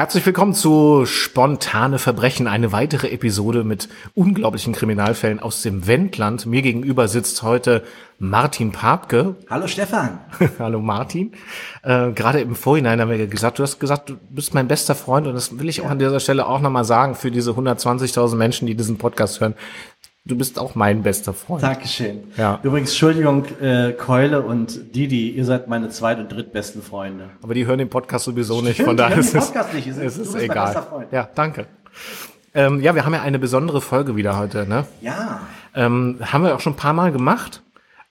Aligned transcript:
Herzlich 0.00 0.24
willkommen 0.24 0.54
zu 0.54 1.04
Spontane 1.04 1.98
Verbrechen, 1.98 2.46
eine 2.46 2.72
weitere 2.72 3.10
Episode 3.10 3.64
mit 3.64 3.90
unglaublichen 4.14 4.72
Kriminalfällen 4.72 5.40
aus 5.40 5.60
dem 5.60 5.86
Wendland. 5.86 6.46
Mir 6.46 6.62
gegenüber 6.62 7.06
sitzt 7.06 7.42
heute 7.42 7.84
Martin 8.18 8.72
Papke. 8.72 9.36
Hallo 9.50 9.66
Stefan. 9.66 10.20
Hallo 10.58 10.80
Martin. 10.80 11.32
Äh, 11.82 12.12
Gerade 12.12 12.40
im 12.40 12.54
Vorhinein 12.54 12.98
haben 12.98 13.10
wir 13.10 13.26
gesagt, 13.26 13.58
du 13.58 13.62
hast 13.62 13.78
gesagt, 13.78 14.08
du 14.08 14.16
bist 14.30 14.54
mein 14.54 14.68
bester 14.68 14.94
Freund 14.94 15.26
und 15.26 15.34
das 15.34 15.58
will 15.58 15.68
ich 15.68 15.82
auch 15.82 15.90
an 15.90 15.98
dieser 15.98 16.18
Stelle 16.18 16.46
auch 16.46 16.62
nochmal 16.62 16.86
sagen 16.86 17.14
für 17.14 17.30
diese 17.30 17.50
120.000 17.50 18.36
Menschen, 18.36 18.66
die 18.66 18.74
diesen 18.74 18.96
Podcast 18.96 19.42
hören. 19.42 19.54
Du 20.26 20.36
bist 20.36 20.58
auch 20.58 20.74
mein 20.74 21.02
bester 21.02 21.32
Freund. 21.32 21.62
Dankeschön. 21.62 22.24
Ja. 22.36 22.60
Übrigens, 22.62 22.90
Entschuldigung, 22.90 23.46
äh, 23.60 23.92
Keule 23.92 24.42
und 24.42 24.94
Didi, 24.94 25.30
ihr 25.30 25.46
seid 25.46 25.66
meine 25.66 25.88
zweit- 25.88 26.18
und 26.18 26.30
drittbesten 26.30 26.82
Freunde. 26.82 27.30
Aber 27.42 27.54
die 27.54 27.64
hören 27.66 27.78
den 27.78 27.88
Podcast 27.88 28.26
sowieso 28.26 28.60
nicht, 28.60 28.74
Stimmt, 28.74 28.88
von 28.88 28.96
die 28.98 29.02
daher 29.02 29.16
ist 29.18 29.34
es, 29.34 29.46
Podcast 29.46 29.72
nicht. 29.74 29.86
Es 29.86 29.96
ist- 29.96 30.18
es 30.18 30.28
ist 30.28 30.34
egal. 30.34 30.66
bester 30.66 30.82
Freund. 30.82 31.10
Ja, 31.10 31.28
danke. 31.34 31.66
Ähm, 32.52 32.80
ja, 32.82 32.94
wir 32.94 33.06
haben 33.06 33.14
ja 33.14 33.22
eine 33.22 33.38
besondere 33.38 33.80
Folge 33.80 34.14
wieder 34.14 34.36
heute, 34.38 34.68
ne? 34.68 34.84
Ja. 35.00 35.40
Ähm, 35.74 36.18
haben 36.20 36.44
wir 36.44 36.54
auch 36.54 36.60
schon 36.60 36.74
ein 36.74 36.76
paar 36.76 36.92
Mal 36.92 37.12
gemacht. 37.12 37.62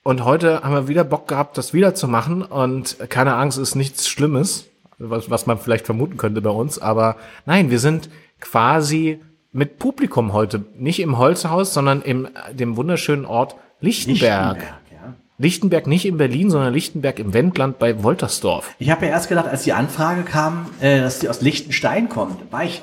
Und 0.01 0.25
heute 0.25 0.63
haben 0.63 0.73
wir 0.73 0.87
wieder 0.87 1.03
Bock 1.03 1.27
gehabt, 1.27 1.57
das 1.59 1.73
wieder 1.73 1.93
zu 1.93 2.07
machen. 2.07 2.41
Und 2.41 2.97
keine 3.09 3.35
Angst, 3.35 3.59
ist 3.59 3.75
nichts 3.75 4.07
Schlimmes, 4.09 4.65
was, 4.97 5.29
was 5.29 5.45
man 5.45 5.59
vielleicht 5.59 5.85
vermuten 5.85 6.17
könnte 6.17 6.41
bei 6.41 6.49
uns. 6.49 6.79
Aber 6.79 7.17
nein, 7.45 7.69
wir 7.69 7.79
sind 7.79 8.09
quasi 8.39 9.19
mit 9.51 9.79
Publikum 9.79 10.33
heute. 10.33 10.65
Nicht 10.77 10.99
im 10.99 11.17
Holzhaus, 11.17 11.73
sondern 11.73 12.01
im 12.01 12.27
dem 12.51 12.77
wunderschönen 12.77 13.25
Ort 13.25 13.55
Lichtenberg. 13.79 14.57
Lichtenberg, 14.57 14.81
ja. 14.91 15.13
Lichtenberg 15.37 15.87
nicht 15.87 16.05
in 16.05 16.17
Berlin, 16.17 16.49
sondern 16.49 16.73
Lichtenberg 16.73 17.19
im 17.19 17.33
Wendland 17.33 17.79
bei 17.79 18.03
Woltersdorf. 18.03 18.75
Ich 18.79 18.89
habe 18.89 19.05
ja 19.05 19.11
erst 19.11 19.29
gedacht, 19.29 19.47
als 19.47 19.63
die 19.63 19.73
Anfrage 19.73 20.23
kam, 20.23 20.67
äh, 20.81 20.99
dass 20.99 21.19
die 21.19 21.29
aus 21.29 21.41
Liechtenstein 21.41 22.09
kommt, 22.09 22.51
war 22.51 22.63
ich 22.63 22.81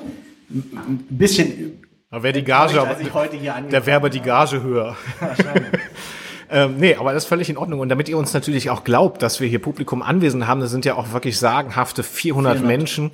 ein 0.49 1.05
bisschen 1.09 1.81
Da 2.09 2.23
wäre 2.23 2.33
die 2.33 2.43
Gage, 2.43 2.81
als 2.81 2.99
ich 2.99 3.13
heute 3.13 3.37
hier 3.37 3.53
angekommen 3.53 3.81
da 3.81 3.85
wäre 3.85 3.97
aber 3.97 4.09
die 4.09 4.21
Gage 4.21 4.61
höher. 4.61 4.95
Wahrscheinlich. 5.19 5.71
Ähm, 6.49 6.75
nee, 6.77 6.95
aber 6.95 7.11
das 7.11 7.23
ist 7.23 7.27
völlig 7.27 7.49
in 7.49 7.57
Ordnung. 7.57 7.81
Und 7.81 7.89
damit 7.89 8.07
ihr 8.07 8.17
uns 8.17 8.33
natürlich 8.33 8.69
auch 8.69 8.85
glaubt, 8.85 9.21
dass 9.21 9.41
wir 9.41 9.49
hier 9.49 9.59
Publikum 9.59 10.01
anwesend 10.01 10.47
haben, 10.47 10.61
das 10.61 10.71
sind 10.71 10.85
ja 10.85 10.95
auch 10.95 11.11
wirklich 11.11 11.37
sagenhafte 11.37 12.03
400, 12.03 12.59
400, 12.59 12.65
Menschen. 12.65 13.11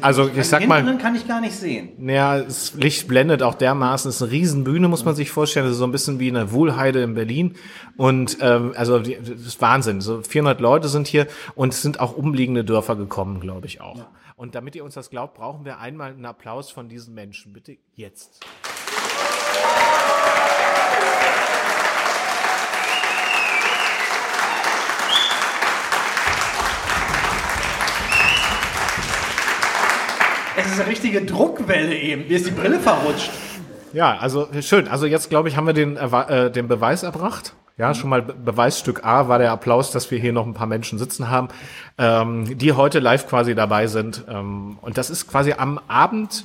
Also, 0.00 0.28
ich 0.28 0.46
sag 0.46 0.66
mal- 0.66 0.98
kann 0.98 1.14
ich 1.14 1.26
gar 1.26 1.40
nicht 1.40 1.54
sehen. 1.54 1.90
Naja, 1.98 2.40
das 2.42 2.74
Licht 2.74 3.08
blendet 3.08 3.42
auch 3.42 3.54
dermaßen. 3.54 4.08
Es 4.08 4.16
ist 4.16 4.22
eine 4.22 4.30
Riesenbühne, 4.32 4.88
muss 4.88 5.04
man 5.04 5.14
sich 5.14 5.30
vorstellen. 5.30 5.66
Das 5.66 5.72
ist 5.72 5.78
so 5.78 5.84
ein 5.86 5.92
bisschen 5.92 6.18
wie 6.18 6.28
eine 6.28 6.52
Wohlheide 6.52 7.02
in 7.02 7.14
Berlin. 7.14 7.54
Und 7.96 8.38
ähm, 8.40 8.72
also 8.76 8.98
das 8.98 9.08
ist 9.28 9.60
Wahnsinn. 9.60 10.00
So 10.00 10.22
400 10.22 10.60
Leute 10.60 10.88
sind 10.88 11.06
hier 11.06 11.26
und 11.54 11.72
es 11.72 11.82
sind 11.82 12.00
auch 12.00 12.16
umliegende 12.16 12.64
Dörfer 12.64 12.96
gekommen, 12.96 13.40
glaube 13.40 13.66
ich 13.66 13.80
auch. 13.80 14.06
Und 14.36 14.54
damit 14.54 14.74
ihr 14.74 14.84
uns 14.84 14.94
das 14.94 15.08
glaubt, 15.10 15.34
brauchen 15.34 15.64
wir 15.64 15.78
einmal 15.78 16.10
einen 16.12 16.24
Applaus 16.24 16.70
von 16.70 16.88
diesen 16.88 17.14
Menschen. 17.14 17.52
Bitte 17.52 17.76
jetzt. 17.94 18.40
Es 30.56 30.66
ist 30.66 30.80
eine 30.80 30.90
richtige 30.90 31.24
Druckwelle 31.24 31.94
eben. 31.94 32.28
Mir 32.28 32.36
ist 32.36 32.46
die 32.46 32.50
Brille 32.50 32.78
verrutscht. 32.78 33.30
Ja, 33.92 34.16
also 34.18 34.48
schön. 34.60 34.88
Also 34.88 35.06
jetzt 35.06 35.30
glaube 35.30 35.48
ich, 35.48 35.56
haben 35.56 35.66
wir 35.66 35.74
den, 35.74 35.96
äh, 35.96 36.50
den 36.50 36.68
Beweis 36.68 37.02
erbracht. 37.02 37.54
Ja, 37.78 37.94
schon 37.94 38.10
mal 38.10 38.20
Be 38.20 38.34
Beweisstück 38.34 39.04
A 39.04 39.28
war 39.28 39.38
der 39.38 39.50
Applaus, 39.50 39.90
dass 39.90 40.10
wir 40.10 40.18
hier 40.18 40.32
noch 40.32 40.46
ein 40.46 40.52
paar 40.52 40.66
Menschen 40.66 40.98
sitzen 40.98 41.30
haben, 41.30 41.48
ähm, 41.96 42.58
die 42.58 42.72
heute 42.72 42.98
live 42.98 43.26
quasi 43.26 43.54
dabei 43.54 43.86
sind. 43.86 44.24
Ähm, 44.28 44.78
und 44.82 44.98
das 44.98 45.08
ist 45.08 45.26
quasi 45.26 45.54
am 45.56 45.80
Abend 45.88 46.44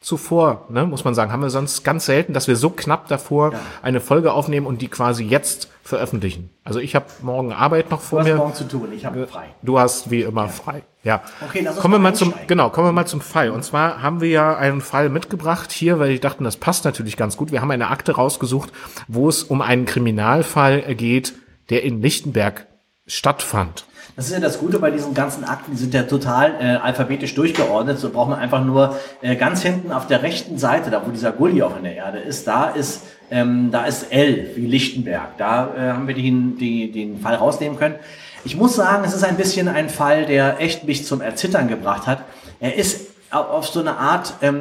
zuvor, 0.00 0.66
ne, 0.70 0.86
muss 0.86 1.04
man 1.04 1.14
sagen, 1.14 1.32
haben 1.32 1.42
wir 1.42 1.50
sonst 1.50 1.84
ganz 1.84 2.06
selten, 2.06 2.32
dass 2.32 2.48
wir 2.48 2.56
so 2.56 2.70
knapp 2.70 3.08
davor 3.08 3.52
eine 3.82 4.00
Folge 4.00 4.32
aufnehmen 4.32 4.66
und 4.66 4.80
die 4.80 4.88
quasi 4.88 5.24
jetzt 5.24 5.68
veröffentlichen. 5.88 6.50
Also 6.64 6.78
ich 6.80 6.94
habe 6.94 7.06
morgen 7.22 7.52
Arbeit 7.52 7.90
noch 7.90 8.00
vor 8.00 8.20
Du 8.20 8.24
hast 8.26 8.32
mir. 8.32 8.36
morgen 8.36 8.54
zu 8.54 8.64
tun. 8.68 8.88
Ich 8.94 9.06
habe 9.06 9.26
frei. 9.26 9.46
Du 9.62 9.78
hast 9.78 10.10
wie 10.10 10.20
immer 10.22 10.48
frei. 10.48 10.82
Ja. 11.02 11.22
Okay, 11.44 11.62
lass 11.64 11.74
uns 11.74 11.82
kommen 11.82 11.94
wir 11.94 11.98
mal 11.98 12.14
zum 12.14 12.34
genau, 12.46 12.68
kommen 12.68 12.88
wir 12.88 12.92
mal 12.92 13.06
zum 13.06 13.22
Fall. 13.22 13.50
Und 13.50 13.64
zwar 13.64 14.02
haben 14.02 14.20
wir 14.20 14.28
ja 14.28 14.56
einen 14.56 14.82
Fall 14.82 15.08
mitgebracht 15.08 15.72
hier, 15.72 15.98
weil 15.98 16.10
ich 16.10 16.20
dachten, 16.20 16.44
das 16.44 16.56
passt 16.58 16.84
natürlich 16.84 17.16
ganz 17.16 17.36
gut. 17.36 17.52
Wir 17.52 17.62
haben 17.62 17.70
eine 17.70 17.88
Akte 17.88 18.12
rausgesucht, 18.12 18.70
wo 19.08 19.28
es 19.28 19.42
um 19.42 19.62
einen 19.62 19.86
Kriminalfall 19.86 20.94
geht, 20.94 21.34
der 21.70 21.82
in 21.84 22.02
Lichtenberg 22.02 22.66
stattfand. 23.06 23.86
Das 24.16 24.26
ist 24.26 24.32
ja 24.32 24.40
das 24.40 24.58
Gute 24.58 24.80
bei 24.80 24.90
diesen 24.90 25.14
ganzen 25.14 25.44
Akten, 25.44 25.70
die 25.70 25.76
sind 25.78 25.94
ja 25.94 26.02
total 26.02 26.56
äh, 26.60 26.64
alphabetisch 26.76 27.34
durchgeordnet. 27.36 27.98
So 27.98 28.10
braucht 28.10 28.30
man 28.30 28.40
einfach 28.40 28.64
nur 28.64 28.96
äh, 29.22 29.36
ganz 29.36 29.62
hinten 29.62 29.92
auf 29.92 30.06
der 30.08 30.22
rechten 30.22 30.58
Seite, 30.58 30.90
da 30.90 31.06
wo 31.06 31.10
dieser 31.12 31.30
Gully 31.32 31.62
auch 31.62 31.76
in 31.76 31.84
der 31.84 31.94
Erde 31.94 32.18
ist, 32.18 32.46
da 32.48 32.68
ist, 32.68 33.04
ähm, 33.30 33.70
da 33.70 33.84
ist 33.84 34.10
L 34.12 34.50
wie 34.56 34.66
Lichtenberg. 34.66 35.36
Da 35.38 35.74
äh, 35.76 35.80
haben 35.92 36.06
wir 36.08 36.14
den, 36.14 36.56
die, 36.58 36.90
den 36.90 37.20
Fall 37.20 37.34
rausnehmen 37.34 37.78
können. 37.78 37.96
Ich 38.44 38.56
muss 38.56 38.76
sagen, 38.76 39.02
es 39.04 39.14
ist 39.14 39.24
ein 39.24 39.36
bisschen 39.36 39.68
ein 39.68 39.88
Fall, 39.88 40.24
der 40.26 40.60
echt 40.60 40.84
mich 40.84 41.04
zum 41.04 41.20
Erzittern 41.20 41.68
gebracht 41.68 42.06
hat. 42.06 42.22
Er 42.60 42.76
ist 42.76 43.08
au- 43.30 43.38
auf 43.38 43.66
so 43.68 43.80
eine 43.80 43.96
Art, 43.96 44.34
ähm, 44.42 44.60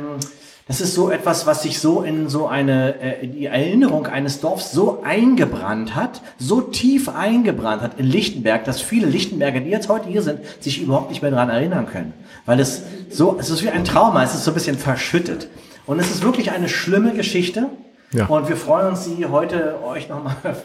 das 0.67 0.81
ist 0.81 0.95
so 0.95 1.09
etwas, 1.11 1.45
was 1.45 1.63
sich 1.63 1.79
so 1.79 2.01
in 2.01 2.27
so 2.27 2.47
eine, 2.47 2.99
äh, 2.99 3.25
die 3.27 3.45
Erinnerung 3.45 4.05
eines 4.07 4.41
Dorfs 4.41 4.71
so 4.73 5.01
eingebrannt 5.03 5.95
hat, 5.95 6.21
so 6.37 6.59
tief 6.59 7.07
eingebrannt 7.07 7.81
hat 7.81 7.99
in 7.99 8.05
Lichtenberg, 8.05 8.65
dass 8.65 8.81
viele 8.81 9.07
Lichtenberger, 9.07 9.61
die 9.61 9.69
jetzt 9.69 9.87
heute 9.87 10.09
hier 10.09 10.21
sind, 10.23 10.39
sich 10.59 10.81
überhaupt 10.81 11.09
nicht 11.09 11.21
mehr 11.21 11.31
daran 11.31 11.49
erinnern 11.49 11.85
können. 11.87 12.13
Weil 12.45 12.59
es 12.59 12.81
so, 13.09 13.37
es 13.39 13.49
ist 13.49 13.63
wie 13.63 13.69
ein 13.69 13.85
Trauma, 13.85 14.23
es 14.23 14.33
ist 14.33 14.43
so 14.43 14.51
ein 14.51 14.55
bisschen 14.55 14.77
verschüttet. 14.77 15.47
Und 15.85 15.99
es 15.99 16.09
ist 16.11 16.21
wirklich 16.23 16.51
eine 16.51 16.67
schlimme 16.67 17.13
Geschichte. 17.13 17.67
Ja. 18.11 18.25
Und 18.27 18.47
wir 18.47 18.55
freuen 18.57 18.87
uns, 18.87 19.05
sie 19.05 19.25
heute 19.25 19.81
euch 19.83 20.07
nochmal 20.09 20.35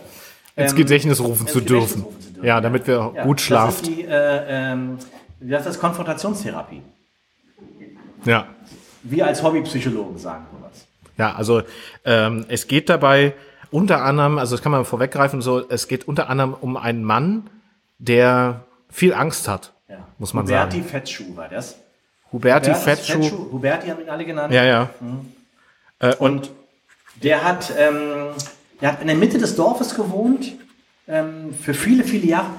Ins 0.57 0.75
Gedächtnis 0.75 1.19
rufen 1.21 1.47
zu 1.47 1.59
ins 1.61 1.67
Gedächtnis 1.69 1.93
dürfen. 1.93 2.03
rufen 2.03 2.21
zu 2.23 2.31
dürfen. 2.35 2.47
Ja, 2.47 2.61
damit 2.61 2.87
wir 2.87 3.13
Ja, 3.15 3.25
gut 3.25 3.41
schlafen. 3.41 3.79
Das 3.81 3.89
ist 3.89 3.97
die, 3.99 4.05
äh, 4.05 4.73
ähm, 4.73 4.99
das, 5.41 5.79
Konfrontationstherapie. 5.79 6.83
Ja. 8.25 8.47
Wir 9.03 9.27
als 9.27 9.43
Hobbypsychologen 9.43 10.19
sagen 10.19 10.45
sowas. 10.53 10.87
Ja, 11.17 11.35
also 11.35 11.63
ähm, 12.05 12.45
es 12.49 12.67
geht 12.69 12.89
dabei 12.89 13.35
unter 13.71 14.05
anderem, 14.05 14.39
also 14.39 14.55
das 14.55 14.63
kann 14.63 14.73
man 14.73 14.85
vorweggreifen, 14.85 15.41
so 15.43 15.67
es 15.69 15.89
geht 15.89 16.07
unter 16.07 16.29
anderem 16.29 16.55
um 16.61 16.77
einen 16.77 17.03
Mann, 17.03 17.49
der 17.99 18.65
viel 18.91 19.15
Angst 19.15 19.49
hat, 19.49 19.73
Ja. 19.89 20.07
muss 20.19 20.35
man 20.35 20.45
Huberti 20.45 20.79
sagen. 20.79 20.89
Fettschuh 20.89 21.37
war 21.37 21.49
das. 21.49 21.77
Huberti 22.31 22.67
Hubertus 22.71 22.85
Fettschuh. 22.85 23.53
Huberti 23.53 23.89
haben 23.89 24.03
ihn 24.03 24.11
alle 24.11 24.25
genannt. 24.25 24.53
Ja, 24.53 24.65
ja. 24.65 24.91
Äh, 25.99 26.15
und 26.17 26.35
Und 26.35 26.51
der 27.23 27.45
hat, 27.45 27.73
ähm, 27.79 28.31
der 28.81 28.93
hat 28.93 29.01
in 29.01 29.07
der 29.07 29.17
Mitte 29.17 29.39
des 29.39 29.57
Dorfes 29.57 29.95
gewohnt, 29.95 30.53
ähm, 31.09 31.55
für 31.55 31.75
viele, 31.75 32.05
viele 32.05 32.27
Jahre. 32.27 32.51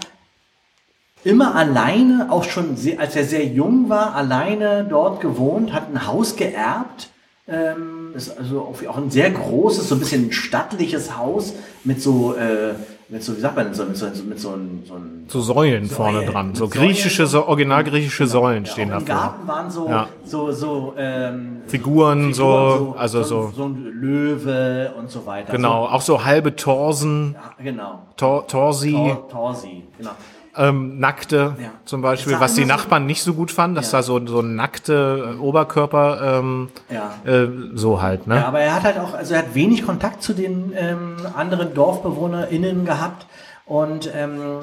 Immer 1.24 1.56
alleine, 1.56 2.28
auch 2.32 2.44
schon 2.44 2.76
sehr, 2.76 3.00
als 3.00 3.16
er 3.16 3.24
sehr 3.24 3.46
jung 3.46 3.88
war, 3.90 4.16
alleine 4.16 4.86
dort 4.90 5.22
gewohnt, 5.22 5.72
hat 5.72 5.90
ein 5.90 6.06
Haus 6.06 6.36
geerbt. 6.36 7.10
Ähm, 7.48 8.14
ist 8.16 8.38
also 8.38 8.62
auch 8.62 8.98
ein 8.98 9.12
sehr 9.12 9.32
großes, 9.32 9.90
so 9.90 9.96
ein 9.96 10.00
bisschen 10.00 10.32
stattliches 10.32 11.18
Haus 11.18 11.54
mit 11.84 12.02
so, 12.02 12.36
äh, 12.36 12.74
mit 13.10 13.24
so, 13.24 13.36
wie 13.36 13.42
sagt 13.42 13.56
man, 13.56 13.66
denn 13.66 13.74
so, 13.76 13.86
mit 13.86 13.96
so, 13.98 14.06
mit 14.08 14.40
so, 14.40 14.50
ein- 14.52 14.84
so 14.88 14.94
ein 14.96 15.26
so 15.28 15.40
Säulen 15.42 15.86
vorne 15.88 16.20
Säulen. 16.20 16.32
dran. 16.32 16.48
Mit 16.48 16.58
So 16.58 16.68
griechische, 16.68 17.28
so 17.28 17.46
original 17.48 17.84
griechische 17.84 18.26
Säulen 18.28 18.66
Ja, 18.66 18.72
stehen 18.72 18.92
auch 18.94 19.00
Im 19.00 19.06
davor. 19.06 19.22
Garten 19.24 19.48
waren 19.48 19.70
so, 19.72 19.88
Ja. 19.90 20.08
so, 20.26 20.52
so, 20.52 20.94
ähm, 20.98 21.62
Figuren, 21.68 22.34
so, 22.34 22.96
also 22.98 23.24
so, 23.24 23.44
so, 23.48 23.54
so 23.56 23.64
ein 23.66 23.84
Löwe 23.84 24.94
und 24.98 25.10
so 25.12 25.26
weiter. 25.26 25.52
genau, 25.52 25.86
auch 25.86 26.02
so 26.02 26.24
halbe 26.26 26.56
Torsen, 26.56 27.36
ja, 27.36 27.64
genau. 27.64 28.00
Tor, 28.18 28.48
Torsi, 28.48 28.92
Tor, 28.94 29.30
Torsi, 29.30 29.84
genau. 29.98 30.12
Ähm, 30.56 31.00
nackte 31.00 31.56
Ja. 31.62 31.72
zum 31.86 32.02
Beispiel, 32.02 32.40
was 32.40 32.54
die 32.54 32.62
so- 32.62 32.68
Nachbarn 32.68 33.06
nicht 33.06 33.24
so 33.24 33.34
gut 33.34 33.52
fanden, 33.52 33.76
dass 33.76 33.92
Ja. 33.92 34.00
da 34.00 34.04
so, 34.04 34.26
so 34.28 34.40
ein 34.42 34.56
nackte 34.56 35.36
äh, 35.36 35.40
Oberkörper, 35.40 36.40
ähm, 36.40 36.70
Ja. 36.90 37.16
äh, 37.32 37.48
so 37.74 38.02
halt, 38.02 38.28
ne? 38.28 38.36
Ja, 38.36 38.48
aber 38.48 38.60
er 38.60 38.76
hat 38.76 38.84
halt 38.84 39.00
auch, 39.00 39.14
also 39.14 39.34
er 39.34 39.40
hat 39.40 39.56
wenig 39.56 39.86
Kontakt 39.86 40.22
zu 40.22 40.34
den 40.34 40.74
ähm, 40.76 41.16
anderen 41.36 41.74
DorfbewohnerInnen 41.74 42.86
gehabt. 42.86 43.26
Und 43.66 44.12
ähm, 44.14 44.60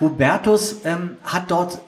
Hubertus 0.00 0.76
ähm, 0.84 1.16
hat 1.24 1.50
dort 1.50 1.78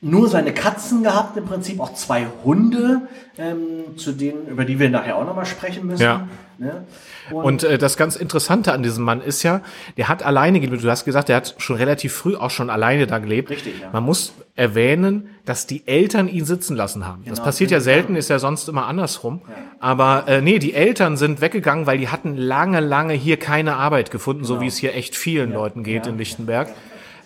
nur 0.00 0.28
seine 0.28 0.52
Katzen 0.52 1.02
gehabt, 1.02 1.36
im 1.36 1.44
Prinzip 1.46 1.80
auch 1.80 1.94
zwei 1.94 2.26
Hunde, 2.44 3.02
ähm, 3.38 3.96
zu 3.96 4.12
denen, 4.12 4.46
über 4.46 4.64
die 4.64 4.78
wir 4.78 4.90
nachher 4.90 5.16
auch 5.16 5.24
nochmal 5.24 5.46
sprechen 5.46 5.86
müssen. 5.86 6.02
Ja. 6.02 6.28
Ne? 6.58 6.84
Und 7.30 7.64
äh, 7.64 7.78
das 7.78 7.96
ganz 7.96 8.16
Interessante 8.16 8.72
an 8.72 8.82
diesem 8.82 9.04
Mann 9.04 9.20
ist 9.20 9.42
ja, 9.42 9.62
der 9.96 10.08
hat 10.08 10.22
alleine 10.22 10.60
gelebt. 10.60 10.82
Du 10.84 10.90
hast 10.90 11.04
gesagt, 11.04 11.28
der 11.28 11.36
hat 11.36 11.54
schon 11.58 11.76
relativ 11.76 12.12
früh 12.12 12.36
auch 12.36 12.50
schon 12.50 12.70
alleine 12.70 13.06
da 13.06 13.18
gelebt. 13.18 13.50
Richtig, 13.50 13.80
ja. 13.80 13.88
Man 13.92 14.02
muss 14.02 14.34
erwähnen, 14.56 15.30
dass 15.44 15.66
die 15.66 15.86
Eltern 15.86 16.28
ihn 16.28 16.44
sitzen 16.44 16.76
lassen 16.76 17.06
haben. 17.06 17.22
das 17.24 17.34
Genau, 17.34 17.44
passiert 17.44 17.70
ja 17.70 17.80
selten, 17.80 18.14
ist 18.14 18.30
ja 18.30 18.38
sonst 18.38 18.68
immer 18.68 18.86
andersrum. 18.86 19.42
Aber 19.80 20.24
äh, 20.28 20.40
nee, 20.42 20.58
die 20.58 20.74
Eltern 20.74 21.16
sind 21.16 21.40
weggegangen, 21.40 21.86
weil 21.86 21.98
die 21.98 22.08
hatten 22.08 22.36
lange, 22.36 22.80
lange 22.80 23.14
hier 23.14 23.38
keine 23.38 23.76
Arbeit 23.76 24.10
gefunden, 24.10 24.44
so 24.44 24.60
wie 24.60 24.66
es 24.66 24.76
hier 24.76 24.94
echt 24.94 25.16
vielen 25.16 25.52
Leuten 25.52 25.82
geht 25.82 25.94
Genau. 25.94 26.06
ja, 26.06 26.12
in 26.12 26.18
Lichtenberg. 26.18 26.68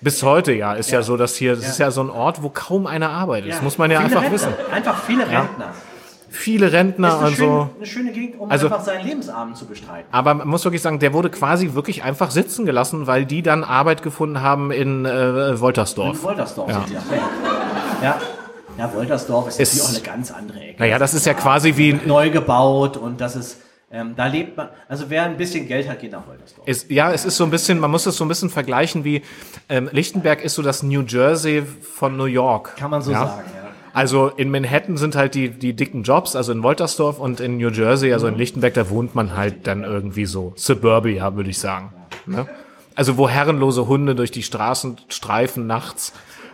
Bis 0.00 0.22
heute 0.22 0.52
ja, 0.52 0.74
ist 0.74 0.90
ja, 0.92 1.02
so, 1.02 1.16
dass 1.16 1.34
hier, 1.34 1.56
das 1.56 1.68
ist 1.68 1.78
ja 1.78 1.90
so 1.90 2.00
ein 2.02 2.10
Ort, 2.10 2.42
wo 2.42 2.50
kaum 2.50 2.86
einer 2.86 3.10
arbeitet. 3.10 3.50
Das 3.50 3.62
muss 3.62 3.78
man 3.78 3.90
ja 3.90 3.98
viele 3.98 4.06
einfach 4.06 4.22
Rentner, 4.22 4.34
wissen. 4.34 4.52
Einfach 4.72 5.02
viele 5.02 5.22
Rentner. 5.28 5.74
Viele 6.38 6.72
Rentner 6.72 7.08
Ist 7.08 7.14
eine, 7.14 7.26
und 7.28 7.34
schöne, 7.36 7.48
so. 7.48 7.70
eine 7.76 7.86
schöne 7.86 8.12
Gegend, 8.12 8.40
um 8.40 8.50
Also- 8.50 8.66
einfach 8.66 8.84
seinen 8.84 9.04
Lebensabend 9.06 9.56
zu 9.56 9.66
bestreiten. 9.66 10.06
Aber 10.12 10.34
man 10.34 10.46
muss 10.48 10.64
wirklich 10.64 10.82
sagen, 10.82 10.98
der 11.00 11.12
wurde 11.12 11.30
quasi 11.30 11.74
wirklich 11.74 12.04
einfach 12.04 12.30
sitzen 12.30 12.64
gelassen, 12.64 13.06
weil 13.06 13.26
die 13.26 13.42
dann 13.42 13.64
Arbeit 13.64 14.02
gefunden 14.02 14.40
haben 14.40 14.70
in 14.70 15.04
äh, 15.04 15.58
Woltersdorf. 15.60 16.16
In 16.18 16.22
Woltersdorf 16.22 16.70
Ja. 16.70 16.74
sind 16.86 16.88
die 16.90 16.94
ja. 16.94 17.20
ja. 18.02 18.20
Ja, 18.78 18.94
Woltersdorf 18.94 19.48
ist, 19.48 19.58
Ist- 19.58 19.80
auch 19.84 19.88
eine 19.88 20.00
ganz 20.00 20.30
andere 20.30 20.60
Ecke. 20.60 20.76
Naja, 20.78 20.98
das 21.00 21.12
ist 21.12 21.26
ja 21.26 21.34
quasi 21.34 21.76
wie 21.76 21.94
neu 22.06 22.30
gebaut 22.30 22.96
und 22.96 23.20
das 23.20 23.34
ist, 23.34 23.56
ähm, 23.90 24.14
da 24.16 24.26
lebt 24.28 24.56
man, 24.56 24.68
also 24.88 25.06
wer 25.08 25.24
ein 25.24 25.36
bisschen 25.36 25.66
Geld 25.66 25.88
hat, 25.88 25.98
geht 25.98 26.12
nach 26.12 26.24
Woltersdorf. 26.28 26.64
Es, 26.68 26.86
ja, 26.88 27.10
es 27.10 27.24
ist 27.24 27.36
so 27.36 27.42
ein 27.42 27.50
bisschen, 27.50 27.80
man 27.80 27.90
muss 27.90 28.06
es 28.06 28.16
so 28.16 28.24
ein 28.24 28.28
bisschen 28.28 28.50
vergleichen 28.50 29.02
wie 29.02 29.22
ähm, 29.68 29.88
Lichtenberg 29.90 30.44
ist 30.44 30.54
so 30.54 30.62
das 30.62 30.84
New 30.84 31.02
Jersey 31.02 31.64
von 31.64 32.16
New 32.16 32.26
York. 32.26 32.76
Kann 32.76 32.90
man 32.92 33.02
so 33.02 33.10
ja? 33.10 33.26
sagen, 33.26 33.42
ja. 33.52 33.57
Also 33.98 34.28
in 34.28 34.48
Manhattan 34.52 34.96
sind 34.96 35.16
halt 35.16 35.34
die, 35.34 35.48
die 35.48 35.74
dicken 35.74 36.04
Jobs, 36.04 36.36
also 36.36 36.52
in 36.52 36.62
Woltersdorf 36.62 37.18
und 37.18 37.40
in 37.40 37.56
New 37.56 37.70
Jersey, 37.70 38.12
also 38.12 38.28
in 38.28 38.36
Lichtenberg, 38.36 38.72
da 38.74 38.90
wohnt 38.90 39.16
man 39.16 39.36
halt 39.36 39.66
dann 39.66 39.82
irgendwie 39.82 40.24
so 40.24 40.52
Suburbia, 40.54 41.34
würde 41.34 41.50
ich 41.50 41.58
sagen. 41.58 41.92
Ne? 42.24 42.46
Also 42.94 43.16
wo 43.16 43.28
herrenlose 43.28 43.88
Hunde 43.88 44.14
durch 44.14 44.30
die 44.30 44.44
Straßen 44.44 44.98
streifen 45.08 45.66
nachts, 45.66 46.12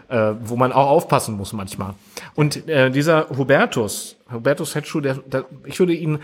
äh, 0.09 0.33
wo 0.43 0.57
man 0.57 0.73
auch 0.73 0.89
aufpassen 0.89 1.37
muss 1.37 1.53
manchmal. 1.53 1.93
Und 2.35 2.67
äh, 2.67 2.91
dieser 2.91 3.29
Hubertus, 3.37 4.17
Hubertus 4.33 4.75
Hetschuh, 4.75 5.03
der, 5.03 5.17
der, 5.17 5.45
ich 5.67 5.79
würde 5.79 5.93
ihn 5.93 6.21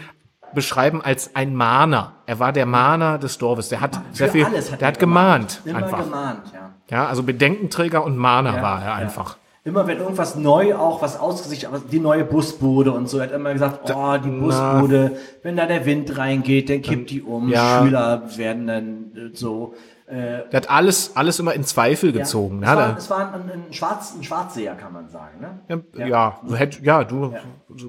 beschreiben 0.55 1.03
als 1.03 1.37
ein 1.37 1.55
Mahner. 1.55 2.15
Er 2.25 2.39
war 2.39 2.55
der 2.55 2.65
Mahner 2.65 3.19
des 3.19 3.37
Dorfes. 3.37 3.69
Der 3.69 3.83
hat 3.83 4.01
sehr 4.13 4.29
Für 4.29 4.33
viel, 4.33 4.45
alles 4.47 4.71
der 4.71 4.81
er 4.81 4.89
hat 4.89 4.99
gemahnt, 4.99 5.61
Immer 5.67 5.85
einfach. 5.85 6.03
gemahnt, 6.03 6.45
ja. 6.55 6.71
Ja, 6.89 7.07
also 7.09 7.23
Bedenkenträger 7.25 8.03
und 8.03 8.17
Mahner 8.17 8.57
Ja, 8.57 8.63
war 8.63 8.81
er 8.81 8.87
ja. 8.87 8.95
einfach. 8.95 9.37
Immer 9.63 9.87
wenn 9.87 9.99
irgendwas 9.99 10.37
neu 10.37 10.75
auch 10.75 11.03
was 11.03 11.21
ausgesicht, 11.21 11.67
aber 11.67 11.81
die 11.81 12.01
neue 12.01 12.25
Busbude 12.25 12.93
und 12.93 13.11
so, 13.11 13.19
er 13.19 13.25
hat 13.25 13.33
immer 13.33 13.53
gesagt, 13.53 13.91
oh, 13.95 14.17
die 14.17 14.31
Busbude, 14.31 15.19
wenn 15.43 15.57
da 15.57 15.67
der 15.67 15.85
Wind 15.85 16.17
reingeht, 16.17 16.71
dann 16.71 16.81
kippt 16.81 17.11
die 17.11 17.21
um, 17.21 17.51
ja. 17.51 17.83
Schüler 17.83 18.23
werden 18.37 18.67
dann 18.67 19.13
äh, 19.15 19.37
so. 19.37 19.75
Äh, 20.11 20.51
Der 20.51 20.57
hat 20.63 20.71
alles, 20.71 21.13
alles 21.17 21.39
immer 21.39 21.55
in 21.55 21.63
Zweifel 21.65 22.13
gezogen. 22.13 22.63
Ja, 22.63 22.75
Ja, 22.75 22.97
es, 22.99 23.09
war, 23.09 23.19
es 23.19 23.31
war 23.33 23.35
ein, 23.35 23.51
ein, 23.69 23.73
Schwarz, 23.73 24.15
ein 24.19 24.25
Schwarzseher, 24.25 24.75
kann 24.75 24.93
man 24.93 25.09
sagen. 25.09 25.41
Ne? 25.41 25.83
Ja, 25.97 26.07
ja, 26.07 26.41
du 26.47 26.55
hätt- 26.57 26.83
ja, 26.83 27.05
du 27.05 27.33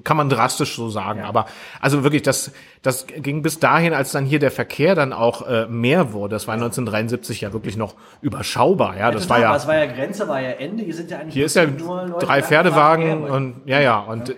kann 0.04 0.16
man 0.16 0.28
drastisch 0.28 0.76
so 0.76 0.88
sagen. 0.88 1.22
Aber 1.22 1.46
also 1.80 2.04
wirklich, 2.04 2.22
das, 2.22 2.52
das 2.82 3.06
ging 3.08 3.42
bis 3.42 3.58
dahin, 3.58 3.92
als 3.94 4.12
dann 4.12 4.24
hier 4.24 4.38
der 4.38 4.52
Verkehr 4.52 4.94
dann 4.94 5.12
auch 5.12 5.46
äh, 5.48 5.66
mehr 5.66 6.12
wurde. 6.12 6.36
Das 6.36 6.46
war 6.46 6.54
1973 6.54 7.40
ja 7.40 7.52
wirklich 7.52 7.76
noch 7.76 7.94
überschaubar. 8.20 8.96
Ja, 8.96 9.10
das 9.10 9.22
Total, 9.22 9.36
war 9.38 9.42
ja. 9.42 9.48
aber 9.48 9.56
es 9.56 9.66
war 9.66 9.76
ja 9.76 9.86
Grenze, 9.86 10.28
war 10.28 10.40
ja 10.40 10.50
Ende. 10.50 10.84
Hier 10.84 10.94
sind 10.94 11.10
ja 11.10 11.18
eigentlich 11.18 11.34
Hier 11.34 11.46
ist 11.46 11.56
ja 11.56 11.66
nur 11.66 12.06
Leute, 12.06 12.24
drei 12.26 12.42
Pferdewagen 12.42 13.24
und 13.24 13.62
ja, 13.66 13.80
ja 13.80 13.98
und 13.98 14.34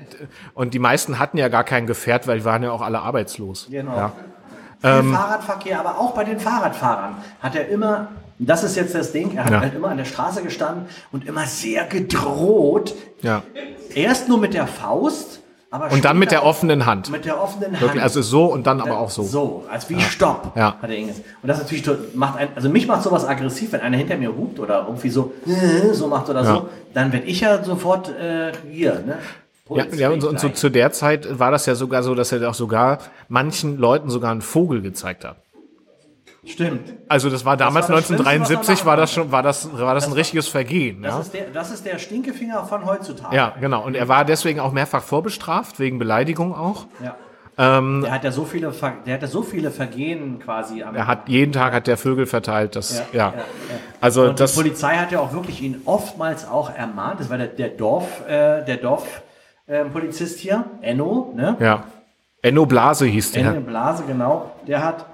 und 0.54 0.72
die 0.74 0.78
meisten 0.78 1.18
hatten 1.18 1.36
ja 1.36 1.48
gar 1.48 1.64
kein 1.64 1.86
Gefährt, 1.86 2.26
weil 2.26 2.38
die 2.38 2.44
waren 2.44 2.62
ja 2.62 2.70
auch 2.72 2.80
alle 2.82 3.00
arbeitslos. 3.00 3.68
Genau. 3.70 4.12
Ja. 4.84 4.98
Ähm, 5.00 5.12
Fahrradverkehr, 5.14 5.80
aber 5.80 5.98
auch 5.98 6.12
bei 6.12 6.24
den 6.24 6.38
Fahrradfahrern 6.38 7.16
hat 7.40 7.56
er 7.56 7.68
immer, 7.68 8.08
das 8.38 8.62
ist 8.64 8.76
jetzt 8.76 8.94
das 8.94 9.12
Ding, 9.12 9.36
er 9.36 9.44
hat 9.46 9.52
Ja. 9.52 9.60
halt 9.60 9.74
immer 9.74 9.88
an 9.88 9.96
der 9.96 10.04
Straße 10.04 10.42
gestanden 10.42 10.86
und 11.10 11.26
immer 11.26 11.46
sehr 11.46 11.84
gedroht. 11.84 12.94
Ja. 13.22 13.42
Erst 13.94 14.28
nur 14.28 14.38
mit 14.38 14.54
der 14.54 14.66
Faust, 14.66 15.40
aber 15.70 15.90
Und 15.90 16.04
dann 16.04 16.18
mit 16.18 16.30
der 16.30 16.44
offenen 16.44 16.84
Hand. 16.86 17.10
mit 17.10 17.24
der 17.24 17.40
offenen 17.40 17.72
Hand. 17.72 17.80
Wirklich, 17.80 18.02
also 18.02 18.22
so 18.22 18.44
und 18.46 18.66
dann 18.66 18.80
aber 18.80 18.98
auch 18.98 19.10
so. 19.10 19.22
So, 19.22 19.64
als 19.70 19.88
wie 19.88 20.00
Stopp, 20.00 20.52
Ja. 20.56 20.76
hat 20.80 20.90
er 20.90 20.96
ihn 20.96 21.08
gesagt. 21.08 21.26
Und 21.42 21.48
das 21.48 21.58
natürlich 21.58 21.84
macht 22.14 22.38
ein, 22.38 22.48
also 22.54 22.68
mich 22.68 22.86
macht 22.86 23.02
sowas 23.02 23.24
aggressiv, 23.26 23.72
wenn 23.72 23.80
einer 23.80 23.96
hinter 23.96 24.16
mir 24.16 24.28
hupt 24.36 24.60
oder 24.60 24.84
irgendwie 24.86 25.08
so, 25.10 25.32
äh, 25.46 25.92
so 25.94 26.06
macht 26.08 26.28
oder 26.28 26.42
Ja. 26.42 26.54
so, 26.54 26.68
dann 26.92 27.12
werde 27.12 27.26
ich 27.26 27.40
ja 27.40 27.62
sofort 27.64 28.08
äh, 28.10 28.52
hier, 28.70 29.02
ne? 29.06 29.18
Ja, 29.70 29.84
Puls 29.84 29.98
ja 29.98 30.10
und, 30.10 30.20
so, 30.20 30.28
und 30.28 30.38
so 30.38 30.50
zu 30.50 30.68
der 30.68 30.92
Zeit 30.92 31.38
war 31.38 31.50
das 31.50 31.64
ja 31.64 31.74
sogar 31.74 32.02
so, 32.02 32.14
dass 32.14 32.32
er 32.32 32.48
auch 32.48 32.54
sogar 32.54 32.98
manchen 33.28 33.78
Leuten 33.78 34.10
sogar 34.10 34.30
einen 34.30 34.42
Vogel 34.42 34.82
gezeigt 34.82 35.24
hat. 35.24 35.36
Stimmt. 36.46 36.92
Also 37.08 37.30
das 37.30 37.46
war 37.46 37.56
damals 37.56 37.88
war 37.88 37.96
das 37.96 38.10
was 38.10 38.18
man 38.18 38.26
1973 38.26 38.80
machen 38.80 38.86
war 38.86 38.96
das 38.98 39.12
schon 39.12 39.32
war 39.32 39.42
das 39.42 39.78
war 39.78 39.94
das 39.94 40.06
ein 40.06 40.12
richtiges 40.12 40.48
Vergehen, 40.48 41.00
Das, 41.02 41.14
ja? 41.14 41.20
ist 41.20 41.32
der, 41.34 41.46
das 41.54 41.70
ist 41.70 41.86
der 41.86 41.98
Stinkefinger 41.98 42.64
von 42.66 42.84
heutzutage. 42.84 43.34
Ja, 43.34 43.54
genau 43.58 43.82
und 43.86 43.94
er 43.94 44.08
war 44.08 44.26
deswegen 44.26 44.60
auch 44.60 44.72
mehrfach 44.72 45.02
vorbestraft 45.02 45.78
wegen 45.78 45.98
Beleidigung 45.98 46.54
auch. 46.54 46.86
Ja. 47.02 47.16
Ähm, 47.56 48.02
Der 48.02 48.12
hat 48.12 48.24
ja 48.24 48.32
so 48.32 48.44
viele, 48.44 48.72
der 49.06 49.14
hat 49.14 49.22
ja 49.22 49.28
so 49.28 49.42
viele 49.42 49.70
Vergehen 49.70 50.40
quasi 50.40 50.82
am. 50.82 50.94
er 50.94 51.06
hat 51.06 51.28
jeden 51.28 51.52
Tag 51.52 51.72
hat 51.72 51.86
der 51.86 51.96
Vögel 51.96 52.26
verteilt, 52.26 52.76
das 52.76 52.98
ja. 52.98 53.04
ja, 53.12 53.34
ja. 53.38 53.44
Also 54.00 54.24
und 54.24 54.40
das 54.40 54.52
die 54.52 54.60
Polizei 54.60 54.96
hat 54.96 55.12
ja 55.12 55.20
auch 55.20 55.32
wirklich 55.32 55.62
ihn 55.62 55.80
oftmals 55.86 56.46
auch 56.46 56.74
ermahnt. 56.74 57.20
Das 57.20 57.30
war 57.30 57.38
der, 57.38 57.46
der 57.46 57.68
Dorf, 57.68 58.28
äh, 58.28 58.64
der 58.64 58.76
Dorf 58.78 59.22
ähm, 59.68 59.90
Polizist 59.92 60.38
hier, 60.40 60.64
Enno, 60.82 61.32
ne? 61.34 61.56
ja. 61.60 61.84
Enno 62.42 62.66
Blase 62.66 63.06
hieß 63.06 63.34
Enno 63.36 63.52
der. 63.52 63.60
Blase, 63.60 64.04
genau. 64.06 64.50
Der 64.66 64.84
hat, 64.84 65.06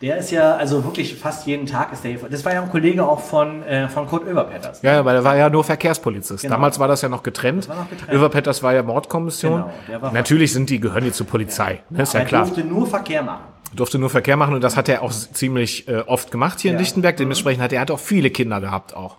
der 0.00 0.16
ist 0.16 0.30
ja, 0.30 0.56
also 0.56 0.82
wirklich 0.84 1.16
fast 1.16 1.46
jeden 1.46 1.66
Tag 1.66 1.92
ist 1.92 2.02
der 2.02 2.12
hier. 2.12 2.20
Das 2.30 2.44
war 2.46 2.54
ja 2.54 2.62
ein 2.62 2.70
Kollege 2.70 3.04
auch 3.06 3.20
von, 3.20 3.62
äh, 3.64 3.88
von 3.88 4.06
Kurt 4.08 4.26
Oeverpetters. 4.26 4.80
Ja, 4.80 4.94
ja, 4.94 5.04
weil 5.04 5.16
er 5.16 5.24
war 5.24 5.36
ja 5.36 5.50
nur 5.50 5.64
Verkehrspolizist. 5.64 6.42
Genau. 6.42 6.54
Damals 6.54 6.78
war 6.78 6.88
das 6.88 7.02
ja 7.02 7.10
noch 7.10 7.22
getrennt. 7.22 7.68
war 7.68 7.76
noch 7.76 7.90
getrennt. 7.90 8.10
Överpetters 8.12 8.62
war 8.62 8.72
ja 8.72 8.82
Mordkommission. 8.82 9.64
Genau, 9.86 10.00
war- 10.02 10.12
Natürlich 10.12 10.52
sind 10.54 10.70
die 10.70 10.80
gehören 10.80 11.04
die 11.04 11.12
zur 11.12 11.26
Polizei, 11.26 11.82
ne, 11.90 12.02
ist 12.04 12.14
ja 12.14 12.20
er 12.20 12.26
klar. 12.26 12.46
durfte 12.46 12.64
nur 12.64 12.86
Verkehr 12.86 13.22
machen. 13.22 13.42
durfte 13.76 13.98
nur 13.98 14.08
Verkehr 14.10 14.38
machen 14.38 14.54
und 14.54 14.64
das 14.64 14.76
hat 14.78 14.88
er 14.88 15.02
auch 15.02 15.12
ziemlich 15.12 15.86
äh, 15.88 15.98
oft 16.06 16.30
gemacht 16.30 16.60
hier 16.60 16.70
in 16.70 16.76
Ja. 16.76 16.78
Mhm. 16.78 16.84
Lichtenberg. 16.84 17.16
Dementsprechend 17.18 17.62
hat 17.62 17.72
er 17.74 17.80
hat 17.82 17.90
auch 17.90 17.98
viele 18.00 18.30
Kinder 18.30 18.60
gehabt 18.62 18.96
auch. 18.96 19.18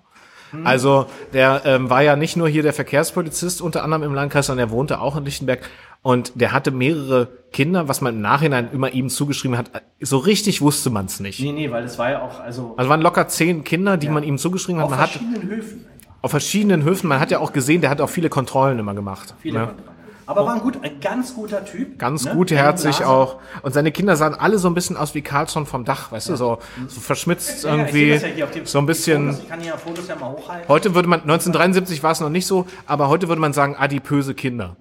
Also 0.63 1.07
der 1.33 1.61
ähm, 1.65 1.89
war 1.89 2.01
ja 2.01 2.15
nicht 2.15 2.35
nur 2.35 2.47
hier 2.47 2.63
der 2.63 2.73
Verkehrspolizist 2.73 3.61
unter 3.61 3.83
anderem 3.83 4.03
im 4.03 4.13
Landkreis, 4.13 4.47
sondern 4.47 4.69
er 4.69 4.71
wohnte 4.71 4.99
auch 4.99 5.17
in 5.17 5.25
Lichtenberg 5.25 5.69
und 6.01 6.33
der 6.35 6.51
hatte 6.51 6.71
mehrere 6.71 7.29
Kinder, 7.51 7.87
was 7.87 8.01
man 8.01 8.15
im 8.15 8.21
Nachhinein 8.21 8.69
immer 8.71 8.91
ihm 8.91 9.09
zugeschrieben 9.09 9.57
hat. 9.57 9.71
So 10.01 10.17
richtig 10.17 10.61
wusste 10.61 10.89
man 10.89 11.05
es 11.05 11.19
nicht. 11.19 11.39
Nee, 11.39 11.51
nee, 11.51 11.71
weil 11.71 11.83
es 11.83 11.97
war 11.97 12.11
ja 12.11 12.21
auch, 12.21 12.39
also 12.39 12.73
Also 12.77 12.89
waren 12.89 13.01
locker 13.01 13.27
zehn 13.27 13.63
Kinder, 13.63 13.97
die 13.97 14.09
man 14.09 14.23
ihm 14.23 14.37
zugeschrieben 14.37 14.79
hat. 14.79 14.85
auf 14.85 14.91
Man 14.91 14.99
hat 14.99 15.09
verschiedenen 15.11 15.49
Höfen 15.49 15.85
auf 16.23 16.31
verschiedenen 16.31 16.83
Höfen, 16.83 17.09
man 17.09 17.19
hat 17.19 17.31
ja 17.31 17.39
auch 17.39 17.51
gesehen, 17.51 17.81
der 17.81 17.89
hat 17.89 17.99
auch 17.99 18.09
viele 18.09 18.29
Kontrollen 18.29 18.79
immer 18.79 18.95
gemacht. 18.95 19.35
Viele 19.41 19.59
ne? 19.59 19.65
Kontrollen. 19.67 19.92
Aber 20.25 20.45
war 20.45 20.55
ein, 20.55 20.61
gut, 20.61 20.77
ein 20.83 20.99
ganz 20.99 21.33
guter 21.35 21.65
Typ. 21.65 21.99
Ganz 21.99 22.25
ne? 22.25 22.33
gutherzig 22.33 23.03
auch. 23.03 23.39
Und 23.61 23.73
seine 23.73 23.91
Kinder 23.91 24.15
sahen 24.15 24.33
alle 24.33 24.57
so 24.57 24.67
ein 24.69 24.73
bisschen 24.73 24.95
aus 24.97 25.13
wie 25.15 25.21
Carlson 25.21 25.65
vom 25.65 25.85
Dach, 25.85 26.11
weißt 26.11 26.29
du, 26.29 26.35
so, 26.35 26.59
so 26.87 27.01
verschmitzt 27.01 27.63
Ja, 27.63 27.69
ja, 27.75 27.77
irgendwie. 27.77 28.09
ja 28.39 28.45
dem- 28.45 28.65
so 28.65 28.79
ein 28.79 28.85
bisschen. 28.85 29.27
Fotos, 29.27 29.43
ich 29.43 29.49
kann 29.49 29.59
hier 29.59 29.77
Fotos 29.77 30.07
ja 30.07 30.15
mal 30.15 30.31
hochhalten. 30.31 30.67
Heute 30.69 30.95
würde 30.95 31.09
man, 31.09 31.21
1973 31.21 32.03
war 32.03 32.11
es 32.11 32.19
noch 32.19 32.29
nicht 32.29 32.47
so, 32.47 32.65
aber 32.85 33.09
heute 33.09 33.27
würde 33.27 33.41
man 33.41 33.53
sagen, 33.53 33.75
adipöse 33.75 34.33
Kinder. 34.33 34.77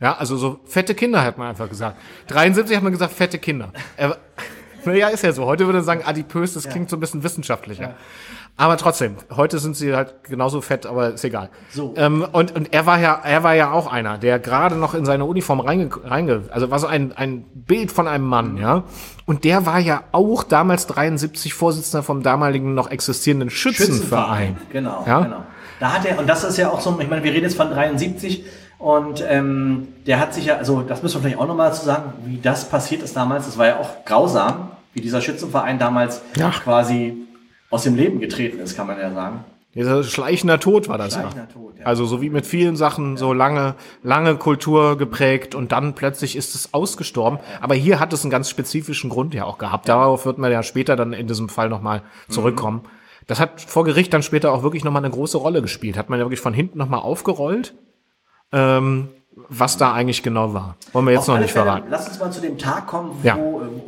Ja, 0.00 0.16
also 0.16 0.36
so 0.36 0.60
fette 0.64 0.94
Kinder 0.94 1.22
hat 1.24 1.38
man 1.38 1.48
einfach 1.48 1.68
gesagt. 1.68 1.96
73 2.28 2.76
hat 2.76 2.82
man 2.82 2.92
gesagt, 2.92 3.12
fette 3.12 3.38
Kinder. 3.38 3.72
Ja, 4.94 5.08
ist 5.08 5.22
ja 5.22 5.32
so. 5.32 5.44
Heute 5.46 5.66
würde 5.66 5.78
man 5.78 5.84
sagen, 5.84 6.02
adipös, 6.04 6.54
das 6.54 6.68
klingt 6.68 6.90
so 6.90 6.96
ein 6.96 7.00
bisschen 7.00 7.22
wissenschaftlicher. 7.22 7.94
Aber 8.58 8.78
trotzdem, 8.78 9.16
heute 9.34 9.58
sind 9.58 9.76
sie 9.76 9.94
halt 9.94 10.24
genauso 10.24 10.62
fett, 10.62 10.86
aber 10.86 11.10
ist 11.14 11.24
egal. 11.24 11.50
So. 11.68 11.92
Ähm, 11.98 12.26
und, 12.32 12.56
und 12.56 12.72
er 12.72 12.86
war 12.86 12.98
ja, 12.98 13.20
er 13.22 13.42
war 13.42 13.54
ja 13.54 13.70
auch 13.70 13.86
einer, 13.92 14.16
der 14.16 14.38
gerade 14.38 14.76
noch 14.76 14.94
in 14.94 15.04
seine 15.04 15.26
Uniform 15.26 15.60
reinge, 15.60 15.90
reinge 16.04 16.44
also 16.50 16.70
war 16.70 16.78
so 16.78 16.86
ein, 16.86 17.12
ein 17.14 17.44
Bild 17.54 17.92
von 17.92 18.08
einem 18.08 18.24
Mann, 18.24 18.56
ja. 18.56 18.84
Und 19.26 19.44
der 19.44 19.66
war 19.66 19.78
ja 19.78 20.04
auch 20.12 20.42
damals 20.42 20.86
73 20.86 21.52
Vorsitzender 21.52 22.02
vom 22.02 22.22
damaligen 22.22 22.72
noch 22.74 22.90
existierenden 22.90 23.50
Schützenverein. 23.50 24.56
Genau, 24.72 25.04
Ja? 25.06 25.20
genau. 25.20 25.44
Da 25.78 25.92
hat 25.92 26.06
er, 26.06 26.18
und 26.18 26.26
das 26.26 26.42
ist 26.42 26.56
ja 26.56 26.70
auch 26.70 26.80
so, 26.80 26.98
ich 26.98 27.10
meine, 27.10 27.22
wir 27.22 27.32
reden 27.32 27.44
jetzt 27.44 27.56
von 27.58 27.68
73 27.68 28.44
und 28.78 29.22
ähm, 29.28 29.88
der 30.06 30.18
hat 30.18 30.32
sich 30.32 30.46
ja, 30.46 30.56
also 30.56 30.80
das 30.80 31.02
müssen 31.02 31.16
wir 31.16 31.20
vielleicht 31.22 31.38
auch 31.38 31.46
nochmal 31.46 31.74
zu 31.74 31.84
sagen, 31.84 32.14
wie 32.24 32.38
das 32.40 32.70
passiert 32.70 33.02
ist 33.02 33.14
damals. 33.16 33.44
Das 33.44 33.58
war 33.58 33.66
ja 33.66 33.76
auch 33.78 34.04
grausam, 34.06 34.70
wie 34.96 35.02
dieser 35.02 35.20
Schützenverein 35.20 35.78
damals 35.78 36.22
Ja. 36.36 36.50
quasi 36.50 37.14
aus 37.70 37.82
dem 37.82 37.96
Leben 37.96 38.18
getreten 38.18 38.58
ist, 38.60 38.74
kann 38.76 38.86
man 38.86 38.98
ja 38.98 39.12
sagen. 39.12 39.44
Dieser 39.74 40.02
schleichender 40.04 40.58
Tod 40.58 40.88
war 40.88 40.96
das 40.96 41.12
Schleichender 41.12 41.46
ja. 41.48 41.52
Tod, 41.52 41.78
ja. 41.78 41.84
Also 41.84 42.06
so 42.06 42.22
wie 42.22 42.30
mit 42.30 42.46
vielen 42.46 42.76
Sachen, 42.76 43.18
so 43.18 43.34
lange, 43.34 43.74
lange 44.02 44.36
Kultur 44.36 44.96
geprägt 44.96 45.54
und 45.54 45.70
dann 45.72 45.94
plötzlich 45.94 46.34
ist 46.34 46.54
es 46.54 46.72
ausgestorben. 46.72 47.38
Aber 47.60 47.74
hier 47.74 48.00
hat 48.00 48.14
es 48.14 48.22
einen 48.24 48.30
ganz 48.30 48.48
spezifischen 48.48 49.10
Grund 49.10 49.34
ja 49.34 49.44
auch 49.44 49.58
gehabt. 49.58 49.86
Darauf 49.86 50.24
wird 50.24 50.38
man 50.38 50.50
ja 50.50 50.62
später 50.62 50.96
dann 50.96 51.12
in 51.12 51.26
diesem 51.26 51.50
Fall 51.50 51.68
nochmal 51.68 52.00
zurückkommen. 52.30 52.82
Das 53.26 53.38
hat 53.38 53.60
vor 53.60 53.84
Gericht 53.84 54.14
dann 54.14 54.22
später 54.22 54.50
auch 54.50 54.62
wirklich 54.62 54.82
nochmal 54.82 55.04
eine 55.04 55.12
große 55.12 55.36
Rolle 55.36 55.60
gespielt. 55.60 55.98
Hat 55.98 56.08
man 56.08 56.18
ja 56.18 56.24
wirklich 56.24 56.40
von 56.40 56.54
hinten 56.54 56.78
nochmal 56.78 57.00
aufgerollt, 57.00 57.74
ähm, 58.52 59.08
was 59.48 59.76
da 59.76 59.92
eigentlich 59.92 60.22
genau 60.22 60.54
war. 60.54 60.76
Wollen 60.92 61.06
wir 61.06 61.12
jetzt 61.12 61.22
Auf 61.22 61.28
noch 61.28 61.38
nicht 61.38 61.52
Fälle, 61.52 61.66
verraten. 61.66 61.86
Lass 61.90 62.08
uns 62.08 62.18
mal 62.18 62.30
zu 62.30 62.40
dem 62.40 62.56
Tag 62.58 62.86
kommen, 62.86 63.10
wo, 63.22 63.26
Ja. 63.26 63.38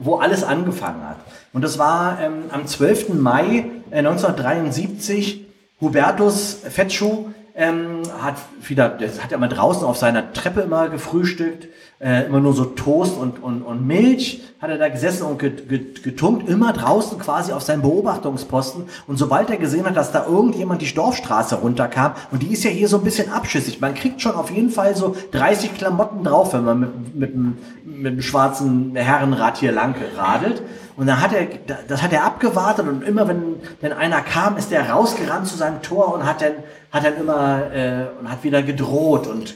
wo 0.00 0.16
alles 0.16 0.44
angefangen 0.44 1.02
hat. 1.08 1.16
Und 1.52 1.62
das 1.62 1.78
war 1.78 2.18
ähm, 2.20 2.44
am 2.50 2.66
12. 2.66 3.14
Mai 3.14 3.64
äh, 3.90 3.98
1973. 3.98 5.46
Hubertus 5.80 6.58
Fetschuh 6.68 7.26
ähm, 7.54 8.02
hat 8.20 8.34
wieder, 8.62 8.88
der 8.88 9.08
hat 9.22 9.30
ja 9.30 9.36
immer 9.36 9.48
draußen 9.48 9.84
auf 9.84 9.96
seiner 9.96 10.32
Treppe 10.32 10.60
immer 10.60 10.88
gefrühstückt, 10.88 11.68
äh, 12.00 12.26
immer 12.26 12.38
nur 12.38 12.52
so 12.52 12.64
Toast 12.64 13.16
und, 13.16 13.42
und, 13.42 13.62
und 13.62 13.86
Milch 13.86 14.42
hat 14.60 14.70
er 14.70 14.78
da 14.78 14.88
gesessen 14.88 15.24
und 15.24 15.38
getunkt, 15.38 16.48
immer 16.48 16.72
draußen 16.72 17.18
quasi 17.18 17.52
auf 17.52 17.62
seinem 17.62 17.82
Beobachtungsposten. 17.82 18.84
Und 19.06 19.16
sobald 19.16 19.50
er 19.50 19.56
gesehen 19.56 19.84
hat, 19.84 19.96
dass 19.96 20.12
da 20.12 20.26
irgendjemand 20.26 20.80
die 20.80 20.92
Dorfstraße 20.92 21.56
runterkam, 21.56 22.12
und 22.30 22.42
die 22.42 22.52
ist 22.52 22.62
ja 22.64 22.70
hier 22.70 22.88
so 22.88 22.98
ein 22.98 23.04
bisschen 23.04 23.32
abschüssig, 23.32 23.80
man 23.80 23.94
kriegt 23.94 24.20
schon 24.22 24.34
auf 24.34 24.50
jeden 24.50 24.70
Fall 24.70 24.94
so 24.94 25.16
30 25.32 25.74
Klamotten 25.74 26.22
drauf, 26.22 26.54
wenn 26.54 26.64
man 26.64 26.80
mit, 26.80 27.14
mit, 27.14 27.34
mit 27.84 28.12
einem 28.12 28.22
schwarzen 28.22 28.94
Herrenrad 28.94 29.58
hier 29.58 29.72
lang 29.72 29.96
radelt. 30.16 30.62
Und 30.96 31.06
dann 31.06 31.20
hat 31.20 31.32
er, 31.32 31.46
das 31.86 32.02
hat 32.02 32.12
er 32.12 32.24
abgewartet 32.24 32.88
und 32.88 33.02
immer 33.02 33.28
wenn, 33.28 33.56
wenn 33.80 33.92
einer 33.92 34.20
kam, 34.20 34.56
ist 34.56 34.72
er 34.72 34.90
rausgerannt 34.90 35.46
zu 35.46 35.56
seinem 35.56 35.80
Tor 35.80 36.12
und 36.14 36.24
hat 36.24 36.42
dann, 36.42 36.54
hat 36.90 37.04
dann 37.04 37.16
immer, 37.16 37.72
äh, 37.72 38.06
und 38.20 38.28
hat 38.28 38.42
wieder 38.42 38.62
gedroht 38.62 39.28
und 39.28 39.54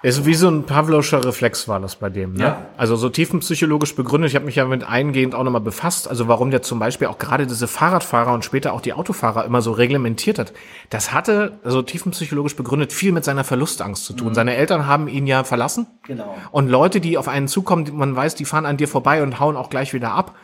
ist 0.00 0.24
wie 0.26 0.34
so 0.34 0.48
ein 0.48 0.62
Pavloscher 0.62 1.24
Reflex 1.24 1.66
war 1.66 1.80
das 1.80 1.96
bei 1.96 2.08
dem. 2.08 2.34
Ne? 2.34 2.44
Ja. 2.44 2.66
Also 2.76 2.94
so 2.94 3.08
tiefenpsychologisch 3.08 3.96
begründet. 3.96 4.30
Ich 4.30 4.36
habe 4.36 4.44
mich 4.44 4.54
ja 4.54 4.64
mit 4.64 4.84
eingehend 4.84 5.34
auch 5.34 5.42
nochmal 5.42 5.60
befasst. 5.60 6.06
Also 6.06 6.28
warum 6.28 6.52
der 6.52 6.62
zum 6.62 6.78
Beispiel 6.78 7.08
auch 7.08 7.18
gerade 7.18 7.48
diese 7.48 7.66
Fahrradfahrer 7.66 8.32
und 8.32 8.44
später 8.44 8.74
auch 8.74 8.80
die 8.80 8.92
Autofahrer 8.92 9.44
immer 9.44 9.60
so 9.60 9.72
reglementiert 9.72 10.38
hat. 10.38 10.52
Das 10.90 11.12
hatte, 11.12 11.58
also 11.64 11.82
tiefenpsychologisch 11.82 12.54
begründet, 12.54 12.92
viel 12.92 13.10
mit 13.10 13.24
seiner 13.24 13.42
Verlustangst 13.42 14.04
zu 14.04 14.12
tun. 14.12 14.28
Mhm. 14.28 14.34
Seine 14.34 14.54
Eltern 14.54 14.86
haben 14.86 15.08
ihn 15.08 15.26
ja 15.26 15.42
verlassen. 15.42 15.88
Genau. 16.04 16.36
Und 16.52 16.68
Leute, 16.68 17.00
die 17.00 17.18
auf 17.18 17.26
einen 17.26 17.48
zukommen, 17.48 17.90
man 17.92 18.14
weiß, 18.14 18.36
die 18.36 18.44
fahren 18.44 18.66
an 18.66 18.76
dir 18.76 18.86
vorbei 18.86 19.20
und 19.24 19.40
hauen 19.40 19.56
auch 19.56 19.68
gleich 19.68 19.94
wieder 19.94 20.12
ab 20.12 20.36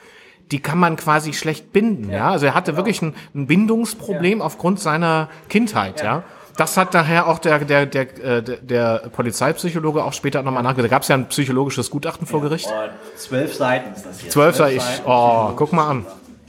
die 0.52 0.60
kann 0.60 0.78
man 0.78 0.96
quasi 0.96 1.32
schlecht 1.32 1.72
binden. 1.72 2.10
Ja, 2.10 2.16
ja? 2.16 2.30
also 2.30 2.44
er 2.44 2.54
hatte 2.54 2.72
genau. 2.72 2.76
wirklich 2.76 3.00
ein, 3.00 3.14
ein 3.34 3.46
Bindungsproblem 3.46 4.40
ja. 4.40 4.44
aufgrund 4.44 4.78
seiner 4.78 5.30
Kindheit. 5.48 6.00
Ja. 6.00 6.04
ja? 6.04 6.22
Das 6.56 6.76
hat 6.76 6.94
daher 6.94 7.26
auch 7.26 7.38
der, 7.38 7.58
der, 7.60 7.86
der, 7.86 8.02
äh, 8.22 8.42
der, 8.42 8.56
der 8.58 8.98
Polizeipsychologe 9.10 10.04
auch 10.04 10.12
später 10.12 10.42
nochmal 10.42 10.62
nachgedacht. 10.62 10.90
Da 10.90 10.94
gab 10.94 11.02
es 11.02 11.08
ja 11.08 11.16
ein 11.16 11.26
psychologisches 11.28 11.90
Gutachten 11.90 12.26
vor 12.26 12.40
Gericht. 12.40 12.68
Oh, 12.70 12.88
zwölf 13.16 13.54
Seiten 13.54 13.92
ist 13.92 14.06
das 14.06 14.20
hier. 14.20 14.30
Zwölf 14.30 14.56
Seiten. 14.56 14.80
Oh, 15.04 15.52
guck 15.56 15.72
mal 15.72 15.88
an. 15.88 16.06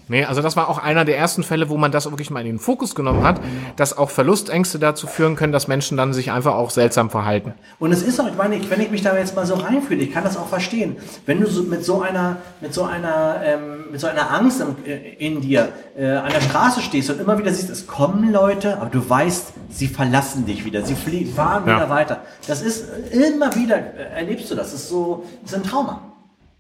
Nee, 0.07 0.23
also 0.25 0.41
das 0.41 0.55
war 0.55 0.69
auch 0.69 0.77
einer 0.77 1.03
der 1.03 1.17
ersten 1.17 1.43
Fälle, 1.43 1.69
wo 1.69 1.77
man 1.77 1.91
das 1.91 2.05
wirklich 2.05 2.29
mal 2.29 2.41
in 2.41 2.45
den 2.45 2.59
Fokus 2.59 2.93
genommen 2.93 3.23
hat, 3.23 3.39
dass 3.75 3.97
auch 3.97 4.09
Verlustängste 4.09 4.77
dazu 4.77 5.07
führen 5.07 5.35
können, 5.35 5.51
dass 5.51 5.67
Menschen 5.67 5.97
dann 5.97 6.13
sich 6.13 6.31
einfach 6.31 6.53
auch 6.53 6.69
seltsam 6.69 7.09
verhalten. 7.09 7.53
Und 7.79 7.91
es 7.91 8.03
ist 8.03 8.19
auch, 8.19 8.27
ich 8.27 8.35
meine, 8.35 8.59
wenn 8.69 8.81
ich 8.81 8.91
mich 8.91 9.01
da 9.01 9.17
jetzt 9.17 9.35
mal 9.35 9.45
so 9.45 9.55
reinfühle, 9.55 10.03
ich 10.03 10.13
kann 10.13 10.23
das 10.23 10.37
auch 10.37 10.47
verstehen. 10.47 10.97
Wenn 11.25 11.41
du 11.41 11.47
so 11.47 11.63
mit 11.63 11.83
so 11.83 12.01
einer, 12.01 12.37
mit 12.61 12.73
so 12.73 12.83
einer, 12.83 13.41
ähm, 13.43 13.91
mit 13.91 13.99
so 13.99 14.07
einer 14.07 14.31
Angst 14.31 14.61
in, 14.61 14.85
äh, 14.85 15.13
in 15.17 15.41
dir 15.41 15.69
äh, 15.97 16.07
an 16.07 16.31
der 16.31 16.41
Straße 16.41 16.81
stehst 16.81 17.09
und 17.09 17.19
immer 17.19 17.37
wieder 17.39 17.51
siehst, 17.51 17.69
es 17.69 17.87
kommen 17.87 18.31
Leute, 18.31 18.77
aber 18.79 18.89
du 18.89 19.09
weißt, 19.09 19.53
sie 19.69 19.87
verlassen 19.87 20.45
dich 20.45 20.65
wieder, 20.65 20.83
sie 20.83 20.95
fliegen, 20.95 21.33
fahren 21.33 21.63
ja. 21.65 21.77
wieder 21.77 21.89
weiter. 21.89 22.21
Das 22.47 22.61
ist 22.61 22.85
immer 23.11 23.55
wieder, 23.55 23.77
äh, 23.77 24.17
erlebst 24.17 24.51
du 24.51 24.55
das, 24.55 24.71
das 24.71 24.81
ist 24.81 24.89
so, 24.89 25.25
das 25.41 25.51
ist 25.51 25.57
ein 25.57 25.63
Trauma. 25.63 26.01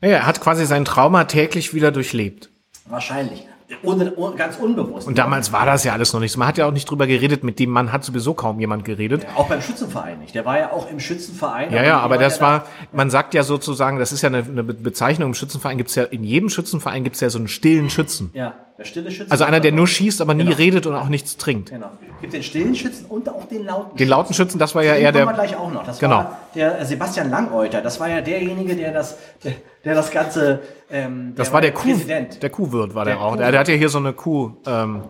Ja, 0.01 0.09
er 0.09 0.25
hat 0.27 0.41
quasi 0.41 0.65
sein 0.65 0.85
Trauma 0.85 1.23
täglich 1.23 1.73
wieder 1.73 1.91
durchlebt. 1.91 2.49
Wahrscheinlich. 2.87 3.47
Ohne, 3.81 4.13
ohne, 4.15 4.35
ganz 4.35 4.57
unbewusst. 4.57 5.07
Und 5.07 5.17
damals 5.17 5.51
war 5.51 5.65
das 5.65 5.83
ja 5.83 5.93
alles 5.93 6.13
noch 6.13 6.19
nicht 6.19 6.31
so. 6.31 6.37
Man 6.37 6.47
hat 6.47 6.59
ja 6.59 6.67
auch 6.67 6.71
nicht 6.71 6.87
drüber 6.87 7.07
geredet, 7.07 7.43
mit 7.43 7.57
dem 7.57 7.71
Mann 7.71 7.91
hat 7.91 8.03
sowieso 8.03 8.35
kaum 8.35 8.59
jemand 8.59 8.85
geredet. 8.85 9.23
Ja, 9.23 9.29
auch 9.37 9.47
beim 9.47 9.61
Schützenverein 9.61 10.19
nicht. 10.19 10.35
Der 10.35 10.45
war 10.45 10.59
ja 10.59 10.71
auch 10.71 10.89
im 10.91 10.99
Schützenverein. 10.99 11.73
Ja, 11.73 11.83
ja, 11.83 11.99
aber 11.99 12.19
das 12.19 12.39
war, 12.41 12.65
man 12.91 13.09
sagt 13.09 13.33
ja 13.33 13.41
sozusagen, 13.41 13.97
das 13.97 14.11
ist 14.11 14.21
ja 14.21 14.29
eine, 14.29 14.43
eine 14.43 14.63
Bezeichnung 14.63 15.29
im 15.29 15.33
Schützenverein, 15.33 15.79
gibt's 15.79 15.95
ja, 15.95 16.03
in 16.03 16.23
jedem 16.23 16.49
Schützenverein 16.49 17.03
gibt's 17.03 17.21
ja 17.21 17.31
so 17.31 17.39
einen 17.39 17.47
stillen 17.47 17.89
Schützen. 17.89 18.29
Ja, 18.33 18.53
der 18.77 18.83
stille 18.83 19.09
Schützen. 19.09 19.31
Also 19.31 19.45
einer, 19.45 19.59
der 19.59 19.71
nur 19.71 19.87
schießt, 19.87 20.21
aber 20.21 20.35
nie 20.35 20.43
genau. 20.43 20.57
redet 20.57 20.85
und 20.85 20.93
auch 20.93 21.09
nichts 21.09 21.37
trinkt. 21.37 21.71
Genau. 21.71 21.89
Es 22.17 22.21
gibt 22.21 22.33
den 22.33 22.43
stillen 22.43 22.75
Schützen 22.75 23.05
und 23.07 23.27
auch 23.29 23.45
den 23.45 23.65
lauten 23.65 23.83
Schützen. 23.85 23.97
Den 23.97 24.09
lauten 24.09 24.33
Schützen, 24.35 24.59
das 24.59 24.75
war 24.75 24.83
ja 24.83 24.95
eher 24.95 25.11
der. 25.11 25.25
wir 25.25 25.33
gleich 25.33 25.55
auch 25.55 25.71
noch. 25.71 25.85
Das 25.85 25.97
genau. 25.97 26.17
war 26.17 26.39
der 26.53 26.85
Sebastian 26.85 27.31
Langeuter. 27.31 27.81
Das 27.81 27.99
war 27.99 28.09
ja 28.09 28.21
derjenige, 28.21 28.75
der 28.75 28.93
das, 28.93 29.17
der, 29.43 29.53
der 29.85 29.95
das 29.95 30.11
Ganze 30.11 30.61
ähm, 30.89 31.33
das 31.35 31.51
war 31.53 31.61
der, 31.61 31.71
Kuh, 31.71 31.83
Präsident. 31.83 32.41
der 32.43 32.49
Kuhwirt 32.49 32.93
war 32.93 33.05
der, 33.05 33.15
der 33.15 33.23
auch. 33.23 33.31
Kuh 33.31 33.37
der, 33.37 33.51
der 33.51 33.59
hat 33.59 33.67
ja 33.67 33.75
hier 33.75 33.89
so 33.89 33.97
eine 33.97 34.13
Kuh 34.13 34.57
ähm, 34.65 35.03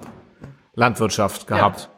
Landwirtschaft 0.73 1.47
gehabt. 1.47 1.89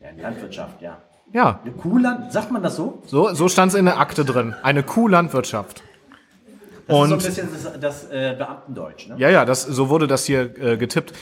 Ja. 0.00 0.08
ja, 0.16 0.22
Landwirtschaft, 0.22 0.80
ja. 0.80 0.98
Ja. 1.32 1.60
Eine 1.64 1.72
Kuhland, 1.72 2.32
sagt 2.32 2.52
man 2.52 2.62
das 2.62 2.76
so? 2.76 3.02
So, 3.06 3.34
so 3.34 3.48
stand 3.48 3.72
es 3.72 3.78
in 3.78 3.86
der 3.86 3.98
Akte 3.98 4.24
drin. 4.24 4.54
Eine 4.62 4.84
Kuhlandwirtschaft. 4.84 5.82
Das 6.86 6.96
und, 6.96 7.04
ist 7.04 7.34
so 7.34 7.42
ein 7.42 7.48
bisschen 7.48 7.80
das, 7.80 7.80
das 7.80 8.10
äh, 8.10 8.34
Beamtendeutsch, 8.36 9.08
ne? 9.08 9.14
Ja, 9.18 9.30
ja, 9.30 9.44
das, 9.44 9.62
so 9.62 9.88
wurde 9.88 10.06
das 10.06 10.24
hier 10.24 10.50
äh, 10.60 10.76
getippt. 10.76 11.12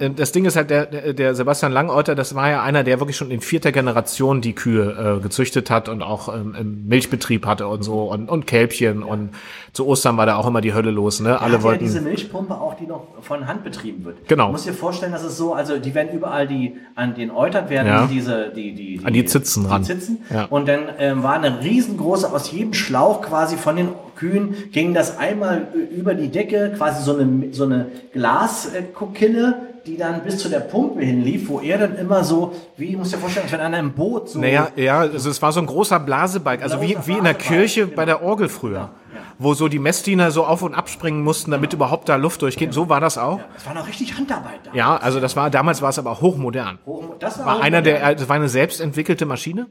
Ähm, 0.00 0.16
das 0.16 0.32
Ding 0.32 0.44
ist 0.46 0.56
halt, 0.56 0.70
der, 0.70 1.12
der 1.12 1.34
Sebastian 1.34 1.72
Langeuter, 1.72 2.14
das 2.14 2.34
war 2.34 2.48
ja 2.50 2.62
einer, 2.62 2.82
der 2.82 3.00
wirklich 3.00 3.16
schon 3.16 3.30
in 3.30 3.40
vierter 3.40 3.70
Generation 3.70 4.40
die 4.40 4.54
Kühe 4.54 5.18
äh, 5.18 5.22
gezüchtet 5.22 5.70
hat 5.70 5.88
und 5.88 6.02
auch 6.02 6.34
ähm, 6.34 6.54
im 6.58 6.88
Milchbetrieb 6.88 7.46
hatte 7.46 7.68
und 7.68 7.82
so 7.82 8.04
und, 8.04 8.28
und 8.28 8.46
Kälbchen 8.46 9.00
ja. 9.00 9.06
und 9.06 9.30
zu 9.72 9.86
Ostern 9.86 10.16
war 10.16 10.26
da 10.26 10.36
auch 10.36 10.46
immer 10.46 10.60
die 10.60 10.74
Hölle 10.74 10.90
los. 10.90 11.20
Ne? 11.20 11.40
Alle 11.40 11.62
wollten. 11.62 11.84
Ja 11.84 11.90
diese 11.90 12.00
Milchpumpe 12.00 12.54
auch, 12.54 12.74
die 12.74 12.86
noch 12.86 13.06
von 13.20 13.46
Hand 13.46 13.62
betrieben 13.62 14.04
wird. 14.04 14.26
Genau. 14.26 14.46
Du 14.46 14.52
musst 14.52 14.66
dir 14.66 14.72
vorstellen, 14.72 15.12
dass 15.12 15.22
es 15.22 15.36
so, 15.36 15.54
also 15.54 15.78
die 15.78 15.94
werden 15.94 16.12
überall 16.12 16.48
die 16.48 16.76
an 16.94 17.14
den 17.14 17.30
Eutern 17.30 17.68
werden 17.68 17.86
ja. 17.86 18.06
diese 18.06 18.50
die 18.50 18.74
die, 18.74 18.98
die 18.98 19.04
an 19.04 19.12
die 19.12 19.24
Zitzen 19.24 19.64
die 19.64 19.68
ran. 19.68 19.84
Zitzen. 19.84 20.22
Ja. 20.32 20.46
Und 20.46 20.66
dann 20.66 20.80
ähm, 20.98 21.22
war 21.22 21.34
eine 21.34 21.62
riesengroße 21.62 22.32
aus 22.32 22.50
jedem 22.50 22.72
Schlauch 22.72 23.20
quasi 23.22 23.56
von 23.56 23.76
den 23.76 23.88
Kühen 24.20 24.70
ging 24.70 24.92
das 24.92 25.16
einmal 25.16 25.68
über 25.96 26.12
die 26.14 26.28
Decke, 26.28 26.74
quasi 26.76 27.02
so 27.02 27.16
eine 27.16 27.52
so 27.52 27.64
eine 27.64 27.86
Glaskokille 28.12 29.70
die 29.86 29.96
dann 29.96 30.22
bis 30.22 30.38
zu 30.38 30.48
der 30.48 30.60
Pumpe 30.60 31.02
hinlief, 31.02 31.48
wo 31.48 31.60
er 31.60 31.78
dann 31.78 31.96
immer 31.96 32.22
so, 32.24 32.54
wie, 32.76 32.90
ich 32.90 32.96
muss 32.96 33.10
dir 33.10 33.18
vorstellen, 33.18 33.44
als 33.44 33.52
wenn 33.52 33.60
einer 33.60 33.78
im 33.78 33.92
Boot 33.92 34.28
so. 34.28 34.38
Naja, 34.38 34.68
ja, 34.76 35.00
also 35.00 35.30
es 35.30 35.40
war 35.40 35.52
so 35.52 35.60
ein 35.60 35.66
großer 35.66 35.98
Blasebalg, 36.00 36.62
also 36.62 36.80
wie, 36.80 36.96
wie 37.06 37.18
in 37.18 37.24
der 37.24 37.34
Kirche 37.34 37.84
genau. 37.84 37.96
bei 37.96 38.04
der 38.04 38.22
Orgel 38.22 38.48
früher. 38.48 38.72
Ja, 38.72 38.90
ja. 39.14 39.20
Wo 39.38 39.54
so 39.54 39.68
die 39.68 39.78
Messdiener 39.78 40.30
so 40.30 40.44
auf 40.44 40.62
und 40.62 40.74
abspringen 40.74 41.22
mussten, 41.22 41.50
damit 41.50 41.70
genau. 41.70 41.84
überhaupt 41.84 42.08
da 42.08 42.16
Luft 42.16 42.42
durchgeht. 42.42 42.68
Ja. 42.68 42.72
So 42.72 42.88
war 42.88 43.00
das 43.00 43.16
auch. 43.16 43.40
Das 43.54 43.66
war 43.66 43.74
noch 43.74 43.88
richtig 43.88 44.16
Handarbeit 44.16 44.60
da. 44.64 44.74
Ja, 44.74 44.96
also 44.96 45.20
das 45.20 45.34
war, 45.36 45.50
damals 45.50 45.82
war 45.82 45.90
es 45.90 45.98
aber 45.98 46.20
hochmodern. 46.20 46.78
Hoch, 46.86 47.14
das 47.18 47.38
war, 47.38 47.46
war 47.46 47.60
einer 47.62 47.82
der, 47.82 48.14
das 48.14 48.28
war 48.28 48.36
eine 48.36 48.48
selbstentwickelte 48.48 49.26
Maschine. 49.26 49.66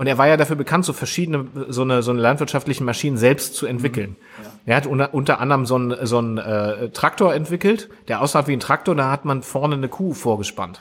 Und 0.00 0.06
er 0.06 0.16
war 0.16 0.26
ja 0.26 0.38
dafür 0.38 0.56
bekannt, 0.56 0.86
so 0.86 0.94
verschiedene, 0.94 1.44
so 1.68 1.82
eine, 1.82 2.02
so 2.02 2.10
eine 2.10 2.22
landwirtschaftliche 2.22 2.82
Maschinen 2.82 3.18
selbst 3.18 3.54
zu 3.54 3.66
entwickeln. 3.66 4.12
Mhm. 4.12 4.44
Ja. 4.44 4.50
Er 4.72 4.76
hat 4.76 4.86
unter, 4.86 5.12
unter 5.12 5.40
anderem 5.40 5.66
so 5.66 5.74
einen, 5.74 6.06
so 6.06 6.16
einen 6.16 6.38
äh, 6.38 6.88
Traktor 6.88 7.34
entwickelt, 7.34 7.90
der 8.08 8.22
aussah 8.22 8.46
wie 8.46 8.54
ein 8.54 8.60
Traktor, 8.60 8.94
da 8.94 9.10
hat 9.10 9.26
man 9.26 9.42
vorne 9.42 9.74
eine 9.74 9.88
Kuh 9.88 10.14
vorgespannt. 10.14 10.80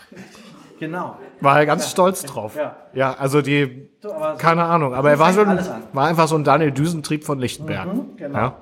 Genau. 0.79 1.17
War 1.41 1.59
er 1.59 1.65
ganz 1.65 1.83
ja. 1.83 1.89
stolz 1.89 2.23
drauf. 2.23 2.55
Ja. 2.55 2.77
ja, 2.93 3.13
also 3.13 3.41
die, 3.41 3.89
so, 4.01 4.15
keine 4.37 4.63
Ahnung, 4.63 4.93
aber 4.93 5.09
er 5.09 5.19
war 5.19 5.33
so 5.33 5.41
ein, 5.41 5.59
war 5.91 6.07
einfach 6.07 6.29
so 6.29 6.37
ein 6.37 6.45
Daniel 6.45 6.71
Düsentrieb 6.71 7.25
von 7.25 7.39
Lichtenberg. 7.39 7.93
Mhm, 7.93 8.15
genau. 8.15 8.37
ja. 8.37 8.55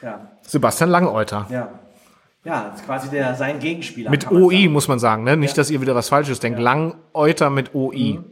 ja. 0.00 0.20
Sebastian 0.40 0.88
Langeuter. 0.88 1.48
Ja. 1.50 1.68
Ja, 2.44 2.74
quasi 2.86 3.10
der, 3.10 3.34
sein 3.34 3.58
Gegenspieler. 3.58 4.10
Mit 4.10 4.30
OI 4.30 4.68
muss 4.68 4.88
man 4.88 4.98
sagen, 4.98 5.22
ne? 5.22 5.36
Nicht, 5.36 5.58
dass 5.58 5.70
ihr 5.70 5.82
wieder 5.82 5.94
was 5.94 6.08
Falsches 6.08 6.40
denkt. 6.40 6.58
Langeuter 6.58 7.50
mit 7.50 7.74
OI. 7.74 8.18
Mhm. 8.18 8.31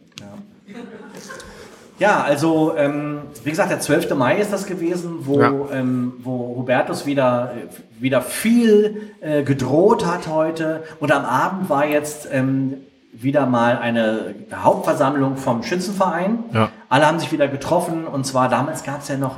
Ja, 2.01 2.23
also 2.23 2.75
ähm, 2.77 3.21
wie 3.45 3.51
gesagt, 3.51 3.71
der 3.71 3.79
12. 3.79 4.15
Mai 4.15 4.39
ist 4.39 4.53
das 4.53 4.65
gewesen, 4.65 5.19
wo, 5.21 5.41
ja. 5.41 5.53
ähm, 5.71 6.15
wo 6.23 6.57
Hubertus 6.57 7.05
wieder, 7.05 7.53
wieder 7.99 8.23
viel 8.23 9.13
äh, 9.21 9.43
gedroht 9.43 10.07
hat 10.07 10.27
heute. 10.27 10.83
Und 10.99 11.13
am 11.13 11.27
Abend 11.27 11.69
war 11.69 11.85
jetzt 11.85 12.27
ähm, 12.33 12.79
wieder 13.13 13.45
mal 13.45 13.77
eine 13.77 14.35
Hauptversammlung 14.55 15.37
vom 15.37 15.63
Schützenverein. 15.63 16.39
Ja. 16.55 16.71
Alle 16.89 17.07
haben 17.07 17.19
sich 17.19 17.33
wieder 17.33 17.49
getroffen 17.49 18.07
und 18.07 18.25
zwar 18.25 18.49
damals 18.49 18.83
gab 18.83 19.03
es 19.03 19.09
ja 19.09 19.19
noch 19.19 19.37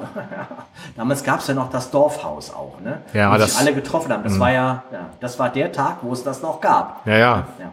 damals 0.96 1.24
gab 1.24 1.40
es 1.40 1.48
ja 1.48 1.54
noch 1.54 1.68
das 1.68 1.90
Dorfhaus 1.90 2.54
auch, 2.54 2.80
ne? 2.80 3.02
Ja, 3.12 3.32
wo 3.32 3.38
das, 3.38 3.52
sich 3.52 3.60
alle 3.60 3.74
getroffen 3.74 4.12
haben. 4.12 4.22
Das 4.22 4.34
mhm. 4.34 4.40
war 4.40 4.52
ja, 4.52 4.84
ja, 4.92 5.06
das 5.18 5.38
war 5.40 5.48
der 5.48 5.72
Tag, 5.72 5.98
wo 6.02 6.12
es 6.12 6.22
das 6.22 6.42
noch 6.42 6.60
gab. 6.60 7.04
Ja, 7.06 7.16
ja. 7.16 7.46
ja. 7.58 7.72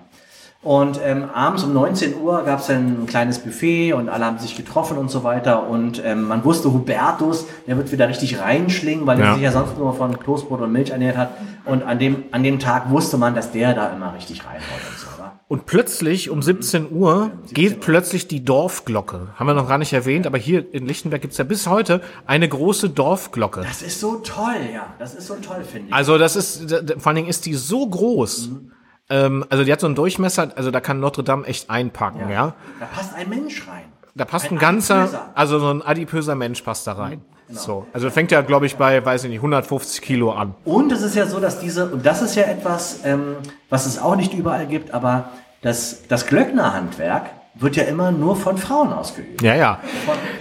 Und 0.61 0.99
ähm, 1.01 1.29
abends 1.33 1.63
um 1.63 1.71
19 1.71 2.19
Uhr 2.21 2.43
gab 2.43 2.59
es 2.59 2.69
ein 2.69 3.05
kleines 3.07 3.39
Buffet 3.39 3.93
und 3.93 4.09
alle 4.09 4.25
haben 4.25 4.39
sich 4.39 4.57
getroffen 4.57 4.97
und 4.97 5.09
so 5.09 5.23
weiter. 5.23 5.69
Und 5.69 6.03
ähm, 6.03 6.23
man 6.23 6.43
wusste, 6.43 6.73
Hubertus, 6.73 7.45
der 7.65 7.77
wird 7.77 7.93
wieder 7.93 8.09
richtig 8.09 8.39
reinschlingen, 8.41 9.07
weil 9.07 9.19
ja. 9.19 9.27
er 9.27 9.33
sich 9.35 9.43
ja 9.43 9.51
sonst 9.53 9.77
nur 9.77 9.93
von 9.93 10.19
Kloßbrot 10.19 10.59
und 10.59 10.73
Milch 10.73 10.89
ernährt 10.89 11.15
hat. 11.15 11.29
Und 11.63 11.83
an 11.83 11.97
dem, 11.97 12.25
an 12.31 12.43
dem 12.43 12.59
Tag 12.59 12.89
wusste 12.89 13.17
man, 13.17 13.35
dass 13.35 13.53
der 13.53 13.73
da 13.73 13.87
immer 13.95 14.13
richtig 14.13 14.45
reinhaut 14.45 14.81
und 14.89 14.97
so. 14.97 15.09
Und 15.47 15.65
plötzlich 15.65 16.29
um 16.29 16.43
17 16.43 16.91
Uhr 16.91 17.31
geht 17.51 17.79
plötzlich 17.79 18.27
die 18.27 18.45
Dorfglocke. 18.45 19.29
Haben 19.35 19.47
wir 19.47 19.55
noch 19.55 19.67
gar 19.67 19.79
nicht 19.79 19.93
erwähnt, 19.93 20.27
aber 20.27 20.37
hier 20.37 20.71
in 20.75 20.85
Lichtenberg 20.85 21.23
gibt's 21.23 21.39
ja 21.39 21.43
bis 21.43 21.65
heute 21.65 22.01
eine 22.27 22.47
große 22.47 22.91
Dorfglocke. 22.91 23.61
Das 23.61 23.81
ist 23.81 23.99
so 23.99 24.17
toll, 24.17 24.57
ja. 24.71 24.93
Das 24.99 25.15
ist 25.15 25.25
so 25.25 25.35
toll, 25.35 25.63
finde 25.63 25.87
ich. 25.87 25.93
Also 25.93 26.19
das 26.19 26.35
ist, 26.35 26.69
vor 26.99 27.07
allen 27.07 27.15
Dingen 27.15 27.29
ist 27.29 27.47
die 27.47 27.55
so 27.55 27.87
groß. 27.87 28.49
Mhm 28.49 28.71
ähm, 29.09 29.45
also 29.49 29.63
die 29.63 29.71
hat 29.71 29.79
so 29.79 29.87
einen 29.87 29.95
Durchmesser, 29.95 30.49
also 30.55 30.71
da 30.71 30.79
kann 30.79 30.99
Notre 30.99 31.23
Dame 31.23 31.45
echt 31.45 31.69
einpacken, 31.69 32.21
ja. 32.21 32.29
ja? 32.29 32.53
Da 32.79 32.85
passt 32.85 33.15
ein 33.15 33.29
Mensch 33.29 33.67
rein. 33.67 33.85
Da 34.15 34.25
passt 34.25 34.45
ein, 34.45 34.55
ein 34.55 34.59
ganzer, 34.59 35.01
adipöser. 35.01 35.29
also 35.35 35.59
so 35.59 35.69
ein 35.69 35.81
adipöser 35.81 36.35
Mensch 36.35 36.61
passt 36.61 36.87
da 36.87 36.93
rein. 36.93 37.21
Genau. 37.47 37.59
So, 37.59 37.87
also 37.93 38.11
fängt 38.11 38.31
ja, 38.31 38.41
glaube 38.41 38.67
ich, 38.67 38.75
bei, 38.75 39.03
weiß 39.03 39.23
ich 39.23 39.29
nicht, 39.29 39.39
150 39.39 40.01
Kilo 40.03 40.31
an. 40.31 40.53
Und 40.65 40.91
es 40.91 41.01
ist 41.01 41.15
ja 41.15 41.25
so, 41.25 41.39
dass 41.39 41.59
diese, 41.59 41.89
und 41.89 42.05
das 42.05 42.21
ist 42.21 42.35
ja 42.35 42.43
etwas, 42.43 42.99
ähm, 43.05 43.37
was 43.69 43.87
es 43.87 43.97
auch 43.97 44.15
nicht 44.15 44.35
überall 44.35 44.67
gibt, 44.67 44.93
aber 44.93 45.29
das, 45.61 46.07
das 46.07 46.27
Glöcknerhandwerk 46.27 47.31
wird 47.55 47.75
ja 47.75 47.83
immer 47.83 48.11
nur 48.11 48.35
von 48.35 48.57
Frauen 48.57 48.93
ausgeübt. 48.93 49.41
Ja, 49.41 49.55
ja. 49.55 49.79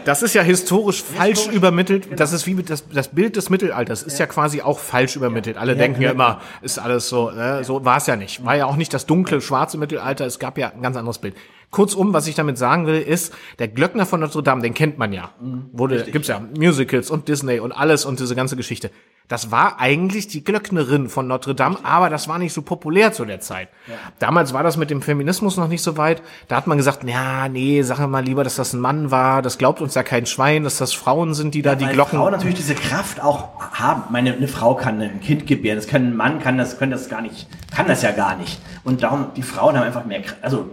Das 0.05 0.23
ist 0.23 0.35
ja 0.35 0.43
historisch 0.43 1.03
falsch 1.03 1.47
übermittelt. 1.49 2.21
Das 2.21 2.33
ist 2.33 2.47
wie 2.47 2.55
mit 2.55 2.71
das, 2.71 2.89
das 2.89 3.09
Bild 3.09 3.37
des 3.37 3.51
Mittelalters 3.51 4.03
ist 4.03 4.19
ja, 4.19 4.27
quasi 4.27 4.63
auch 4.63 4.79
falsch 4.79 5.17
übermittelt. 5.17 5.57
Alle 5.57 5.75
denken 5.75 6.01
ja 6.03 6.13
immer, 6.13 6.41
ist 6.63 6.79
alles 6.79 7.09
so, 7.09 7.31
äh, 7.31 7.65
so 7.65 7.85
war 7.85 7.97
es 7.97 8.07
ja 8.07 8.17
nicht. 8.17 8.45
War 8.45 8.57
ja 8.57 8.67
auch 8.67 8.77
nicht 8.77 8.93
das 8.95 9.07
dunkle, 9.07 9.41
schwarze 9.41 9.79
Mittelalter. 9.79 10.27
Es 10.27 10.39
gab 10.39 10.59
ja 10.59 10.71
ein 10.71 10.83
ganz 10.83 10.97
anderes 10.97 11.19
Bild. 11.19 11.35
Kurzum, 11.71 12.15
was 12.15 12.27
ich 12.27 12.35
damit 12.35 12.57
sagen 12.57 12.87
will, 12.87 13.01
ist, 13.01 13.35
der 13.59 13.69
Glöckner 13.69 14.07
von 14.07 14.21
Notre 14.21 14.43
Dame, 14.43 14.63
den 14.63 14.75
kennt 14.75 14.99
man 14.99 15.13
ja. 15.13 15.31
Wurde, 15.73 16.05
gibt's 16.05 16.29
ja 16.29 16.41
Musicals 16.57 17.11
und 17.11 17.29
Disney 17.29 17.61
und 17.61 17.73
alles 17.73 18.05
und 18.07 18.21
diese 18.21 18.35
ganze 18.35 18.57
Geschichte. 18.57 18.91
Das 19.29 19.51
war 19.51 19.79
eigentlich 19.79 20.27
die 20.27 20.43
Glöcknerin 20.43 21.11
von 21.11 21.27
Notre 21.27 21.55
Dame, 21.55 21.77
aber 21.83 22.09
das 22.09 22.29
war 22.29 22.39
nicht 22.39 22.55
so 22.55 22.63
populär 22.63 23.13
zu 23.13 23.27
der 23.27 23.41
Zeit. 23.41 23.69
Damals 24.19 24.55
war 24.55 24.63
das 24.63 24.79
mit 24.79 24.89
dem 24.89 25.03
Feminismus 25.03 25.59
noch 25.59 25.69
nicht 25.69 25.83
so 25.83 25.99
weit. 25.99 26.23
Da 26.49 26.57
hat 26.57 26.67
man 26.67 26.79
gesagt, 26.79 27.05
ja, 27.05 27.47
nee, 27.51 27.83
sag 27.83 27.99
mal 28.09 28.25
lieber, 28.25 28.43
dass 28.43 28.57
das 28.57 28.73
ein 28.73 28.81
Mann 28.81 29.11
war. 29.11 29.43
Das 29.43 29.59
glaubt 29.59 29.83
uns 29.83 29.95
ja 29.95 30.03
kein 30.03 30.25
Schwein, 30.25 30.65
dass 30.65 30.79
das 30.79 30.95
Frauen 30.95 31.35
sind, 31.35 31.55
die 31.55 31.61
da 31.61 31.75
die 31.75 31.85
Weil 31.85 31.93
Glocken. 31.93 32.19
Frauen 32.19 32.33
natürlich 32.33 32.57
diese 32.57 32.75
Kraft 32.75 33.23
auch 33.23 33.51
haben. 33.73 34.05
Meine, 34.11 34.33
eine 34.33 34.49
Frau 34.49 34.75
kann 34.75 34.99
ein 35.03 35.21
Kind 35.21 35.47
gebären, 35.47 35.77
das 35.77 35.87
kann 35.87 36.07
ein 36.07 36.17
Mann 36.17 36.41
kann 36.41 36.57
das, 36.57 36.79
kann 36.79 36.91
das 36.91 37.11
gar 37.11 37.21
nicht, 37.21 37.47
kann 37.71 37.87
das 37.87 38.01
ja 38.01 38.13
gar 38.13 38.35
nicht. 38.37 38.59
Und 38.85 39.03
darum, 39.03 39.27
die 39.37 39.43
Frauen 39.43 39.77
haben 39.77 39.85
einfach 39.85 40.07
mehr, 40.07 40.23
Kraft, 40.23 40.43
also 40.43 40.71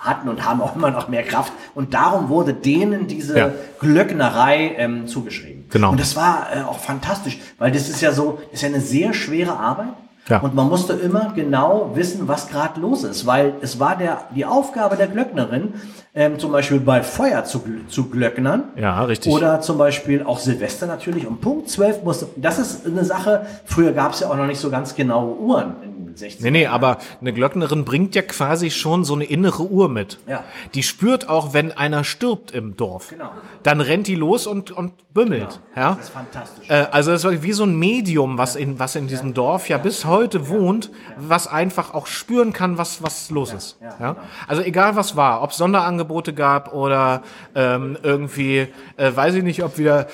hatten 0.00 0.28
und 0.28 0.44
haben 0.44 0.60
auch 0.60 0.74
immer 0.74 0.90
noch 0.90 1.08
mehr 1.08 1.22
Kraft. 1.22 1.52
Und 1.74 1.94
darum 1.94 2.28
wurde 2.28 2.54
denen 2.54 3.06
diese 3.06 3.38
Ja. 3.38 3.50
Glöcknerei 3.80 4.74
ähm, 4.76 5.06
zugeschrieben. 5.06 5.66
Genau. 5.70 5.90
Und 5.90 6.00
das 6.00 6.16
war 6.16 6.48
äh, 6.54 6.62
auch 6.62 6.78
fantastisch, 6.78 7.38
weil 7.58 7.70
das 7.70 7.88
ist 7.88 8.00
ja 8.00 8.12
so, 8.12 8.38
das 8.50 8.54
ist 8.54 8.62
ja 8.62 8.68
eine 8.68 8.80
sehr 8.80 9.12
schwere 9.12 9.56
Arbeit. 9.58 9.88
Ja. 10.28 10.38
Und 10.38 10.54
man 10.54 10.68
musste 10.68 10.92
immer 10.92 11.32
genau 11.34 11.92
wissen, 11.94 12.28
was 12.28 12.48
gerade 12.48 12.78
los 12.80 13.02
ist, 13.04 13.26
weil 13.26 13.54
es 13.62 13.80
war 13.80 13.96
der, 13.96 14.18
die 14.34 14.44
Aufgabe 14.44 14.96
der 14.96 15.08
Glöcknerin, 15.08 15.74
ähm, 16.14 16.38
zum 16.38 16.52
Beispiel 16.52 16.78
bei 16.78 17.02
Feuer 17.02 17.44
zu, 17.44 17.62
zu 17.88 18.10
glöcknern. 18.10 18.64
Ja, 18.76 19.02
richtig. 19.04 19.32
Oder 19.32 19.60
zum 19.60 19.78
Beispiel 19.78 20.22
auch 20.22 20.38
Silvester 20.38 20.86
natürlich. 20.86 21.26
Um 21.26 21.38
Punkt 21.38 21.68
12 21.68 22.04
musste, 22.04 22.28
das 22.36 22.58
ist 22.58 22.86
eine 22.86 23.04
Sache, 23.04 23.46
früher 23.64 23.92
gab 23.92 24.12
es 24.12 24.20
ja 24.20 24.28
auch 24.28 24.36
noch 24.36 24.46
nicht 24.46 24.60
so 24.60 24.70
ganz 24.70 24.94
genaue 24.94 25.36
Uhren 25.36 25.74
60 26.20 26.40
Nee, 26.42 26.50
nee, 26.50 26.66
aber 26.66 26.98
eine 27.20 27.32
Glöcknerin 27.32 27.84
bringt 27.84 28.14
ja 28.14 28.22
quasi 28.22 28.70
schon 28.70 29.04
so 29.04 29.14
eine 29.14 29.24
innere 29.24 29.64
Uhr 29.64 29.88
mit. 29.88 30.18
Ja. 30.26 30.44
Die 30.74 30.82
spürt 30.82 31.28
auch, 31.28 31.52
wenn 31.52 31.72
einer 31.72 32.04
stirbt 32.04 32.52
im 32.52 32.76
Dorf. 32.76 33.08
Genau. 33.10 33.30
Dann 33.62 33.80
rennt 33.80 34.06
die 34.06 34.14
los 34.14 34.46
und, 34.46 34.70
und 34.70 34.92
bümmelt. 35.12 35.60
Ja? 35.74 35.94
Das 35.94 36.04
ist 36.06 36.10
fantastisch. 36.10 36.70
Äh, 36.70 36.86
also 36.92 37.12
es 37.12 37.24
war 37.24 37.42
wie 37.42 37.52
so 37.52 37.64
ein 37.64 37.76
Medium, 37.76 38.38
was 38.38 38.54
in, 38.56 38.78
was 38.78 38.94
in 38.94 39.08
diesem 39.08 39.34
Dorf 39.34 39.68
ja 39.68 39.78
bis 39.78 40.04
heute 40.04 40.48
wohnt, 40.48 40.90
was 41.16 41.46
einfach 41.46 41.94
auch 41.94 42.06
spüren 42.06 42.52
kann, 42.52 42.78
was, 42.78 43.02
was 43.02 43.30
los 43.30 43.52
ist. 43.52 43.78
ja, 43.80 43.88
Ja? 43.88 44.12
genau. 44.12 44.26
Also 44.46 44.62
egal 44.62 44.96
was 44.96 45.16
war, 45.16 45.42
ob 45.42 45.50
es 45.50 45.56
Sonderangebote 45.56 46.32
gab 46.32 46.72
oder 46.72 47.22
ähm, 47.54 47.96
irgendwie, 48.02 48.68
äh, 48.96 49.10
weiß 49.14 49.34
ich 49.34 49.42
nicht, 49.42 49.64
ob 49.64 49.78
wieder 49.78 50.06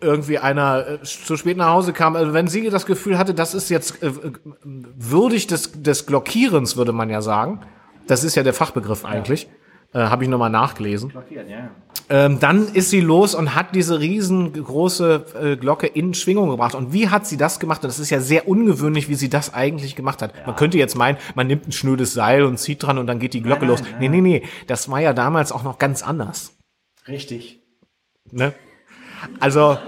irgendwie 0.00 0.38
einer 0.38 0.86
äh, 0.86 1.02
zu 1.02 1.36
spät 1.36 1.56
nach 1.56 1.70
Hause 1.70 1.92
kam. 1.92 2.16
Also 2.16 2.32
wenn 2.32 2.48
sie 2.48 2.68
das 2.70 2.86
Gefühl 2.86 3.18
hatte, 3.18 3.34
das 3.34 3.54
ist 3.54 3.68
jetzt 3.68 4.02
äh, 4.02 4.12
würdig 4.64 5.46
des, 5.46 5.72
des 5.82 6.06
Glockierens, 6.06 6.76
würde 6.76 6.92
man 6.92 7.10
ja 7.10 7.22
sagen. 7.22 7.60
Das 8.06 8.24
ist 8.24 8.34
ja 8.34 8.42
der 8.42 8.54
Fachbegriff 8.54 9.04
eigentlich. 9.04 9.48
Äh, 9.92 9.98
Habe 10.00 10.22
ich 10.22 10.30
nochmal 10.30 10.50
nachgelesen. 10.50 11.08
Blockiert, 11.08 11.48
ja. 11.48 11.70
Ähm, 12.08 12.38
dann 12.38 12.68
ist 12.72 12.90
sie 12.90 13.00
los 13.00 13.34
und 13.34 13.54
hat 13.56 13.74
diese 13.74 13.98
riesengroße 13.98 15.24
äh, 15.40 15.56
Glocke 15.56 15.88
in 15.88 16.14
Schwingung 16.14 16.50
gebracht. 16.50 16.76
Und 16.76 16.92
wie 16.92 17.08
hat 17.08 17.26
sie 17.26 17.36
das 17.36 17.58
gemacht? 17.58 17.82
Und 17.82 17.88
das 17.88 17.98
ist 17.98 18.10
ja 18.10 18.20
sehr 18.20 18.48
ungewöhnlich, 18.48 19.08
wie 19.08 19.16
sie 19.16 19.28
das 19.28 19.52
eigentlich 19.52 19.96
gemacht 19.96 20.22
hat. 20.22 20.46
Man 20.46 20.54
könnte 20.54 20.78
jetzt 20.78 20.96
meinen, 20.96 21.18
man 21.34 21.48
nimmt 21.48 21.66
ein 21.66 21.72
schnödes 21.72 22.12
Seil 22.14 22.44
und 22.44 22.58
zieht 22.58 22.82
dran 22.82 22.98
und 22.98 23.06
dann 23.08 23.18
geht 23.18 23.34
die 23.34 23.42
Glocke 23.42 23.62
Nein, 23.62 23.68
los. 23.68 23.82
nein, 23.82 23.96
Nee, 23.98 24.08
nee, 24.08 24.20
nee. 24.20 24.42
Das 24.68 24.88
war 24.90 25.00
ja 25.00 25.12
damals 25.12 25.50
auch 25.50 25.64
noch 25.64 25.78
ganz 25.78 26.02
anders. 26.04 26.56
Richtig. 27.08 27.60
Ne? 28.30 28.52
Also, 29.40 29.78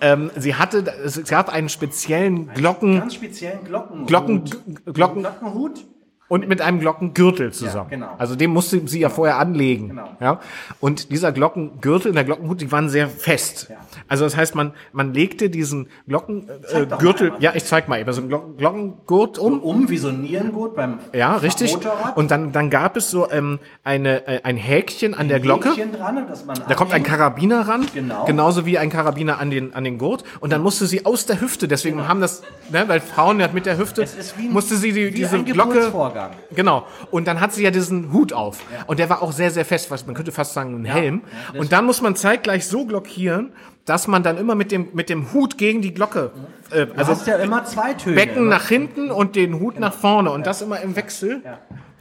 ähm, 0.00 0.30
sie 0.36 0.54
hatte, 0.54 0.84
es 1.04 1.22
gab 1.24 1.48
einen 1.52 1.68
speziellen 1.68 2.52
Glocken 2.54 3.00
Ganz 3.00 3.14
speziellen 3.14 3.64
Glocken. 3.64 4.06
Glocken- 4.06 4.44
Glocken- 4.86 5.22
Glockenhut. 5.22 5.84
Und 6.28 6.46
mit 6.48 6.60
einem 6.60 6.78
Glockengürtel 6.80 7.52
zusammen. 7.52 7.90
Ja, 7.90 7.96
genau. 7.96 8.14
Also 8.18 8.36
den 8.36 8.50
musste 8.52 8.86
sie 8.86 9.00
ja 9.00 9.08
vorher 9.08 9.38
anlegen. 9.38 9.88
Genau. 9.88 10.08
Ja? 10.20 10.40
Und 10.80 11.10
dieser 11.10 11.32
Glockengürtel 11.32 12.10
und 12.10 12.14
der 12.14 12.24
Glockenhut, 12.24 12.60
die 12.60 12.70
waren 12.70 12.88
sehr 12.88 13.08
fest. 13.08 13.68
Ja. 13.70 13.76
Also 14.08 14.24
das 14.24 14.36
heißt, 14.36 14.54
man, 14.54 14.72
man 14.92 15.14
legte 15.14 15.50
diesen 15.50 15.88
Glockengürtel, 16.06 17.28
äh, 17.38 17.42
ja, 17.42 17.52
ich 17.54 17.64
zeig 17.64 17.88
mal 17.88 17.98
eben, 17.98 18.08
also 18.08 18.20
einen 18.20 18.28
Glocken, 18.30 18.56
Glockengurt 18.56 19.38
um. 19.38 19.60
Um 19.60 19.88
wie 19.88 19.98
so 19.98 20.08
ein 20.08 20.22
Nierengurt 20.22 20.76
beim 20.76 20.98
Ja, 21.12 21.36
richtig. 21.36 21.72
Motorrad. 21.74 22.16
Und 22.16 22.30
dann, 22.30 22.52
dann 22.52 22.70
gab 22.70 22.96
es 22.96 23.10
so 23.10 23.30
ähm, 23.30 23.58
eine, 23.84 24.26
äh, 24.26 24.40
ein 24.44 24.56
Häkchen 24.56 25.14
an 25.14 25.28
der 25.28 25.40
Glocke. 25.40 25.70
Dran, 25.70 26.26
Da 26.68 26.74
kommt 26.74 26.92
ein 26.92 27.02
Karabiner 27.02 27.66
ran, 27.68 27.86
Genau. 27.94 28.24
genauso 28.24 28.66
wie 28.66 28.78
ein 28.78 28.90
Karabiner 28.90 29.38
an 29.38 29.50
den, 29.50 29.74
an 29.74 29.84
den 29.84 29.98
Gurt. 29.98 30.24
Und 30.40 30.52
dann 30.52 30.62
musste 30.62 30.86
sie 30.86 31.06
aus 31.06 31.26
der 31.26 31.40
Hüfte, 31.40 31.68
deswegen 31.68 32.06
haben 32.08 32.20
das, 32.20 32.42
ne, 32.70 32.84
weil 32.86 33.00
Frauen 33.00 33.40
ja 33.40 33.48
mit 33.52 33.66
der 33.66 33.78
Hüfte, 33.78 34.02
ein- 34.02 34.52
musste 34.52 34.76
sie 34.76 34.92
die, 34.92 35.10
diese 35.10 35.36
ein 35.36 35.44
Glocke, 35.44 35.90
Geburtsvorgang. 36.18 36.54
genau. 36.54 36.86
Und 37.10 37.26
dann 37.26 37.40
hat 37.40 37.52
sie 37.52 37.62
ja 37.62 37.70
diesen 37.70 38.12
Hut 38.12 38.32
auf. 38.32 38.60
Und 38.86 38.98
der 38.98 39.08
war 39.10 39.22
auch 39.22 39.32
sehr, 39.32 39.50
sehr 39.50 39.64
fest, 39.64 39.90
was 39.90 40.06
man 40.06 40.14
könnte 40.14 40.32
fast 40.32 40.54
sagen, 40.54 40.74
ein 40.82 40.84
Helm. 40.84 41.22
ja, 41.54 41.60
und 41.60 41.72
dann 41.72 41.84
muss 41.84 42.00
man 42.02 42.16
zeitgleich 42.16 42.66
so 42.66 42.84
glockieren, 42.86 43.52
dass 43.84 44.06
man 44.06 44.22
dann 44.22 44.36
immer 44.36 44.54
mit 44.54 44.70
dem, 44.70 44.88
mit 44.92 45.08
dem 45.08 45.32
Hut 45.32 45.56
gegen 45.56 45.80
die 45.80 45.94
Glocke, 45.94 46.30
äh, 46.70 46.86
Du 46.86 46.92
also 46.94 47.12
hast 47.12 47.26
ja 47.26 47.36
immer 47.36 47.64
zwei 47.64 47.94
Töne. 47.94 48.16
Becken 48.16 48.48
nach 48.48 48.68
hinten 48.68 49.10
und 49.10 49.34
den 49.36 49.58
Hut 49.60 49.78
nach 49.80 49.94
vorne. 49.94 50.30
Und 50.30 50.46
das 50.46 50.60
immer 50.60 50.80
im 50.80 50.94
Wechsel. 50.96 51.42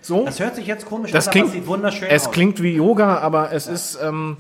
So. 0.02 0.26
Das 0.26 0.40
hört 0.40 0.56
sich 0.56 0.68
jetzt 0.68 0.86
komisch 0.86 1.12
Das 1.12 1.28
an, 1.28 1.32
klingt, 1.32 1.46
aber 1.48 1.54
es 1.56 1.60
sieht 1.62 1.68
wunderschön 1.68 2.08
es 2.10 2.28
aus. 2.28 2.32
klingt 2.32 2.62
wie 2.62 2.76
Yoga, 2.76 3.18
aber 3.20 3.52
es 3.52 3.68
ist, 3.68 4.00
ähm, 4.02 4.38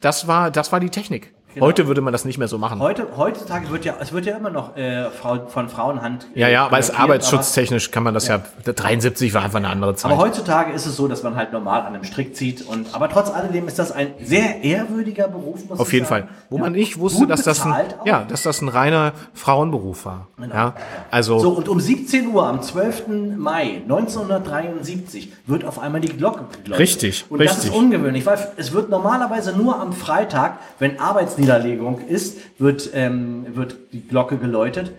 das 0.00 0.26
war, 0.28 0.50
das 0.50 0.72
war 0.72 0.80
die 0.80 0.90
Technik. 0.90 1.32
Heute 1.58 1.86
würde 1.88 2.00
man 2.00 2.12
das 2.12 2.24
nicht 2.24 2.38
mehr 2.38 2.46
so 2.48 2.58
machen. 2.58 2.78
Heute, 2.80 3.06
heutzutage 3.16 3.70
wird 3.70 3.84
ja, 3.84 3.94
es 4.00 4.12
wird 4.12 4.26
ja 4.26 4.36
immer 4.36 4.50
noch 4.50 4.76
äh, 4.76 5.10
Frau, 5.10 5.46
von 5.48 5.68
Frauenhand. 5.68 6.26
äh, 6.34 6.40
ja, 6.40 6.48
ja, 6.48 6.66
aber 6.66 6.76
blockiert, 6.78 7.00
arbeitsschutztechnisch 7.00 7.90
kann 7.90 8.02
man 8.04 8.14
das 8.14 8.28
ja, 8.28 8.40
73 8.64 9.34
war 9.34 9.42
einfach 9.42 9.58
eine 9.58 9.68
andere 9.68 9.96
Zeit. 9.96 10.12
Aber 10.12 10.20
heutzutage 10.20 10.72
ist 10.72 10.86
es 10.86 10.96
so, 10.96 11.08
dass 11.08 11.22
man 11.22 11.34
halt 11.36 11.52
normal 11.52 11.80
an 11.80 11.94
einem 11.94 12.04
Strick 12.04 12.36
zieht 12.36 12.66
und 12.66 12.94
aber 12.94 13.08
trotz 13.08 13.30
alledem 13.30 13.66
ist 13.66 13.78
das 13.78 13.90
ein 13.90 14.08
sehr 14.22 14.62
ehrwürdiger 14.62 15.28
Beruf, 15.28 15.68
muss 15.68 15.80
Auf 15.80 15.92
jeden 15.92 16.06
sagen. 16.06 16.28
Fall. 16.28 16.34
Wo 16.50 16.56
Ja. 16.56 16.62
man 16.64 16.72
nicht 16.72 16.98
wusste, 16.98 17.20
Gut 17.20 17.30
dass 17.30 17.42
das 17.42 17.64
ein, 17.64 17.72
auch. 17.72 18.06
ja, 18.06 18.24
dass 18.28 18.42
das 18.42 18.60
ein 18.60 18.68
reiner 18.68 19.12
Frauenberuf 19.34 20.04
war. 20.04 20.28
Ja, 20.52 20.74
also, 21.10 21.38
So, 21.40 21.50
und 21.50 21.68
um 21.68 21.80
17 21.80 22.28
Uhr 22.28 22.46
am 22.46 22.62
12. 22.62 23.36
Mai 23.36 23.82
1973 23.88 25.32
wird 25.46 25.64
auf 25.64 25.78
einmal 25.78 26.00
die 26.00 26.08
Glocke 26.08 26.44
geläutet. 26.64 26.78
Richtig, 26.78 27.24
Und 27.28 27.40
das 27.40 27.52
richtig. 27.56 27.70
ist 27.70 27.76
ungewöhnlich, 27.76 28.24
weil 28.26 28.38
es 28.56 28.72
wird 28.72 28.90
normalerweise 28.90 29.56
nur 29.56 29.80
am 29.80 29.92
Freitag, 29.92 30.58
wenn 30.78 30.98
Arbeitsniederlegung 31.40 32.00
ist, 32.08 32.38
wird, 32.58 32.90
ähm, 32.94 33.46
wird 33.50 33.76
die 33.92 34.06
Glocke 34.06 34.36
geläutet. 34.36 34.92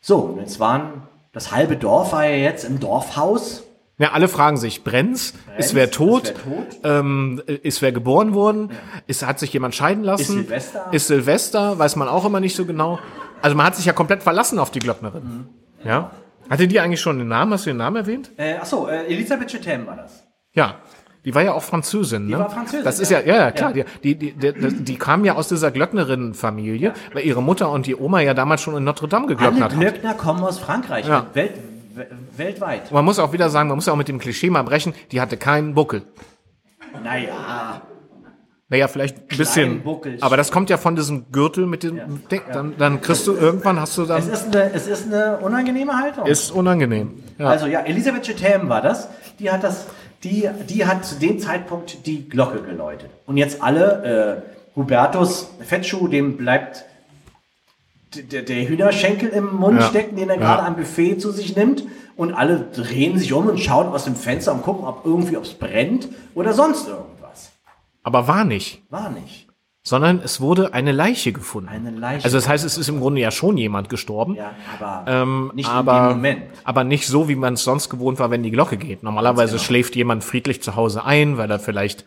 So, 0.00 0.18
und 0.18 0.38
jetzt 0.40 0.60
waren, 0.60 1.02
das 1.32 1.52
halbe 1.52 1.76
Dorf 1.76 2.12
war 2.12 2.24
ja 2.26 2.36
jetzt 2.36 2.64
im 2.64 2.80
Dorfhaus. 2.80 3.64
ja, 3.98 4.12
alle 4.12 4.28
fragen 4.28 4.56
sich, 4.56 4.84
brennt's? 4.84 5.34
Ist 5.58 5.74
wer 5.74 5.90
tot? 5.90 6.28
Ist 6.28 6.34
wer 6.44 6.56
tot? 6.56 6.80
Ähm, 6.84 7.42
ist 7.46 7.82
wer 7.82 7.92
geboren 7.92 8.34
worden? 8.34 8.70
Ist, 9.06 9.26
hat 9.26 9.38
sich 9.38 9.52
jemand 9.52 9.74
scheiden 9.74 10.04
lassen? 10.04 10.22
Ist 10.22 10.48
Silvester? 10.48 10.86
Ist 10.92 11.06
Silvester? 11.06 11.78
Weiß 11.78 11.96
man 11.96 12.08
auch 12.08 12.24
immer 12.24 12.40
nicht 12.40 12.56
so 12.56 12.64
genau. 12.66 12.98
Also 13.42 13.56
man 13.56 13.66
hat 13.66 13.76
sich 13.76 13.84
ja 13.84 13.92
komplett 13.92 14.22
verlassen 14.22 14.58
auf 14.58 14.70
die 14.70 14.78
Glöcknerin. 14.80 15.24
Mhm. 15.24 15.88
Ja. 15.88 16.10
Hatte 16.48 16.68
die 16.68 16.78
eigentlich 16.80 17.00
schon 17.00 17.18
den 17.18 17.28
Namen? 17.28 17.52
Hast 17.52 17.66
du 17.66 17.70
den 17.70 17.76
Namen 17.78 17.96
erwähnt? 17.96 18.30
Äh, 18.36 18.54
achso, 18.54 18.86
äh, 18.86 19.06
Elisabeth 19.06 19.48
Chetem 19.48 19.86
war 19.86 19.96
das. 19.96 20.24
Ja. 20.52 20.76
Die 21.26 21.34
war 21.34 21.42
ja 21.42 21.52
auch 21.52 21.62
Französin, 21.62 22.28
ne? 22.28 22.38
war 22.38 22.48
Französin, 22.48 22.84
Das 22.84 23.00
ist 23.00 23.10
ja, 23.10 23.20
ja. 23.20 23.26
ja, 23.26 23.36
ja 23.36 23.50
klar. 23.50 23.72
Die, 23.74 23.84
die, 24.02 24.14
die, 24.14 24.32
die, 24.32 24.84
die 24.84 24.96
kam 24.96 25.24
ja 25.24 25.34
aus 25.34 25.48
dieser 25.48 25.70
Glöcknerinnen-Familie, 25.72 26.94
weil 27.12 27.26
ihre 27.26 27.42
Mutter 27.42 27.70
und 27.70 27.86
die 27.86 27.96
Oma 27.96 28.20
ja 28.20 28.32
damals 28.32 28.62
schon 28.62 28.76
in 28.76 28.84
Notre 28.84 29.08
Dame 29.08 29.26
Alle 29.26 29.34
geglöcknert 29.34 29.72
haben. 29.72 29.80
Glöckner 29.80 30.14
kommen 30.14 30.42
aus 30.44 30.58
Frankreich, 30.58 31.06
Ja. 31.06 31.26
Welt, 31.34 31.52
we- 31.94 32.06
weltweit. 32.36 32.84
Und 32.84 32.92
man 32.92 33.04
muss 33.04 33.18
auch 33.18 33.32
wieder 33.32 33.50
sagen, 33.50 33.68
man 33.68 33.76
muss 33.76 33.86
ja 33.86 33.92
auch 33.92 33.96
mit 33.96 34.08
dem 34.08 34.18
Klischee 34.20 34.50
mal 34.50 34.62
brechen, 34.62 34.94
die 35.12 35.20
hatte 35.20 35.36
keinen 35.36 35.74
Buckel. 35.74 36.02
Naja, 37.02 37.82
Naja, 38.68 38.88
vielleicht 38.88 39.16
ein 39.30 39.36
bisschen. 39.36 39.82
Buckel. 39.82 40.18
Aber 40.20 40.36
das 40.36 40.50
kommt 40.50 40.70
ja 40.70 40.76
von 40.76 40.96
diesem 40.96 41.30
Gürtel 41.30 41.66
mit 41.66 41.82
dem 41.84 42.26
Ding. 42.30 42.40
Dann, 42.52 42.74
dann 42.78 43.00
kriegst 43.00 43.26
du 43.26 43.32
irgendwann, 43.34 43.78
hast 43.80 43.96
du 43.96 44.02
es 44.02 44.08
dann. 44.08 44.28
ist 44.28 44.46
eine, 44.46 44.72
es 44.72 44.86
ist 44.88 45.06
eine 45.12 45.38
unangenehme 45.38 45.92
Haltung. 45.96 46.26
Ist 46.26 46.50
unangenehm. 46.50 47.22
Ja. 47.38 47.46
Also 47.48 47.66
ja, 47.66 47.80
Elisabeth 47.80 48.24
Chetam 48.26 48.68
war 48.68 48.80
das. 48.82 49.08
Die 49.38 49.50
hat 49.50 49.62
das, 49.62 49.86
die, 50.24 50.48
die 50.68 50.86
hat 50.86 51.04
zu 51.04 51.16
dem 51.16 51.38
Zeitpunkt 51.38 52.06
die 52.06 52.28
Glocke 52.28 52.62
geläutet. 52.62 53.10
Und 53.26 53.36
jetzt 53.36 53.62
alle, 53.62 54.42
äh, 54.44 54.78
Hubertus 54.78 55.50
Fettschuh, 55.60 56.08
dem 56.08 56.36
bleibt 56.36 56.84
der, 58.14 58.42
der 58.42 58.68
Hühnerschenkel 58.68 59.28
im 59.30 59.54
Mund 59.56 59.80
Ja. 59.80 59.88
stecken, 59.88 60.16
den 60.16 60.28
er 60.30 60.36
Ja. 60.36 60.40
gerade 60.40 60.62
am 60.62 60.76
Buffet 60.76 61.18
zu 61.18 61.30
sich 61.32 61.56
nimmt. 61.56 61.84
Und 62.16 62.32
alle 62.32 62.60
drehen 62.74 63.18
sich 63.18 63.32
um 63.34 63.46
und 63.46 63.58
schauen 63.60 63.88
aus 63.88 64.04
dem 64.04 64.16
Fenster 64.16 64.52
und 64.54 64.62
gucken, 64.62 64.86
ob 64.86 65.04
irgendwie, 65.04 65.36
ob 65.36 65.44
es 65.44 65.52
brennt 65.52 66.08
oder 66.34 66.54
sonst 66.54 66.88
irgendwas. 66.88 67.50
Aber 68.02 68.26
war 68.26 68.44
nicht. 68.44 68.82
War 68.90 69.10
nicht. 69.10 69.45
Sondern 69.86 70.20
es 70.24 70.40
wurde 70.40 70.74
eine 70.74 70.90
Leiche 70.90 71.30
gefunden. 71.32 71.68
Eine 71.68 71.92
Leiche. 71.92 72.24
Also 72.24 72.36
das 72.36 72.48
heißt, 72.48 72.64
es 72.64 72.76
ist 72.76 72.88
im 72.88 72.98
Grunde 72.98 73.20
ja 73.20 73.30
schon 73.30 73.56
jemand 73.56 73.88
gestorben. 73.88 74.34
Ja, 74.34 74.50
aber 74.80 75.04
Ähm, 75.08 75.52
nicht 75.54 75.70
aber, 75.70 75.96
in 75.96 76.02
dem 76.02 76.16
Moment. 76.16 76.42
aber 76.64 76.82
nicht 76.82 77.06
so, 77.06 77.28
wie 77.28 77.36
man 77.36 77.54
es 77.54 77.62
sonst 77.62 77.88
gewohnt 77.88 78.18
war, 78.18 78.32
wenn 78.32 78.42
die 78.42 78.50
Glocke 78.50 78.78
geht. 78.78 79.04
Normalerweise 79.04 79.52
genau. 79.52 79.62
schläft 79.62 79.94
jemand 79.94 80.24
friedlich 80.24 80.60
zu 80.60 80.74
Hause 80.74 81.04
ein, 81.04 81.38
weil 81.38 81.48
er 81.52 81.60
vielleicht 81.60 82.04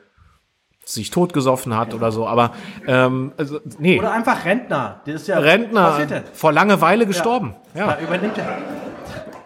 sich 0.84 1.10
totgesoffen 1.10 1.78
hat 1.78 1.94
oder 1.94 2.12
so. 2.12 2.28
Aber 2.28 2.52
ähm, 2.86 3.32
also, 3.38 3.62
nee, 3.78 3.98
Oder 3.98 4.12
einfach 4.12 4.44
Rentner. 4.44 5.00
Das 5.06 5.16
ist 5.16 5.28
ja 5.30 5.40
Rentner 5.40 5.92
passiert 5.92 6.12
ja. 6.12 6.24
vor 6.34 6.52
Langeweile 6.52 7.06
gestorben. 7.06 7.56
Ja. 7.76 7.88
Da 7.88 8.00
übernimmt 8.02 8.38
er, 8.38 8.58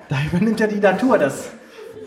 da 0.09 0.17
übernimmt 0.31 0.59
er 0.59 0.69
die 0.69 0.79
Natur, 0.79 1.19
das 1.19 1.51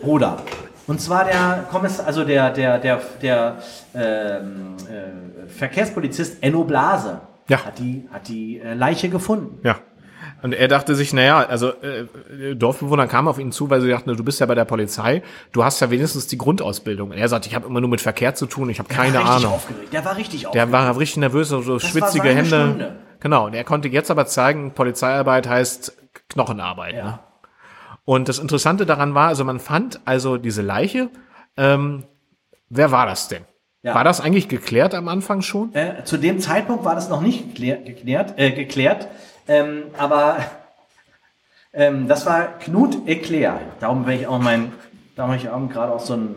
Ruder. 0.03 0.43
Und 0.87 1.01
zwar 1.01 1.25
der 1.25 1.65
Kommissar, 1.69 2.07
also 2.07 2.23
der, 2.23 2.49
der, 2.51 2.79
der, 2.79 3.01
der 3.21 3.57
ähm, 3.93 4.75
äh, 4.89 5.47
Verkehrspolizist 5.49 6.41
Enno 6.41 6.63
Blase 6.63 7.19
Ja. 7.49 7.65
hat 7.65 7.77
die, 7.79 8.07
hat 8.11 8.27
die 8.27 8.59
äh, 8.59 8.73
Leiche 8.73 9.09
gefunden. 9.09 9.59
Ja. 9.63 9.75
Und 10.43 10.53
er 10.53 10.67
dachte 10.67 10.93
sich, 10.95 11.13
naja, 11.13 11.39
also 11.39 11.69
äh, 11.81 12.55
Dorfbewohner 12.55 13.07
kamen 13.07 13.27
auf 13.27 13.39
ihn 13.39 13.51
zu, 13.51 13.69
weil 13.71 13.81
sie 13.81 13.89
dachten, 13.89 14.15
du 14.15 14.23
bist 14.23 14.39
ja 14.39 14.45
bei 14.45 14.53
der 14.55 14.65
Polizei, 14.65 15.23
du 15.51 15.63
hast 15.63 15.79
ja 15.79 15.89
wenigstens 15.89 16.27
die 16.27 16.37
Grundausbildung. 16.37 17.09
Und 17.09 17.17
er 17.17 17.27
sagt, 17.27 17.47
ich 17.47 17.55
habe 17.55 17.65
immer 17.67 17.81
nur 17.81 17.89
mit 17.89 18.01
Verkehr 18.01 18.35
zu 18.35 18.45
tun, 18.45 18.69
ich 18.69 18.77
habe 18.79 18.87
keine 18.87 19.13
der 19.13 19.21
war 19.21 19.27
richtig 19.29 19.45
Ahnung. 19.45 19.55
Aufgeregt. 19.55 19.93
Der 19.93 20.05
war 20.05 20.15
richtig 20.17 20.41
Der 20.41 20.49
aufgeregt. 20.49 20.71
war 20.71 20.97
richtig 20.99 21.17
nervös, 21.17 21.49
so, 21.49 21.61
so 21.61 21.79
schwitzige 21.79 22.29
Hände. 22.29 22.45
Stunde. 22.67 22.95
Genau, 23.19 23.47
und 23.47 23.55
er 23.55 23.63
konnte 23.63 23.87
jetzt 23.87 24.11
aber 24.11 24.27
zeigen, 24.27 24.71
Polizeiarbeit 24.73 25.49
heißt 25.49 25.91
Knochenarbeit. 26.29 26.95
Ne? 26.95 27.19
Und 28.07 28.29
das 28.29 28.39
Interessante 28.39 28.85
daran 28.85 29.13
war, 29.15 29.27
also 29.27 29.43
man 29.43 29.59
fand 29.59 29.99
also 30.05 30.37
diese 30.37 30.61
Leiche. 30.61 31.09
Ähm, 31.57 32.05
wer 32.69 32.91
war 32.91 33.05
das 33.05 33.27
denn? 33.27 33.43
Ja. 33.83 33.93
War 33.93 34.05
das 34.05 34.21
eigentlich 34.21 34.47
geklärt 34.47 34.95
am 34.95 35.09
Anfang 35.09 35.41
schon? 35.41 35.75
Äh, 35.75 36.05
zu 36.05 36.15
dem 36.15 36.39
Zeitpunkt 36.39 36.85
war 36.85 36.95
das 36.95 37.09
noch 37.09 37.19
nicht 37.19 37.49
geklär, 37.49 37.77
geklärt, 37.77 38.35
äh, 38.37 38.51
geklärt 38.51 39.09
ähm, 39.47 39.83
aber 39.97 40.37
ähm, 41.73 42.07
das 42.07 42.25
war 42.25 42.59
Knut 42.59 43.07
Eclair. 43.07 43.59
Darum 43.81 44.05
bin 44.05 44.19
ich 44.19 44.27
auch 44.27 44.39
mein, 44.39 44.71
darum 45.17 45.31
habe 45.31 45.41
ich 45.41 45.49
auch 45.49 45.69
gerade 45.69 45.93
auch 45.93 45.99
so 45.99 46.15
ein 46.15 46.35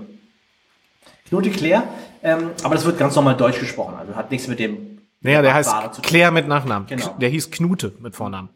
Knut 1.28 1.46
Eclair. 1.46 1.84
Ähm, 2.22 2.50
aber 2.64 2.74
das 2.74 2.84
wird 2.84 2.98
ganz 2.98 3.14
normal 3.14 3.36
deutsch 3.36 3.60
gesprochen, 3.60 3.94
also 3.96 4.16
hat 4.16 4.32
nichts 4.32 4.46
mit 4.48 4.58
dem 4.58 4.98
Naja, 5.20 5.40
der 5.40 5.54
heißt. 5.54 6.02
Claire 6.02 6.32
mit 6.32 6.48
Nachnamen. 6.48 6.86
Genau. 6.88 7.16
Der 7.20 7.28
hieß 7.28 7.50
Knute 7.50 7.92
mit 8.00 8.16
Vornamen. 8.16 8.50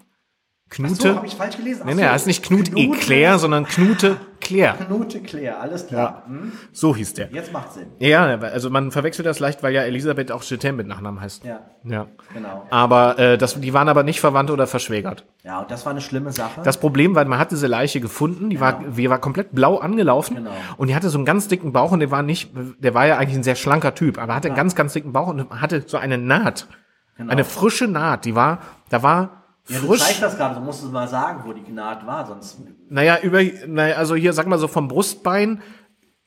So, 0.77 0.83
Knute? 0.83 1.15
habe 1.17 1.27
ich 1.27 1.35
falsch 1.37 1.57
gelesen. 1.57 1.83
Ach 1.83 1.87
nee, 1.87 1.95
nee, 1.95 2.01
so. 2.01 2.07
er 2.07 2.13
heißt 2.13 2.27
nicht 2.27 2.45
Knut 2.45 2.69
Knute- 2.71 2.95
Eclair, 2.97 3.39
sondern 3.39 3.65
Knute 3.67 4.17
Claire. 4.41 4.75
Knut 4.87 5.15
Eclair, 5.15 5.61
alles 5.61 5.87
klar. 5.87 6.25
Hm? 6.27 6.53
So 6.73 6.95
hieß 6.97 7.15
der. 7.15 7.31
Jetzt 7.31 7.53
macht 7.53 7.73
Sinn. 7.73 7.87
Ja, 7.99 8.25
also 8.41 8.69
man 8.71 8.91
verwechselt 8.91 9.25
das 9.27 9.39
leicht, 9.41 9.63
weil 9.63 9.73
ja 9.73 9.83
Elisabeth 9.83 10.33
auch 10.33 10.43
Chetin 10.43 10.77
mit 10.77 10.87
Nachnamen 10.87 11.21
heißt. 11.21 11.45
Ja, 11.45 11.61
Ja. 11.85 12.07
genau. 12.35 12.67
Aber 12.71 13.19
äh, 13.19 13.39
das, 13.39 13.59
die 13.61 13.73
waren 13.73 13.89
aber 13.89 14.03
nicht 14.03 14.21
verwandt 14.21 14.51
oder 14.51 14.67
verschwägert. 14.67 15.25
Ja, 15.45 15.61
und 15.61 15.71
das 15.71 15.87
war 15.87 15.93
eine 15.93 16.01
schlimme 16.01 16.33
Sache. 16.33 16.61
Das 16.65 16.79
Problem 16.79 17.15
war, 17.15 17.25
man 17.25 17.39
hat 17.39 17.53
diese 17.53 17.67
Leiche 17.69 18.01
gefunden, 18.01 18.51
die 18.51 18.61
war, 18.61 18.83
die 18.85 19.09
war 19.09 19.19
komplett 19.19 19.53
blau 19.53 19.79
angelaufen 19.79 20.37
Genau. 20.37 20.51
und 20.77 20.89
die 20.89 20.95
hatte 20.97 21.09
so 21.09 21.19
einen 21.19 21.25
ganz 21.25 21.49
dicken 21.49 21.73
Bauch 21.73 21.93
und 21.93 22.01
der 22.01 22.11
war 22.11 22.23
nicht, 22.23 22.51
der 22.81 22.95
war 22.95 23.07
ja 23.07 23.17
eigentlich 23.17 23.37
ein 23.39 23.45
sehr 23.45 23.55
schlanker 23.57 23.95
Typ, 23.95 24.19
aber 24.19 24.35
hatte 24.35 24.49
einen 24.49 24.57
ganz, 24.57 24.75
ganz 24.75 24.93
dicken 24.93 25.13
Bauch 25.13 25.29
und 25.29 25.49
hatte 25.61 25.85
so 25.87 25.97
eine 25.99 26.19
Naht, 26.19 26.67
eine 27.17 27.45
frische 27.45 27.87
Naht, 27.87 28.25
die 28.25 28.35
war, 28.35 28.59
da 28.91 29.03
war 29.03 29.44
ja, 29.69 29.81
du 29.81 29.87
frisch, 29.89 30.01
zeigst 30.01 30.23
das 30.23 30.37
gerade, 30.37 30.55
du 30.57 30.61
musst 30.61 30.83
es 30.85 30.91
mal 30.91 31.09
sagen, 31.09 31.43
wo 31.47 31.53
die 31.53 31.73
Naht 31.73 32.07
war, 32.07 32.27
sonst 32.27 32.59
naja, 32.89 33.19
über, 33.23 33.43
naja, 33.67 33.97
also 33.97 34.15
hier, 34.15 34.33
sag 34.33 34.47
mal 34.47 34.59
so 34.59 34.69
vom 34.69 34.89
Brustbein 34.89 35.63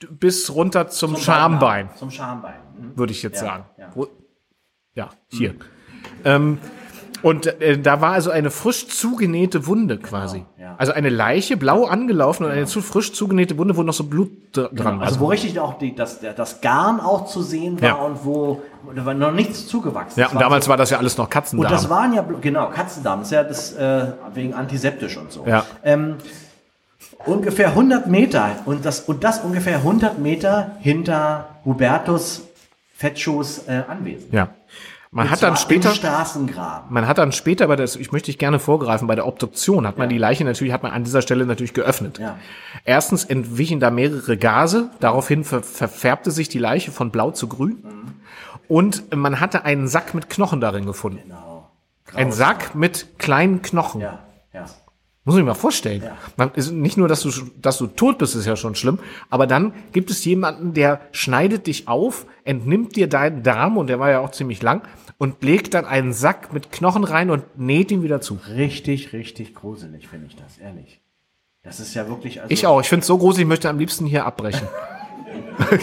bis 0.09 0.53
runter 0.53 0.89
zum, 0.89 1.17
Schambein, 1.17 1.89
Zum 1.95 2.11
Schambein. 2.11 2.55
Hm? 2.79 2.97
würde 2.97 3.11
ich 3.11 3.23
jetzt 3.23 3.41
Ja, 3.41 3.47
sagen. 3.47 3.65
ja. 3.77 3.89
Ja, 4.93 5.09
hier. 5.27 5.55
Ähm, 6.25 6.57
und 7.23 7.47
äh, 7.61 7.77
da 7.79 8.01
war 8.01 8.13
also 8.13 8.29
eine 8.31 8.51
frisch 8.51 8.87
zugenähte 8.87 9.65
Wunde 9.67 9.97
quasi. 9.97 10.45
ja. 10.59 10.75
Also 10.77 10.91
eine 10.93 11.09
Leiche, 11.09 11.57
blau 11.57 11.85
angelaufen 11.85 12.45
und 12.45 12.51
eine 12.51 12.65
zu 12.65 12.81
frisch 12.81 13.13
zugenähte 13.13 13.57
Wunde, 13.57 13.75
wo 13.77 13.83
noch 13.83 13.93
so 13.93 14.03
Blut 14.03 14.29
dr- 14.51 14.69
dran 14.73 14.99
war. 14.99 15.07
Also 15.07 15.19
wo 15.19 15.25
richtig 15.27 15.59
auch 15.59 15.79
die, 15.79 15.95
das, 15.95 16.19
das 16.19 16.61
Garn 16.61 16.99
auch 16.99 17.25
zu 17.25 17.41
sehen 17.41 17.81
war 17.81 17.87
Ja. 17.89 17.95
und 17.95 18.23
wo 18.25 18.61
war 18.93 19.13
noch 19.13 19.31
nichts 19.31 19.65
zugewachsen. 19.67 20.19
ja, 20.19 20.27
und 20.29 20.39
damals 20.39 20.65
so, 20.65 20.69
war 20.69 20.77
das 20.77 20.89
ja 20.91 20.97
alles 20.99 21.17
noch 21.17 21.25
und 21.25 21.29
Katzendarm. 21.31 21.71
das 21.71 21.89
waren 21.89 22.13
ja 22.13 22.23
genau 22.41 22.69
Katzendarm, 22.69 23.19
das 23.21 23.27
ist 23.29 23.33
ja 23.33 23.43
das 23.43 23.73
äh, 23.73 24.11
wegen 24.35 24.53
antiseptisch 24.53 25.17
und 25.17 25.31
so. 25.31 25.45
Ja. 25.47 25.65
Ähm, 25.83 26.15
ungefähr 27.25 27.69
100 27.69 28.07
Meter 28.07 28.49
und 28.65 28.85
das 28.85 29.01
und 29.01 29.23
das 29.23 29.39
ungefähr 29.39 29.77
100 29.77 30.19
Meter 30.19 30.71
hinter 30.79 31.49
Hubertus 31.65 32.43
Fettschuhs 32.95 33.67
äh, 33.67 33.83
Anwesen. 33.87 34.27
ja. 34.31 34.49
Man 35.11 35.29
hat 35.29 35.41
dann 35.41 35.55
später, 35.55 35.91
Straßengraben. 35.91 36.93
man 36.93 37.07
hat 37.07 37.17
dann 37.17 37.31
später 37.31 37.67
bei 37.67 37.75
das, 37.75 37.95
ich 37.95 38.11
möchte 38.11 38.27
dich 38.27 38.37
gerne 38.37 38.59
vorgreifen, 38.59 39.07
bei 39.07 39.15
der 39.15 39.25
Obduktion 39.25 39.87
hat 39.87 39.97
man 39.97 40.09
die 40.09 40.17
Leiche 40.17 40.43
natürlich, 40.43 40.73
hat 40.73 40.83
man 40.83 40.91
an 40.91 41.05
dieser 41.05 41.21
Stelle 41.21 41.45
natürlich 41.45 41.73
geöffnet. 41.73 42.19
Ja. 42.19 42.37
Erstens 42.83 43.23
entwichen 43.23 43.79
da 43.79 43.89
mehrere 43.89 44.37
Gase, 44.37 44.89
daraufhin 44.99 45.43
ver 45.43 45.63
verfärbte 45.63 46.31
sich 46.31 46.49
die 46.49 46.59
Leiche 46.59 46.91
von 46.91 47.11
blau 47.11 47.31
zu 47.31 47.47
grün. 47.47 47.83
Und 48.67 49.15
man 49.15 49.39
hatte 49.39 49.63
einen 49.63 49.87
Sack 49.87 50.13
mit 50.13 50.29
Knochen 50.29 50.59
darin 50.59 50.85
gefunden. 50.85 51.21
Genau. 51.23 51.69
Ein 52.13 52.31
Sack 52.33 52.75
mit 52.75 53.17
kleinen 53.17 53.61
Knochen. 53.61 54.01
Ja, 54.01 54.19
ja. 54.53 54.65
Muss 55.27 55.35
ich 55.35 55.41
mir 55.41 55.47
mal 55.47 55.55
vorstellen. 55.55 56.03
Ist 56.55 56.71
nicht 56.71 56.95
nur, 56.95 57.09
dass 57.09 57.19
du, 57.19 57.29
dass 57.61 57.77
du 57.77 57.87
tot 57.87 58.17
bist, 58.17 58.33
ist 58.33 58.45
ja 58.45 58.55
schon 58.55 58.75
schlimm, 58.75 58.99
aber 59.29 59.45
dann 59.45 59.73
gibt 59.91 60.09
es 60.09 60.23
jemanden, 60.23 60.73
der 60.73 61.01
schneidet 61.11 61.67
dich 61.67 61.89
auf, 61.89 62.25
entnimmt 62.45 62.95
dir 62.95 63.09
deinen 63.09 63.43
Darm, 63.43 63.75
und 63.75 63.87
der 63.87 63.99
war 63.99 64.09
ja 64.09 64.21
auch 64.21 64.31
ziemlich 64.31 64.61
lang, 64.61 64.83
und 65.17 65.43
legt 65.43 65.73
dann 65.73 65.83
einen 65.83 66.13
Sack 66.13 66.53
mit 66.53 66.71
Knochen 66.71 67.03
rein 67.03 67.29
und 67.29 67.43
näht 67.59 67.91
ihn 67.91 68.03
wieder 68.03 68.21
zu. 68.21 68.39
Richtig, 68.55 69.11
richtig 69.11 69.53
gruselig 69.53 70.07
finde 70.07 70.27
ich 70.27 70.37
das, 70.37 70.59
ehrlich. 70.59 71.01
Das 71.61 71.81
ist 71.81 71.93
ja 71.93 72.07
wirklich. 72.07 72.41
Also, 72.41 72.53
Ich 72.53 72.65
auch. 72.65 72.79
Ich 72.79 72.87
finde 72.87 73.01
es 73.01 73.07
so 73.07 73.17
groß, 73.17 73.37
ich 73.37 73.45
möchte 73.45 73.67
am 73.67 73.79
liebsten 73.79 74.05
hier 74.05 74.25
abbrechen. 74.25 74.65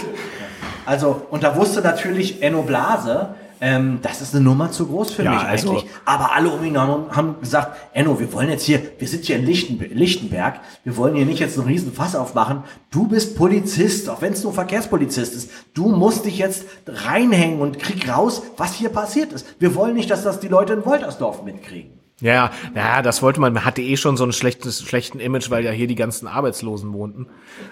Also, 0.86 1.26
und 1.30 1.42
da 1.42 1.56
wusste 1.56 1.80
natürlich 1.80 2.42
Enno 2.42 2.62
Blase, 2.62 3.34
ähm, 3.64 4.00
das 4.02 4.20
ist 4.20 4.34
eine 4.34 4.44
Nummer 4.44 4.70
zu 4.70 4.86
groß 4.86 5.12
für 5.12 5.22
Ja, 5.24 5.30
mich 5.32 5.40
also- 5.40 5.70
eigentlich. 5.70 5.86
Aber 6.04 6.32
alle 6.34 6.50
um 6.50 6.62
ihn 6.62 6.74
herum 6.78 7.06
haben 7.16 7.36
gesagt, 7.40 7.76
Enno, 7.94 8.20
wir 8.20 8.30
wollen 8.34 8.50
jetzt 8.50 8.64
hier, 8.64 8.80
wir 8.98 9.08
sind 9.08 9.24
hier 9.24 9.36
in 9.36 9.46
Lichten, 9.46 9.78
Lichtenberg, 9.94 10.60
wir 10.84 10.96
wollen 10.98 11.14
hier 11.14 11.24
nicht 11.24 11.38
jetzt 11.40 11.58
einen 11.58 11.66
riesen 11.66 11.92
Fass 11.92 12.14
aufmachen. 12.14 12.64
Du 12.90 13.08
bist 13.08 13.36
Polizist, 13.38 14.10
auch 14.10 14.20
wenn 14.20 14.34
es 14.34 14.44
nur 14.44 14.52
Verkehrspolizist 14.52 15.34
ist. 15.34 15.50
Du 15.72 15.88
musst 15.88 16.26
dich 16.26 16.36
jetzt 16.36 16.66
reinhängen 16.86 17.60
und 17.60 17.78
krieg 17.78 18.06
raus, 18.08 18.42
was 18.58 18.74
hier 18.74 18.90
passiert 18.90 19.32
ist. 19.32 19.46
Wir 19.58 19.74
wollen 19.74 19.94
nicht, 19.94 20.10
dass 20.10 20.22
das 20.24 20.40
die 20.40 20.48
Leute 20.48 20.74
in 20.74 20.84
Woltersdorf 20.84 21.42
mitkriegen. 21.42 21.92
Ja, 22.20 22.52
ja, 22.76 23.02
das 23.02 23.22
wollte 23.22 23.40
man. 23.40 23.52
Man 23.52 23.64
hatte 23.64 23.82
eh 23.82 23.96
schon 23.96 24.16
so 24.16 24.24
ein 24.24 24.32
schlechtes, 24.32 24.82
schlechten 24.82 25.18
Image, 25.18 25.50
weil 25.50 25.64
ja 25.64 25.72
hier 25.72 25.88
die 25.88 25.96
ganzen 25.96 26.28
Arbeitslosen 26.28 26.92
wohnten. 26.92 27.26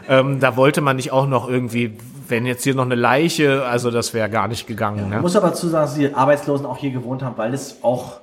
Ähm, 0.09 0.40
da 0.40 0.57
wollte 0.57 0.81
man 0.81 0.96
nicht 0.96 1.12
auch 1.12 1.28
noch 1.28 1.48
irgendwie, 1.48 1.96
wenn 2.33 2.47
jetzt 2.47 2.64
hier 2.64 2.75
noch 2.75 2.87
eine 2.87 2.97
Leiche, 2.97 3.64
also 3.64 3.90
das 3.90 4.14
wäre 4.14 4.29
gar 4.29 4.49
nicht 4.49 4.66
gegangen. 4.66 5.03
Man 5.03 5.11
ne? 5.11 5.21
muss 5.21 5.37
aber 5.37 5.53
zu 5.55 5.68
sagen, 5.68 5.85
dass 5.85 5.95
die 5.95 6.12
Arbeitslosen 6.12 6.66
auch 6.66 6.79
hier 6.79 6.90
gewohnt 6.90 7.23
haben, 7.23 7.37
weil 7.37 7.55
es 7.55 7.77
auch 7.83 8.21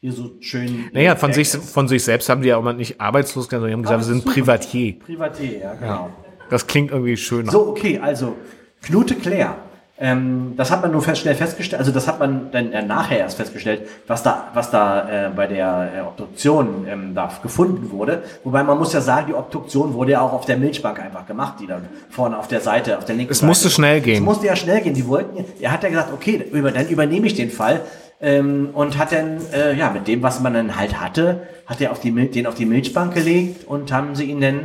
hier 0.00 0.12
so 0.12 0.30
schön. 0.40 0.88
Naja, 0.92 1.14
von 1.14 1.32
sich, 1.32 1.54
ist. 1.54 1.70
von 1.70 1.86
sich 1.86 2.02
selbst 2.02 2.28
haben 2.30 2.40
die 2.40 2.48
ja 2.48 2.56
auch 2.56 2.62
mal 2.62 2.72
nicht 2.72 3.00
arbeitslos 3.00 3.48
genannt, 3.48 3.62
sondern 3.62 3.68
die 3.68 3.74
haben 3.74 4.00
gesagt, 4.00 4.00
wir 4.00 4.14
sind 4.14 4.24
Privatier. 4.24 4.98
Privatier, 4.98 5.58
ja, 5.58 5.74
genau. 5.74 6.10
Das 6.48 6.66
klingt 6.66 6.90
irgendwie 6.90 7.16
schöner. 7.16 7.52
So, 7.52 7.68
okay, 7.68 8.00
also 8.02 8.34
Knute 8.82 9.14
Claire. 9.14 9.56
Ähm, 10.02 10.54
das 10.56 10.70
hat 10.70 10.80
man 10.80 10.92
nur 10.92 11.02
fest, 11.02 11.20
schnell 11.20 11.34
festgestellt, 11.34 11.78
also 11.78 11.92
das 11.92 12.08
hat 12.08 12.18
man 12.18 12.50
dann 12.52 12.72
äh, 12.72 12.80
nachher 12.80 13.18
erst 13.18 13.36
festgestellt, 13.36 13.82
was 14.06 14.22
da, 14.22 14.48
was 14.54 14.70
da 14.70 15.26
äh, 15.26 15.28
bei 15.28 15.46
der 15.46 15.90
äh, 15.94 16.00
Obduktion 16.00 16.86
ähm, 16.88 17.14
da 17.14 17.30
gefunden 17.42 17.90
wurde. 17.90 18.22
Wobei 18.42 18.62
man 18.62 18.78
muss 18.78 18.94
ja 18.94 19.02
sagen, 19.02 19.26
die 19.28 19.34
Obduktion 19.34 19.92
wurde 19.92 20.12
ja 20.12 20.22
auch 20.22 20.32
auf 20.32 20.46
der 20.46 20.56
Milchbank 20.56 20.98
einfach 21.00 21.26
gemacht, 21.26 21.56
die 21.60 21.66
dann 21.66 21.86
vorne 22.08 22.38
auf 22.38 22.48
der 22.48 22.62
Seite, 22.62 22.96
auf 22.96 23.04
der 23.04 23.14
linken 23.14 23.32
Es 23.32 23.40
Seite. 23.40 23.48
musste 23.48 23.68
schnell 23.68 24.00
gehen. 24.00 24.14
Es 24.14 24.20
musste 24.22 24.46
ja 24.46 24.56
schnell 24.56 24.80
gehen. 24.80 24.94
Die 24.94 25.06
wollten, 25.06 25.44
er 25.60 25.70
hat 25.70 25.82
ja 25.82 25.90
gesagt, 25.90 26.14
okay, 26.14 26.46
über, 26.50 26.70
dann 26.72 26.88
übernehme 26.88 27.26
ich 27.26 27.34
den 27.34 27.50
Fall. 27.50 27.82
Ähm, 28.22 28.70
und 28.72 28.96
hat 28.96 29.12
dann, 29.12 29.38
äh, 29.52 29.74
ja, 29.74 29.90
mit 29.90 30.08
dem, 30.08 30.22
was 30.22 30.40
man 30.40 30.54
dann 30.54 30.76
halt 30.76 30.98
hatte, 30.98 31.42
hat 31.66 31.80
er 31.82 31.90
auf 31.92 32.00
die, 32.00 32.10
den 32.10 32.46
auf 32.46 32.54
die 32.54 32.66
Milchbank 32.66 33.12
gelegt 33.12 33.66
und 33.66 33.92
haben 33.92 34.14
sie 34.14 34.24
ihn 34.24 34.40
dann 34.40 34.60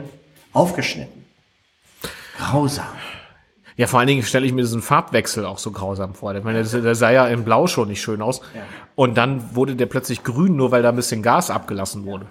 aufgeschnitten. 0.54 1.26
Grausam. 2.38 2.86
Ja, 3.78 3.88
vor 3.88 4.00
allen 4.00 4.08
Dingen 4.08 4.24
stelle 4.24 4.46
ich 4.46 4.54
mir 4.54 4.62
diesen 4.62 4.82
Farbwechsel 4.82 5.46
auch 5.46 5.58
so 5.58 5.72
grausam 5.72 6.14
vor. 6.14 6.34
Ich 6.34 6.44
meine, 6.44 6.64
der 6.64 6.96
sah 6.96 7.12
ja 7.12 7.28
in 7.28 7.44
Blau 7.44 7.68
schon 7.68 7.90
nicht 7.90 8.02
schön 8.02 8.22
aus. 8.22 8.42
Und 8.96 9.18
dann 9.18 9.56
wurde 9.56 9.76
der 9.76 9.86
plötzlich 9.88 10.24
grün, 10.24 10.56
nur 10.56 10.72
weil 10.72 10.82
da 10.82 10.90
ein 10.90 10.96
bisschen 10.96 11.22
Gas 11.22 11.50
abgelassen 11.50 12.06
wurde. 12.06 12.26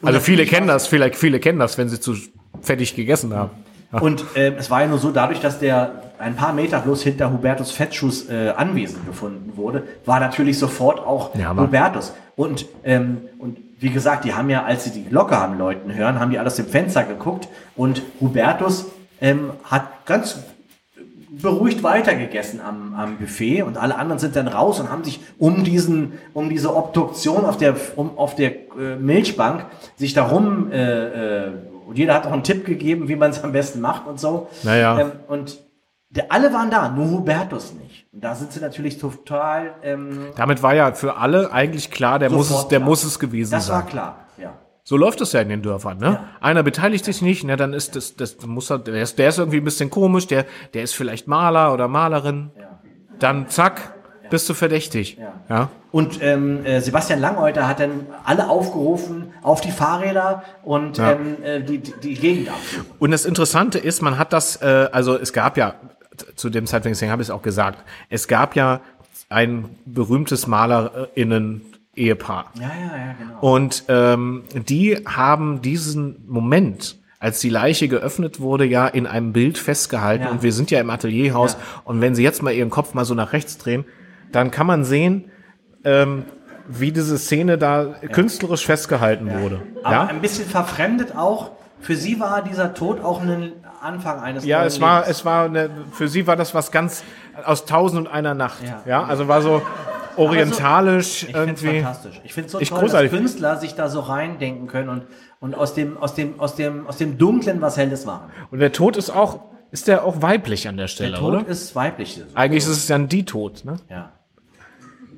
Und 0.00 0.08
Also 0.08 0.20
viele 0.20 0.46
kennen 0.46 0.68
das, 0.68 0.86
vielleicht 0.86 1.16
viele 1.16 1.40
kennen 1.40 1.58
das, 1.58 1.76
wenn 1.78 1.88
sie 1.88 1.98
zu 1.98 2.14
fettig 2.60 2.94
gegessen 2.94 3.34
haben. 3.34 3.50
Und 3.90 4.24
äh, 4.34 4.52
es 4.56 4.70
war 4.70 4.82
ja 4.82 4.88
nur 4.88 4.98
so, 4.98 5.10
dadurch, 5.10 5.40
dass 5.40 5.58
der 5.58 6.02
ein 6.18 6.36
paar 6.36 6.52
Meter 6.52 6.80
bloß 6.80 7.02
hinter 7.02 7.32
Hubertus 7.32 7.70
Fettschuss 7.70 8.28
äh, 8.28 8.52
anwesend 8.56 9.06
gefunden 9.06 9.56
wurde, 9.56 9.84
war 10.04 10.20
natürlich 10.20 10.58
sofort 10.58 11.00
auch 11.00 11.34
Ja, 11.34 11.56
Hubertus. 11.56 12.12
Und, 12.36 12.66
ähm, 12.84 13.22
und 13.38 13.58
wie 13.78 13.90
gesagt, 13.90 14.24
die 14.24 14.34
haben 14.34 14.50
ja, 14.50 14.64
als 14.64 14.84
sie 14.84 14.90
die 14.90 15.04
Glocke 15.04 15.36
haben 15.36 15.58
läuten 15.58 15.94
hören, 15.94 16.20
haben 16.20 16.30
die 16.30 16.38
alle 16.38 16.46
aus 16.46 16.56
dem 16.56 16.66
Fenster 16.66 17.04
geguckt 17.04 17.48
und 17.74 18.02
Hubertus 18.20 18.86
ähm, 19.20 19.50
hat 19.64 20.06
ganz 20.06 20.38
beruhigt 21.40 21.82
weitergegessen 21.82 22.60
am, 22.60 22.94
am 22.94 23.16
Buffet 23.18 23.62
und 23.62 23.76
alle 23.76 23.96
anderen 23.96 24.18
sind 24.18 24.36
dann 24.36 24.48
raus 24.48 24.80
und 24.80 24.90
haben 24.90 25.04
sich 25.04 25.20
um 25.38 25.64
diesen, 25.64 26.12
um 26.34 26.48
diese 26.48 26.74
Obduktion 26.74 27.44
auf 27.44 27.56
der, 27.56 27.74
um, 27.96 28.16
auf 28.16 28.34
der 28.34 28.52
äh, 28.78 28.96
Milchbank 28.98 29.66
sich 29.96 30.14
darum, 30.14 30.70
äh, 30.72 31.46
äh, 31.46 31.52
und 31.86 31.98
jeder 31.98 32.14
hat 32.14 32.26
auch 32.26 32.32
einen 32.32 32.42
Tipp 32.42 32.64
gegeben, 32.64 33.08
wie 33.08 33.16
man 33.16 33.30
es 33.30 33.44
am 33.44 33.52
besten 33.52 33.80
macht 33.80 34.06
und 34.06 34.18
so. 34.18 34.48
Naja. 34.64 34.98
Ähm, 34.98 35.12
und 35.28 35.60
der, 36.10 36.32
alle 36.32 36.52
waren 36.52 36.70
da, 36.70 36.88
nur 36.88 37.10
Hubertus 37.10 37.74
nicht. 37.74 38.06
Und 38.12 38.24
da 38.24 38.34
sind 38.34 38.52
sie 38.52 38.60
natürlich 38.60 38.98
total. 38.98 39.74
Ähm, 39.82 40.28
Damit 40.36 40.62
war 40.62 40.74
ja 40.74 40.92
für 40.92 41.16
alle 41.16 41.52
eigentlich 41.52 41.90
klar, 41.90 42.18
der 42.18 42.30
muss 42.30 42.50
es, 42.50 42.68
der 42.68 42.78
klar. 42.78 42.88
muss 42.88 43.04
es 43.04 43.18
gewesen 43.18 43.52
das 43.52 43.66
sein. 43.66 43.76
war 43.76 43.86
klar, 43.86 44.16
ja. 44.36 44.54
So 44.88 44.96
läuft 44.96 45.20
es 45.20 45.32
ja 45.32 45.40
in 45.40 45.48
den 45.48 45.62
Dörfern, 45.62 45.98
ne? 45.98 46.20
Einer 46.40 46.62
beteiligt 46.62 47.04
sich 47.04 47.20
nicht, 47.20 47.42
ne, 47.42 47.56
dann 47.56 47.72
ist 47.72 47.96
das, 47.96 48.14
das 48.14 48.36
muss 48.46 48.70
er, 48.70 48.78
der 48.78 49.02
ist, 49.02 49.18
der 49.18 49.30
ist 49.30 49.38
irgendwie 49.38 49.56
ein 49.56 49.64
bisschen 49.64 49.90
komisch, 49.90 50.28
der, 50.28 50.46
der 50.74 50.84
ist 50.84 50.94
vielleicht 50.94 51.26
Maler 51.26 51.74
oder 51.74 51.88
Malerin. 51.88 52.52
Dann 53.18 53.48
zack, 53.48 53.94
bist 54.30 54.48
du 54.48 54.54
verdächtig. 54.54 55.18
Ja. 55.18 55.32
ja. 55.48 55.70
Und 55.90 56.22
ähm, 56.22 56.64
äh, 56.64 56.80
Sebastian 56.80 57.18
Langeuter 57.20 57.66
hat 57.66 57.80
dann 57.80 58.06
alle 58.22 58.48
aufgerufen 58.48 59.32
auf 59.42 59.60
die 59.60 59.72
Fahrräder 59.72 60.44
und 60.62 60.98
Ja. 60.98 61.12
ähm, 61.12 61.42
äh, 61.42 61.60
die, 61.62 61.78
die, 61.78 61.92
die 62.00 62.14
Gegend 62.14 62.48
absuchen. 62.50 62.86
Und 63.00 63.10
das 63.10 63.24
Interessante 63.24 63.80
ist, 63.80 64.02
man 64.02 64.18
hat 64.18 64.32
das, 64.32 64.62
äh, 64.62 64.88
also 64.92 65.16
es 65.18 65.32
gab 65.32 65.56
ja, 65.56 65.74
zu 66.36 66.48
dem 66.48 66.64
Zeitpunkt, 66.66 66.94
deswegen 66.94 67.10
habe 67.10 67.22
ich 67.22 67.28
es 67.28 67.32
auch 67.32 67.42
gesagt, 67.42 67.82
es 68.08 68.28
gab 68.28 68.54
ja 68.54 68.80
ein 69.30 69.64
berühmtes 69.84 70.46
MalerInnen-Ehepaar. 71.96 72.46
Ja, 72.54 72.62
ja, 72.62 72.96
ja, 72.96 73.14
genau. 73.18 73.40
Und 73.40 73.84
ähm, 73.88 74.44
die 74.54 74.96
haben 75.06 75.62
diesen 75.62 76.24
Moment, 76.26 76.98
als 77.18 77.40
die 77.40 77.48
Leiche 77.50 77.88
geöffnet 77.88 78.40
wurde, 78.40 78.64
ja 78.64 78.86
in 78.86 79.06
einem 79.06 79.32
Bild 79.32 79.58
festgehalten. 79.58 80.24
Ja. 80.24 80.30
Und 80.30 80.42
wir 80.42 80.52
sind 80.52 80.70
ja 80.70 80.80
im 80.80 80.90
Atelierhaus. 80.90 81.54
Ja. 81.54 81.58
Und 81.84 82.00
wenn 82.00 82.14
Sie 82.14 82.22
jetzt 82.22 82.42
mal 82.42 82.52
Ihren 82.52 82.70
Kopf 82.70 82.94
mal 82.94 83.04
so 83.04 83.14
nach 83.14 83.32
rechts 83.32 83.58
drehen, 83.58 83.84
dann 84.32 84.50
kann 84.50 84.66
man 84.66 84.84
sehen, 84.84 85.30
ähm, 85.84 86.24
wie 86.68 86.92
diese 86.92 87.16
Szene 87.16 87.58
da 87.58 87.94
künstlerisch 88.12 88.66
festgehalten 88.66 89.40
wurde. 89.40 89.62
Aber 89.82 89.94
Ja, 89.94 90.06
ein 90.06 90.20
bisschen 90.20 90.46
verfremdet 90.46 91.16
auch. 91.16 91.52
Für 91.80 91.94
sie 91.94 92.18
war 92.18 92.42
dieser 92.42 92.74
Tod 92.74 93.00
auch 93.04 93.22
ein 93.22 93.52
Anfang 93.80 94.18
eines 94.18 94.44
ja 94.44 94.64
es 94.64 94.80
war, 94.80 95.02
Lebens. 95.02 95.18
es 95.18 95.24
war 95.24 95.44
eine, 95.44 95.70
für 95.92 96.08
sie 96.08 96.26
war 96.26 96.34
das 96.34 96.54
was 96.54 96.72
ganz 96.72 97.04
aus 97.44 97.66
Tausend 97.66 98.00
und 98.00 98.12
einer 98.12 98.34
Nacht. 98.34 98.62
Ja. 98.64 98.82
Ja, 98.86 99.04
also 99.04 99.28
war 99.28 99.42
so 99.42 99.62
orientalisch 100.18 101.24
Ich 101.24 101.32
finde 101.34 101.52
es 101.52 101.62
irgendwie. 101.62 101.80
fantastisch. 101.80 102.20
Ich 102.24 102.32
finde 102.34 102.46
es 102.46 102.52
so 102.52 102.60
Ich 102.60 102.68
toll, 102.70 102.80
großartig. 102.80 103.10
dass 103.10 103.18
Künstler 103.20 103.56
sich 103.56 103.74
da 103.74 103.88
so 103.88 104.00
reindenken 104.00 104.66
können 104.68 104.88
und, 104.88 105.02
und 105.40 105.54
aus, 105.54 105.74
dem, 105.74 105.96
aus, 105.98 106.14
dem, 106.14 106.38
aus, 106.40 106.54
dem, 106.56 106.86
aus 106.86 106.96
dem 106.96 107.18
Dunklen 107.18 107.60
was 107.60 107.76
Helles 107.76 108.04
machen. 108.06 108.30
Und 108.50 108.58
der 108.60 108.72
Tod 108.72 108.96
ist 108.96 109.10
auch, 109.10 109.40
ist 109.70 109.88
der 109.88 110.04
auch 110.04 110.22
weiblich 110.22 110.68
an 110.68 110.76
der 110.76 110.84
Der 110.84 110.88
Stelle, 110.88 111.16
Tod 111.18 111.34
oder? 111.34 111.46
ist 111.48 111.74
weiblich. 111.74 112.22
Eigentlich 112.34 112.64
ist 112.64 112.68
es 112.70 112.86
dann 112.86 113.08
die 113.08 113.24
Tod, 113.24 113.64
ne? 113.64 113.76
Ja. 113.90 114.12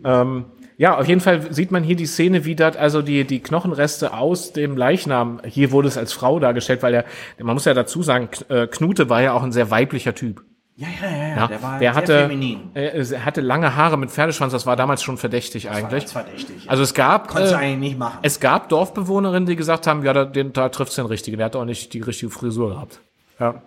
Ähm, 0.04 0.46
ja, 0.76 0.96
auf 0.96 1.08
jeden 1.08 1.20
Fall 1.20 1.52
sieht 1.52 1.72
man 1.72 1.82
hier 1.82 1.96
die 1.96 2.06
Szene, 2.06 2.44
wie 2.44 2.54
dort 2.54 2.76
also 2.76 3.02
die, 3.02 3.24
die 3.24 3.40
Knochenreste 3.40 4.12
aus 4.14 4.52
dem 4.52 4.76
Leichnam, 4.76 5.40
hier 5.44 5.72
wurde 5.72 5.88
es 5.88 5.98
als 5.98 6.12
Frau 6.12 6.38
dargestellt, 6.38 6.84
weil 6.84 6.94
er, 6.94 7.04
man 7.42 7.54
muss 7.54 7.64
ja 7.64 7.74
dazu 7.74 8.02
sagen, 8.04 8.28
äh, 8.48 8.68
Knute 8.68 9.11
war 9.11 9.20
ja 9.20 9.32
auch 9.32 9.42
ein 9.42 9.50
sehr 9.50 9.72
weiblicher 9.72 10.14
Typ. 10.14 10.44
Ja, 10.80 10.86
ja, 11.02 11.10
ja, 11.10 11.28
ja. 11.36 11.46
Der 11.48 11.60
war 11.62 11.78
der 11.80 11.92
sehr 11.92 11.94
hatte, 11.96 12.18
feminin. 12.20 12.70
äh, 12.74 13.04
er 13.12 13.24
hatte 13.24 13.40
lange 13.40 13.74
Haare 13.74 13.98
mit 13.98 14.10
Pferdeschwanz, 14.12 14.52
das 14.52 14.64
war 14.64 14.76
damals 14.76 15.02
schon 15.02 15.16
verdächtig 15.16 15.68
eigentlich. 15.70 16.04
Das 16.04 16.14
war 16.14 16.22
verdächtig. 16.22 16.66
Ja. 16.66 16.70
Also 16.70 16.84
es 16.84 16.94
gab, 16.94 17.26
Konntest 17.26 17.52
äh, 17.54 17.56
eigentlich 17.56 17.90
nicht 17.90 17.98
machen. 17.98 18.18
es 18.22 18.38
gab 18.38 18.68
Dorfbewohnerinnen, 18.68 19.46
die 19.46 19.56
gesagt 19.56 19.88
haben, 19.88 20.04
ja, 20.04 20.12
da, 20.12 20.24
den, 20.24 20.52
da 20.52 20.68
trifft's 20.68 20.94
den 20.94 21.06
Richtigen, 21.06 21.36
der 21.38 21.46
hat 21.46 21.56
auch 21.56 21.64
nicht 21.64 21.92
die 21.94 22.00
richtige 22.00 22.30
Frisur 22.30 22.70
gehabt. 22.70 23.00
Ja. 23.40 23.62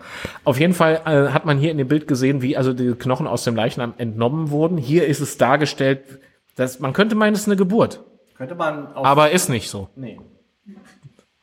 Auf 0.45 0.57
jeden 0.57 0.73
Fall 0.73 1.01
äh, 1.05 1.33
hat 1.33 1.43
man 1.45 1.57
hier 1.57 1.71
in 1.71 1.77
dem 1.77 1.89
Bild 1.89 2.07
gesehen, 2.07 2.41
wie 2.41 2.55
also 2.55 2.71
die 2.71 2.93
Knochen 2.93 3.27
aus 3.27 3.43
dem 3.43 3.57
Leichnam 3.57 3.93
entnommen 3.97 4.49
wurden. 4.49 4.77
Hier 4.77 5.05
ist 5.05 5.19
es 5.19 5.37
dargestellt, 5.37 6.01
dass 6.55 6.79
man 6.79 6.93
könnte 6.93 7.15
meinen, 7.15 7.33
es 7.33 7.41
ist 7.41 7.47
eine 7.47 7.57
Geburt, 7.57 8.01
Könnte 8.37 8.55
man 8.55 8.87
auf. 8.95 9.05
aber 9.05 9.31
ist 9.31 9.49
nicht 9.49 9.69
so. 9.69 9.89
nee. 9.97 10.17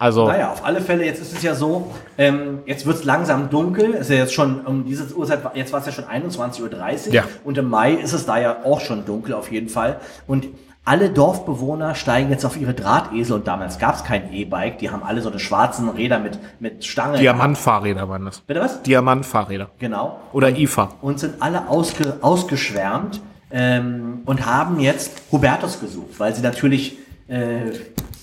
Also 0.00 0.28
Naja, 0.28 0.52
auf 0.52 0.64
alle 0.64 0.80
Fälle, 0.80 1.04
jetzt 1.04 1.20
ist 1.20 1.32
es 1.32 1.42
ja 1.42 1.56
so, 1.56 1.92
ähm, 2.18 2.60
jetzt 2.66 2.86
wird 2.86 2.98
es 2.98 3.04
langsam 3.04 3.50
dunkel. 3.50 3.94
Es 3.94 4.02
ist 4.02 4.10
ja 4.10 4.16
jetzt 4.16 4.32
schon 4.32 4.60
um 4.64 4.84
diese 4.84 5.12
Uhrzeit, 5.12 5.40
jetzt 5.54 5.72
war 5.72 5.80
es 5.80 5.86
ja 5.86 5.92
schon 5.92 6.04
21.30 6.04 7.08
Uhr. 7.08 7.14
Ja. 7.14 7.24
Und 7.42 7.58
im 7.58 7.68
Mai 7.68 7.94
ist 7.94 8.12
es 8.12 8.24
da 8.24 8.38
ja 8.38 8.58
auch 8.64 8.80
schon 8.80 9.04
dunkel 9.04 9.34
auf 9.34 9.50
jeden 9.50 9.68
Fall. 9.68 9.96
Und 10.28 10.46
alle 10.84 11.10
Dorfbewohner 11.10 11.96
steigen 11.96 12.30
jetzt 12.30 12.46
auf 12.46 12.56
ihre 12.56 12.74
Drahtesel 12.74 13.34
und 13.34 13.48
damals 13.48 13.78
gab 13.78 13.96
es 13.96 14.04
kein 14.04 14.32
E-Bike. 14.32 14.78
Die 14.78 14.88
haben 14.88 15.02
alle 15.02 15.20
so 15.20 15.30
eine 15.30 15.40
schwarzen 15.40 15.88
Räder 15.88 16.20
mit, 16.20 16.38
mit 16.60 16.84
Stange. 16.84 17.18
Diamantfahrräder 17.18 18.08
waren 18.08 18.24
das. 18.24 18.40
Bitte 18.40 18.60
was? 18.60 18.80
Diamantfahrräder. 18.82 19.68
Genau. 19.80 20.20
Oder 20.32 20.56
IFA. 20.56 20.94
Und 21.02 21.18
sind 21.18 21.42
alle 21.42 21.68
ausge, 21.68 22.18
ausgeschwärmt 22.22 23.20
ähm, 23.50 24.22
und 24.24 24.46
haben 24.46 24.78
jetzt 24.78 25.20
Hubertus 25.32 25.80
gesucht, 25.80 26.18
weil 26.18 26.34
sie 26.34 26.40
natürlich 26.40 26.96
äh, 27.26 27.72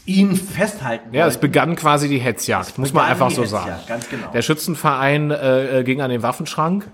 ihn 0.06 0.36
festhalten 0.36 1.14
Ja, 1.14 1.28
es 1.28 1.38
begann 1.38 1.76
quasi 1.76 2.08
die 2.08 2.20
Hetzjagd, 2.20 2.78
muss 2.78 2.94
man 2.94 3.06
einfach 3.06 3.32
so 3.32 3.44
Hetzjagd, 3.44 3.66
sagen. 3.68 3.82
ganz 3.88 4.10
genau. 4.10 4.28
Der 4.34 4.42
Schützenverein 4.42 5.32
äh, 5.32 5.80
äh, 5.80 5.84
ging 5.84 6.02
an 6.02 6.10
den 6.10 6.22
Waffenschrank. 6.24 6.88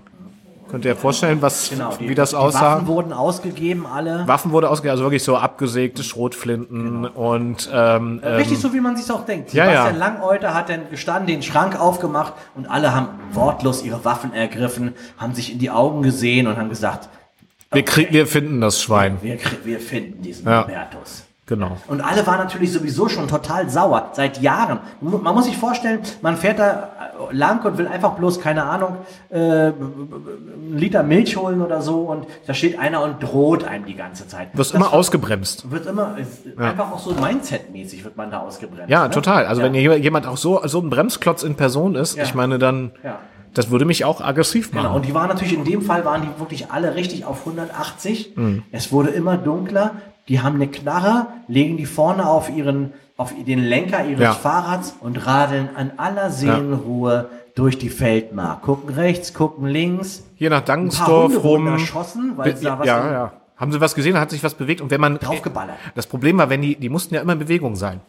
Könnt 0.70 0.86
ihr 0.86 0.92
euch 0.92 0.98
vorstellen, 0.98 1.42
was, 1.42 1.68
Genau, 1.68 1.94
die, 2.00 2.08
wie 2.08 2.14
das 2.14 2.32
aussah? 2.32 2.76
Waffen 2.76 2.86
wurden 2.86 3.12
ausgegeben, 3.12 3.84
alle. 3.86 4.26
Waffen 4.26 4.52
wurde 4.52 4.70
ausgegeben, 4.70 4.92
also 4.92 5.02
wirklich 5.04 5.22
so 5.22 5.36
abgesägte 5.36 6.02
Schrotflinten 6.02 7.04
und 7.04 7.68
ähm, 7.70 8.22
ähm, 8.24 8.34
Richtig 8.36 8.58
so, 8.58 8.72
wie 8.72 8.80
man 8.80 8.96
sich 8.96 9.10
auch 9.12 9.26
denkt. 9.26 9.52
ja, 9.52 9.66
Sebastian 9.66 9.98
ja. 10.00 10.06
Langeuter 10.06 10.54
hat 10.54 10.70
dann 10.70 10.88
gestanden, 10.88 11.26
den 11.26 11.42
Schrank 11.42 11.78
aufgemacht 11.78 12.32
und 12.54 12.70
alle 12.70 12.94
haben 12.94 13.08
wortlos 13.32 13.84
ihre 13.84 14.02
Waffen 14.06 14.32
ergriffen, 14.32 14.94
haben 15.18 15.34
sich 15.34 15.52
in 15.52 15.58
die 15.58 15.68
Augen 15.70 16.00
gesehen 16.00 16.46
und 16.46 16.56
haben 16.56 16.70
gesagt, 16.70 17.10
wir, 17.70 17.84
krieg, 17.84 18.10
wir 18.10 18.26
finden 18.26 18.62
das 18.62 18.80
Schwein. 18.80 19.18
wir, 19.20 19.36
wir 19.64 19.78
finden 19.78 20.22
diesen 20.22 20.48
Ja. 20.48 20.64
Hubertus. 20.64 21.24
Genau. 21.52 21.76
Und 21.86 22.00
alle 22.00 22.26
waren 22.26 22.38
natürlich 22.38 22.72
sowieso 22.72 23.10
schon 23.10 23.28
total 23.28 23.68
sauer, 23.68 24.08
seit 24.14 24.40
Jahren. 24.40 24.80
Man 25.02 25.34
muss 25.34 25.44
sich 25.44 25.58
vorstellen, 25.58 26.00
man 26.22 26.38
fährt 26.38 26.58
da 26.58 26.88
äh, 27.30 27.34
lang 27.36 27.62
und 27.66 27.76
will 27.76 27.86
einfach 27.86 28.12
bloß, 28.12 28.40
keine 28.40 28.64
Ahnung, 28.64 28.96
äh, 29.28 29.36
einen 29.38 30.72
Liter 30.76 31.02
Milch 31.02 31.36
holen 31.36 31.60
oder 31.60 31.82
so 31.82 32.00
und 32.04 32.26
da 32.46 32.54
steht 32.54 32.78
einer 32.78 33.02
und 33.02 33.22
droht 33.22 33.64
einem 33.64 33.84
die 33.84 33.96
ganze 33.96 34.26
Zeit. 34.26 34.48
Wirst 34.54 34.74
immer 34.74 34.94
ausgebremst. 34.94 35.70
wird 35.70 35.84
immer, 35.86 36.16
ist 36.16 36.58
einfach 36.58 36.90
auch 36.90 36.98
so 36.98 37.10
Mindset-mäßig 37.12 38.02
wird 38.02 38.16
man 38.16 38.30
da 38.30 38.40
ausgebremst. 38.40 38.88
Ja, 38.88 39.04
ne? 39.04 39.10
total. 39.10 39.44
Also 39.44 39.60
Ja. 39.60 39.66
wenn 39.66 39.74
hier 39.74 39.98
jemand 39.98 40.26
auch 40.26 40.38
so, 40.38 40.60
so 40.64 40.80
ein 40.80 40.88
Bremsklotz 40.88 41.42
in 41.42 41.54
Person 41.56 41.96
ist, 41.96 42.16
Ja. 42.16 42.22
ich 42.24 42.34
meine, 42.34 42.58
dann, 42.58 42.92
Ja. 43.04 43.18
das 43.52 43.70
würde 43.70 43.84
mich 43.84 44.06
auch 44.06 44.22
aggressiv 44.22 44.72
machen. 44.72 44.84
Genau, 44.84 44.96
und 44.96 45.04
die 45.06 45.12
waren 45.12 45.28
natürlich, 45.28 45.52
in 45.52 45.64
dem 45.64 45.82
Fall 45.82 46.06
waren 46.06 46.22
die 46.22 46.40
wirklich 46.40 46.70
alle 46.72 46.94
richtig 46.94 47.26
auf 47.26 47.44
180. 47.44 48.32
Mhm. 48.36 48.62
Es 48.72 48.90
wurde 48.90 49.10
immer 49.10 49.36
dunkler. 49.36 49.90
Die 50.32 50.40
haben 50.40 50.54
eine 50.54 50.66
Knarre, 50.66 51.26
legen 51.46 51.76
die 51.76 51.84
vorne 51.84 52.26
auf 52.26 52.48
ihren, 52.48 52.94
auf 53.18 53.34
den 53.46 53.58
Lenker 53.58 54.06
ihres 54.06 54.22
Ja. 54.22 54.32
Fahrrads 54.32 54.96
und 54.98 55.26
radeln 55.26 55.68
an 55.76 55.92
aller 55.98 56.30
Seelenruhe 56.30 57.28
durch 57.54 57.76
die 57.76 57.90
Feldmark. 57.90 58.62
Gucken 58.62 58.94
rechts, 58.94 59.34
gucken 59.34 59.66
links. 59.66 60.24
Hier 60.36 60.48
nach 60.48 60.62
Dangsdorf 60.62 61.44
rum. 61.44 61.66
erschossen, 61.66 62.32
weil 62.36 62.56
sie 62.56 62.64
da 62.64 62.78
was 62.78 62.86
ja, 62.86 63.12
ja. 63.12 63.32
Haben 63.62 63.70
sie 63.72 63.80
was 63.80 63.94
gesehen, 63.94 64.18
hat 64.18 64.30
sich 64.30 64.42
was 64.42 64.54
bewegt 64.54 64.80
und 64.80 64.90
wenn 64.90 65.00
man 65.00 65.18
Draufgeballert. 65.20 65.76
Das 65.94 66.06
Problem 66.08 66.36
war, 66.36 66.50
wenn 66.50 66.60
die 66.60 66.74
die 66.74 66.88
mussten 66.88 67.14
ja 67.14 67.20
immer 67.22 67.34
in 67.34 67.38
Bewegung 67.38 67.76
sein, 67.76 68.00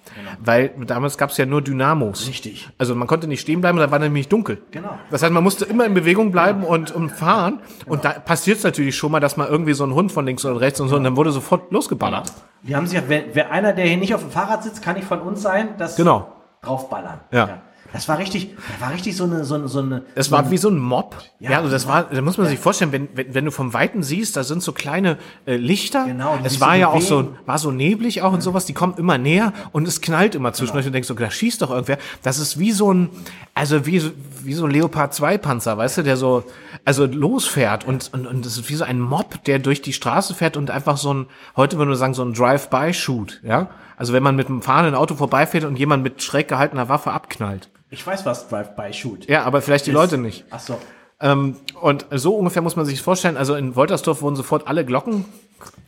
weil 0.43 0.71
damals 0.87 1.17
gab 1.17 1.29
es 1.29 1.37
ja 1.37 1.45
nur 1.45 1.61
Dynamos. 1.61 2.27
Richtig. 2.27 2.69
Also 2.79 2.95
man 2.95 3.07
konnte 3.07 3.27
nicht 3.27 3.41
stehen 3.41 3.61
bleiben, 3.61 3.77
da 3.77 3.91
war 3.91 3.99
nämlich 3.99 4.27
dunkel. 4.27 4.61
Genau. 4.71 4.97
Das 5.11 5.21
heißt, 5.21 5.31
man 5.31 5.43
musste 5.43 5.65
immer 5.65 5.85
in 5.85 5.93
Bewegung 5.93 6.31
bleiben 6.31 6.63
und, 6.63 6.91
und 6.91 7.11
fahren 7.11 7.59
und 7.85 8.03
da 8.03 8.13
passiert 8.13 8.57
es 8.57 8.63
natürlich 8.63 8.97
schon 8.97 9.11
mal, 9.11 9.19
dass 9.19 9.37
mal 9.37 9.47
irgendwie 9.47 9.73
so 9.73 9.85
ein 9.85 9.93
Hund 9.93 10.11
von 10.11 10.25
links 10.25 10.43
oder 10.43 10.59
rechts 10.59 10.79
und 10.81 10.89
so 10.89 10.95
und 10.95 11.03
dann 11.03 11.15
wurde 11.15 11.31
sofort 11.31 11.71
losgeballert. 11.71 12.33
Die 12.63 12.75
haben 12.75 12.87
sich, 12.87 12.97
ja- 12.97 13.03
wer, 13.07 13.23
wer 13.33 13.51
einer, 13.51 13.73
der 13.73 13.85
hier 13.85 13.97
nicht 13.97 14.15
auf 14.15 14.21
dem 14.21 14.31
Fahrrad 14.31 14.63
sitzt, 14.63 14.81
kann 14.81 14.95
nicht 14.95 15.07
von 15.07 15.21
uns 15.21 15.43
sein, 15.43 15.75
das 15.77 15.95
Genau. 15.95 16.31
draufballern. 16.63 17.19
Ja. 17.31 17.61
Das 17.93 18.07
war 18.07 18.17
richtig, 18.17 18.55
das 18.71 18.81
war 18.81 18.91
richtig 18.91 19.15
so 19.15 19.25
eine, 19.25 19.45
so 19.45 19.53
eine, 19.53 19.67
so 19.67 19.79
eine. 19.79 20.01
Es 20.15 20.31
war 20.31 20.49
wie 20.49 20.57
so 20.57 20.69
ein 20.69 20.79
Mob. 20.79 21.15
Ja, 21.39 21.51
Ja, 21.51 21.57
also 21.59 21.69
das 21.69 21.87
war, 21.87 22.05
da 22.05 22.21
muss 22.21 22.39
man 22.39 22.47
sich 22.47 22.57
vorstellen, 22.57 22.91
wenn, 22.91 23.07
wenn, 23.13 23.35
wenn 23.35 23.45
du 23.45 23.51
vom 23.51 23.71
Weiten 23.73 24.01
siehst, 24.01 24.35
da 24.35 24.43
sind 24.43 24.63
so 24.63 24.71
kleine 24.71 25.17
äh, 25.45 25.57
Lichter. 25.57 26.05
Genau, 26.05 26.39
Es 26.43 26.59
war 26.59 26.75
ja 26.75 26.87
auch 26.87 27.01
so, 27.01 27.35
war 27.45 27.59
so 27.59 27.69
neblig 27.71 28.23
auch 28.23 28.33
und 28.33 28.41
sowas, 28.41 28.65
die 28.65 28.73
kommen 28.73 28.95
immer 28.97 29.19
näher 29.19 29.53
und 29.73 29.87
es 29.87 30.01
knallt 30.01 30.33
immer 30.33 30.53
zwischendurch 30.53 30.87
und 30.87 30.93
denkst 30.93 31.07
so, 31.07 31.13
da 31.13 31.29
schießt 31.29 31.61
doch 31.61 31.69
irgendwer. 31.69 31.99
Das 32.23 32.39
ist 32.39 32.57
wie 32.57 32.71
so 32.71 32.91
ein, 32.91 33.09
also 33.53 33.85
wie, 33.85 34.01
wie 34.43 34.53
so 34.53 34.65
ein 34.65 34.71
Leopard 34.71 35.13
2 35.13 35.37
Panzer, 35.37 35.77
weißt 35.77 35.99
du, 35.99 36.01
der 36.01 36.17
so, 36.17 36.43
also 36.85 37.05
losfährt 37.05 37.85
und, 37.85 38.11
und, 38.11 38.25
und 38.25 38.43
das 38.43 38.57
ist 38.57 38.69
wie 38.69 38.75
so 38.75 38.85
ein 38.85 38.99
Mob, 38.99 39.43
der 39.43 39.59
durch 39.59 39.83
die 39.83 39.93
Straße 39.93 40.33
fährt 40.33 40.57
und 40.57 40.71
einfach 40.71 40.97
so 40.97 41.13
ein, 41.13 41.27
heute 41.55 41.77
würde 41.77 41.89
man 41.89 41.97
sagen, 41.99 42.15
so 42.15 42.23
ein 42.23 42.33
Drive-by-Shoot, 42.33 43.41
ja. 43.43 43.69
Also 43.97 44.13
wenn 44.13 44.23
man 44.23 44.35
mit 44.35 44.47
einem 44.47 44.63
fahrenden 44.63 44.95
Auto 44.95 45.13
vorbeifährt 45.13 45.63
und 45.65 45.77
jemand 45.77 46.01
mit 46.01 46.23
schräg 46.23 46.47
gehaltener 46.47 46.89
Waffe 46.89 47.11
abknallt. 47.11 47.69
Ich 47.93 48.05
weiß, 48.05 48.25
was 48.25 48.47
Drive-by-Shoot. 48.49 49.27
Ja, 49.29 49.43
aber 49.43 49.61
vielleicht 49.61 49.85
die 49.85 49.91
Leute 49.91 50.17
nicht. 50.17 50.45
Ach 50.49 50.59
so. 50.59 50.79
Ähm, 51.21 51.57
und 51.79 52.07
so 52.11 52.35
ungefähr 52.35 52.63
muss 52.63 52.75
man 52.75 52.87
sich 52.87 53.01
vorstellen. 53.03 53.37
Also 53.37 53.53
in 53.53 53.75
Woltersdorf 53.75 54.23
wurden 54.23 54.35
sofort 54.35 54.67
alle 54.67 54.83
Glocken 54.83 55.25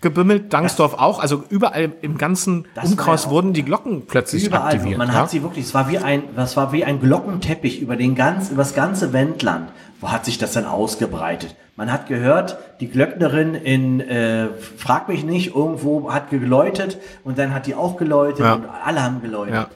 gebümmelt, 0.02 0.54
Dangsdorf 0.54 0.94
auch. 0.94 1.20
Also 1.20 1.44
überall 1.50 1.94
im 2.04 2.20
ganzen 2.20 2.68
Das 2.76 2.92
Umkreis 2.92 3.26
ja 3.26 3.32
wurden 3.32 3.54
die 3.54 3.64
Glocken 3.64 4.06
plötzlich 4.06 4.46
Überall. 4.46 4.74
aktiviert. 4.76 5.00
Man 5.00 5.08
ja? 5.08 5.16
hat 5.16 5.32
sie 5.32 5.42
wirklich, 5.42 5.66
es 5.66 5.74
war 5.74 5.90
wie 5.90 5.98
ein, 5.98 6.24
das 6.36 6.56
war 6.56 6.72
wie 6.72 6.86
ein 6.86 7.00
Glockenteppich 7.00 7.82
über 7.82 7.96
den 7.96 8.14
ganz, 8.14 8.50
über 8.50 8.62
das 8.62 8.76
ganze 8.76 9.12
Wendland. 9.12 9.70
Wo 10.00 10.12
hat 10.12 10.26
sich 10.26 10.38
das 10.38 10.54
dann 10.54 10.66
ausgebreitet? 10.66 11.56
Man 11.76 11.92
hat 11.92 12.08
gehört, 12.08 12.58
die 12.82 12.88
Glöcknerin 12.88 13.56
in, 13.56 14.00
äh, 14.00 14.50
frag 14.78 15.10
mich 15.10 15.24
nicht, 15.24 15.56
irgendwo 15.56 16.14
hat 16.14 16.30
geläutet 16.30 17.00
und 17.24 17.40
dann 17.40 17.52
hat 17.54 17.66
die 17.66 17.74
auch 17.74 17.98
geläutet 17.98 18.46
Ja. 18.46 18.54
und 18.54 18.66
alle 18.86 19.04
haben 19.04 19.22
geläutet. 19.24 19.68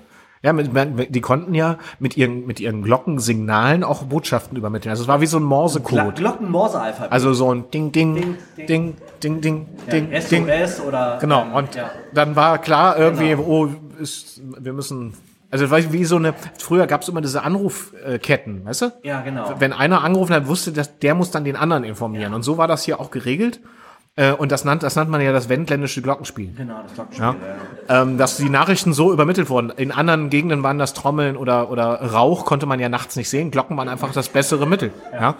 Ja. 0.41 0.49
Ja, 0.49 0.53
mit, 0.53 1.15
die 1.15 1.21
konnten 1.21 1.53
ja 1.53 1.77
mit 1.99 2.15
ihren, 2.15 2.47
mit 2.47 2.61
ihren 2.61 2.81
Glockensignalen 2.81 3.83
auch 3.83 4.03
Botschaften 4.03 4.57
übermitteln. 4.57 4.89
Also 4.89 5.03
es 5.03 5.07
war 5.09 5.19
wie 5.19 5.25
so 5.25 5.37
ein 5.37 5.43
Morsecode. 5.43 6.15
Glocken-Morse-Alphabet. 6.15 7.11
Also 7.11 7.33
so 7.33 7.53
ein 7.53 7.69
Ding, 7.71 7.91
Ding, 7.91 8.15
Ding, 8.15 8.37
Ding, 8.67 8.95
Ding, 9.21 9.41
Ding, 9.41 9.67
Ding, 9.91 10.11
ja, 10.11 10.19
Ding. 10.19 10.47
SOS 10.47 10.81
oder. 10.85 11.17
Genau, 11.19 11.41
ähm, 11.43 11.53
und 11.53 11.75
ja. 11.75 11.89
dann 12.13 12.35
war 12.37 12.57
klar 12.59 12.97
irgendwie, 12.97 13.29
Genau. 13.31 13.43
oh, 13.43 13.69
ist, 13.99 14.41
wir 14.57 14.71
müssen, 14.71 15.13
also 15.51 15.69
wie 15.71 16.05
so 16.05 16.15
eine, 16.15 16.33
früher 16.57 16.87
gab 16.87 17.01
es 17.01 17.09
immer 17.09 17.19
diese 17.21 17.43
Anrufketten, 17.43 18.63
weißt 18.65 18.81
du? 18.83 18.91
Ja, 19.03 19.19
genau. 19.21 19.55
Wenn 19.59 19.73
einer 19.73 20.03
angerufen 20.05 20.33
hat, 20.33 20.47
wusste, 20.47 20.71
dass 20.71 20.99
der 20.99 21.15
muss 21.15 21.31
dann 21.31 21.43
den 21.43 21.57
anderen 21.57 21.83
informieren. 21.83 22.33
Und 22.33 22.43
so 22.43 22.57
war 22.57 22.67
das 22.67 22.83
hier 22.83 23.01
auch 23.01 23.11
geregelt. 23.11 23.59
Äh, 24.19 24.33
Und 24.33 24.51
das 24.51 24.65
nannt, 24.65 24.83
das 24.83 24.95
nannt 24.97 25.09
man 25.09 25.21
ja 25.21 25.31
das 25.31 25.47
wendländische 25.47 26.01
Glockenspiel. 26.01 26.51
Genau, 26.57 26.81
das 26.83 26.93
Glockenspiel. 26.93 27.25
Ja. 27.25 27.35
Ja. 27.87 28.01
Ähm, 28.01 28.17
dass 28.17 28.35
die 28.35 28.49
Nachrichten 28.49 28.91
so 28.91 29.13
übermittelt 29.13 29.49
wurden. 29.49 29.69
In 29.77 29.91
anderen 29.93 30.29
Gegenden 30.29 30.61
waren 30.61 30.77
das 30.77 30.93
Trommeln 30.93 31.37
oder, 31.37 31.71
oder 31.71 32.01
Rauch, 32.11 32.43
konnte 32.45 32.65
man 32.65 32.79
ja 32.81 32.89
nachts 32.89 33.15
nicht 33.15 33.29
sehen. 33.29 33.49
Glocken 33.49 33.77
waren 33.77 33.87
einfach 33.87 34.11
das 34.11 34.27
bessere 34.27 34.67
Mittel. 34.67 34.91
Ja. 35.13 35.35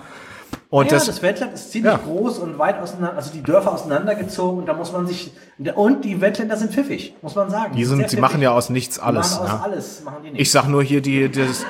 Und 0.70 0.86
ja, 0.86 0.92
das, 0.98 1.08
das, 1.08 1.22
Wendland 1.22 1.54
ist 1.54 1.72
ziemlich 1.72 1.92
Ja. 1.92 2.00
groß 2.04 2.40
und 2.40 2.58
weit 2.58 2.80
auseinander, 2.82 3.18
also 3.18 3.32
die 3.34 3.44
Dörfer 3.44 3.74
auseinandergezogen 3.74 4.60
und 4.60 4.66
da 4.68 4.74
muss 4.74 4.92
man 4.94 5.06
sich, 5.08 5.32
und 5.76 6.06
die 6.06 6.22
Wendländer 6.22 6.58
sind 6.58 6.72
pfiffig, 6.74 7.16
muss 7.22 7.36
man 7.36 7.50
sagen. 7.50 7.76
die 7.76 7.84
sind, 7.86 7.98
die 8.00 8.04
pfiffig. 8.06 8.20
machen 8.22 8.42
ja 8.42 8.52
aus 8.52 8.70
nichts 8.70 8.96
Die 8.96 9.02
alles. 9.02 9.32
Machen 9.40 9.44
aus 9.44 9.50
Ja. 9.50 9.62
alles, 9.64 10.04
machen 10.04 10.18
die 10.24 10.32
nicht. 10.32 10.42
Ich 10.42 10.52
sag 10.52 10.68
nur 10.68 10.84
hier 10.84 11.02
die, 11.02 11.30
das, 11.30 11.66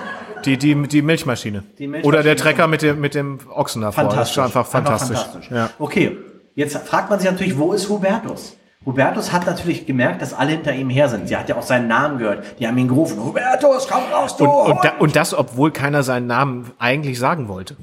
die, 0.46 0.58
die, 0.58 0.76
die 0.88 1.02
Milchmaschine. 1.02 1.64
Die 1.78 1.88
Milchmaschine. 1.88 2.08
Oder 2.08 2.24
der 2.24 2.36
Trecker 2.38 2.68
mit 2.68 2.82
dem, 2.82 3.02
mit 3.02 3.16
dem 3.16 3.40
Ochsen 3.54 3.82
davor. 3.82 4.04
Das 4.06 4.30
ist 4.30 4.34
schon 4.36 4.44
einfach 4.46 4.66
fantastisch. 4.66 5.18
fantastisch. 5.18 5.52
Ja. 5.52 5.70
Okay, 5.80 6.18
jetzt 6.60 6.78
fragt 6.88 7.10
man 7.10 7.20
sich 7.20 7.30
natürlich, 7.30 7.58
wo 7.58 7.74
ist 7.74 7.90
Hubertus? 7.90 8.56
Hubertus 8.86 9.32
hat 9.34 9.46
natürlich 9.46 9.86
gemerkt, 9.86 10.22
dass 10.22 10.34
alle 10.34 10.52
hinter 10.52 10.74
ihm 10.74 10.90
her 10.90 11.10
sind. 11.10 11.28
Sie 11.28 11.36
hat 11.36 11.50
ja 11.50 11.56
auch 11.58 11.62
seinen 11.64 11.88
Namen 11.88 12.18
gehört. 12.18 12.46
Die 12.60 12.68
haben 12.68 12.78
ihn 12.78 12.88
gerufen. 12.88 13.22
Hubertus, 13.24 13.88
komm 13.90 14.04
raus, 14.14 14.38
du! 14.38 14.46
Und, 14.46 14.50
und, 14.50 14.68
Hund!" 14.76 14.86
da, 14.86 14.92
und 15.00 15.16
das, 15.16 15.34
obwohl 15.34 15.72
keiner 15.72 16.02
seinen 16.04 16.28
Namen 16.28 16.72
eigentlich 16.80 17.20
sagen 17.20 17.48
wollte. 17.50 17.76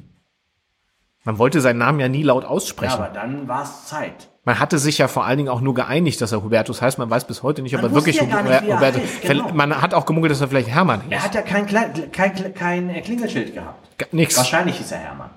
Man 1.25 1.39
wollte 1.39 1.61
seinen 1.61 1.79
Namen 1.79 1.99
ja 2.01 2.09
nie 2.09 2.23
laut 2.23 2.45
ja, 2.45 2.49
aussprechen. 2.49 2.95
aber 2.95 3.09
dann 3.09 3.49
war 3.49 3.65
es 3.65 3.87
Zeit. 3.87 4.29
Man 4.45 4.61
hatte 4.61 4.79
sich 4.79 4.97
ja 4.99 5.09
vor 5.09 5.25
allen 5.27 5.39
Dingen 5.39 5.49
auch 5.49 5.61
nur 5.61 5.75
geeinigt, 5.75 6.21
dass 6.21 6.31
er 6.31 6.43
Hubertus 6.45 6.81
heißt. 6.81 6.99
Man 6.99 7.11
weiß 7.11 7.27
bis 7.27 7.43
heute 7.43 7.63
nicht, 7.63 7.75
ob 7.75 7.83
Man 7.83 7.91
er 7.91 7.95
wirklich 7.97 8.17
ja 8.17 8.23
nicht, 8.23 8.33
er 8.69 8.77
Hubertus. 8.77 9.03
heißt, 9.03 9.23
genau. 9.23 9.49
Man 9.53 9.83
hat 9.83 9.93
auch 9.93 10.07
gemunkelt, 10.07 10.31
dass 10.31 10.41
er 10.41 10.47
vielleicht 10.49 10.69
Hermann 10.69 11.01
hieß. 11.03 11.11
Er 11.13 11.25
hat 11.25 11.35
ja 11.35 11.43
kein, 11.43 11.67
Kle- 11.67 12.09
kein, 12.11 12.55
kein 12.55 13.03
Klingelschild 13.03 13.55
gehabt. 13.55 14.13
Nix. 14.13 14.37
Wahrscheinlich 14.37 14.77
hieß 14.79 14.93
er 14.93 14.99
Hermann. 14.99 15.31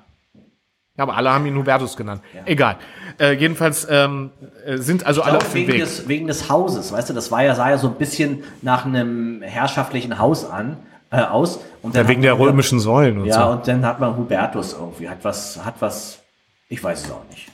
Ja, 1.00 1.04
aber 1.04 1.16
alle 1.16 1.32
haben 1.32 1.46
ihn 1.46 1.56
Hubertus 1.56 1.96
genannt. 1.96 2.22
Egal. 2.44 2.76
Äh, 3.18 3.32
jedenfalls 3.32 3.88
ähm, 3.90 4.32
äh, 4.66 4.76
sind 4.78 5.06
also 5.06 5.22
alle 5.22 5.38
Auch 5.38 5.44
auf 5.44 5.52
dem 5.54 5.62
wegen 5.62 5.72
Weg. 5.72 5.80
des, 5.80 6.08
wegen 6.10 6.28
des 6.28 6.50
Hauses, 6.50 6.92
weißt 6.92 7.10
du, 7.10 7.14
das 7.14 7.32
war 7.32 7.42
ja, 7.42 7.56
sah 7.56 7.70
ja 7.70 7.78
so 7.78 7.88
ein 7.88 7.94
bisschen 7.96 8.44
nach 8.62 8.86
einem 8.86 9.42
herrschaftlichen 9.42 10.20
Haus 10.20 10.44
an, 10.44 10.76
äh, 11.10 11.22
aus. 11.22 11.62
Und 11.82 11.96
Ja, 11.96 12.02
dann 12.02 12.10
wegen 12.10 12.22
der 12.22 12.36
man- 12.36 12.48
römischen 12.50 12.82
Säulen 12.82 13.20
und 13.20 13.28
Ja, 13.28 13.46
so. 13.46 13.52
und 13.54 13.66
dann 13.66 13.86
hat 13.86 14.02
man 14.02 14.18
Hubertus 14.18 14.74
irgendwie, 14.74 15.08
hat 15.08 15.20
was, 15.22 15.64
hat 15.64 15.76
was, 15.80 16.20
ich 16.68 16.84
weiß 16.84 17.06
es 17.06 17.12
auch 17.12 17.24
nicht. 17.30 17.48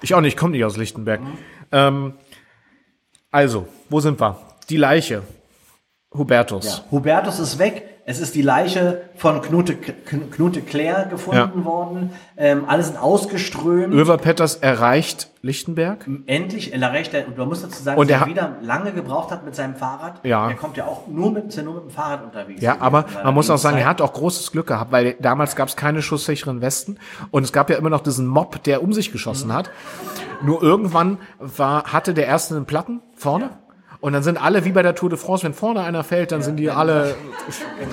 Ich 0.00 0.14
auch 0.14 0.20
nicht, 0.20 0.36
komme 0.36 0.52
nicht 0.52 0.64
aus 0.64 0.76
Lichtenberg. 0.76 1.20
Ähm, 1.72 2.14
also, 3.32 3.66
wo 3.88 3.98
sind 3.98 4.20
wir? 4.20 4.36
Die 4.68 4.76
Leiche. 4.76 5.22
Hubertus. 6.14 6.66
Ja. 6.66 6.84
Hubertus 6.92 7.40
ist 7.40 7.58
weg. 7.58 7.89
Es 8.10 8.18
ist 8.18 8.34
die 8.34 8.42
Leiche 8.42 9.02
von 9.14 9.40
Knute, 9.40 9.74
Kn- 9.74 10.32
Knute 10.32 10.62
Claire 10.62 11.06
gefunden 11.08 11.60
Ja. 11.60 11.64
worden. 11.64 12.10
Ähm, 12.36 12.64
alle 12.66 12.82
sind 12.82 13.00
ausgeströmt. 13.00 13.94
Överpetters 13.94 14.56
erreicht 14.56 15.28
Lichtenberg. 15.42 16.08
Endlich, 16.26 16.72
er 16.72 16.92
recht, 16.92 17.14
und 17.14 17.38
man 17.38 17.46
muss 17.46 17.62
dazu 17.62 17.80
sagen, 17.80 18.00
Und 18.00 18.10
dass 18.10 18.16
er 18.16 18.22
er 18.22 18.26
wieder 18.28 18.56
lange 18.62 18.90
gebraucht 18.90 19.30
hat 19.30 19.44
mit 19.44 19.54
seinem 19.54 19.76
Fahrrad. 19.76 20.24
Ja. 20.24 20.48
Er 20.48 20.56
kommt 20.56 20.76
ja 20.76 20.86
auch 20.86 21.06
nur 21.06 21.30
mit, 21.30 21.54
ja 21.54 21.62
nur 21.62 21.74
mit 21.74 21.84
dem 21.84 21.90
Fahrrad 21.90 22.24
unterwegs. 22.24 22.60
Ja, 22.60 22.78
aber 22.80 23.04
man 23.22 23.32
muss 23.32 23.48
auch 23.48 23.58
sagen, 23.58 23.76
er 23.76 23.84
Lebenszeit. 23.84 24.00
hat 24.06 24.10
auch 24.10 24.12
großes 24.12 24.50
Glück 24.50 24.66
gehabt, 24.66 24.90
weil 24.90 25.14
damals 25.20 25.54
gab 25.54 25.68
es 25.68 25.76
keine 25.76 26.02
schusssicheren 26.02 26.60
Westen 26.60 26.98
und 27.30 27.44
es 27.44 27.52
gab 27.52 27.70
ja 27.70 27.76
immer 27.76 27.90
noch 27.90 28.00
diesen 28.00 28.26
Mob, 28.26 28.60
der 28.64 28.82
um 28.82 28.92
sich 28.92 29.12
geschossen 29.12 29.52
hat. 29.54 29.70
Nur 30.42 30.60
irgendwann 30.64 31.18
war, 31.38 31.84
hatte 31.92 32.12
der 32.12 32.26
erste 32.26 32.56
einen 32.56 32.64
Platten 32.66 33.02
vorne. 33.14 33.50
Und 34.00 34.14
dann 34.14 34.22
sind 34.22 34.42
alle 34.42 34.64
wie 34.64 34.72
bei 34.72 34.82
der 34.82 34.94
Tour 34.94 35.10
de 35.10 35.18
France, 35.18 35.44
wenn 35.44 35.52
vorne 35.52 35.80
einer 35.82 36.02
fällt, 36.04 36.32
dann 36.32 36.42
sind 36.42 36.56
die 36.56 36.70
alle 36.70 37.14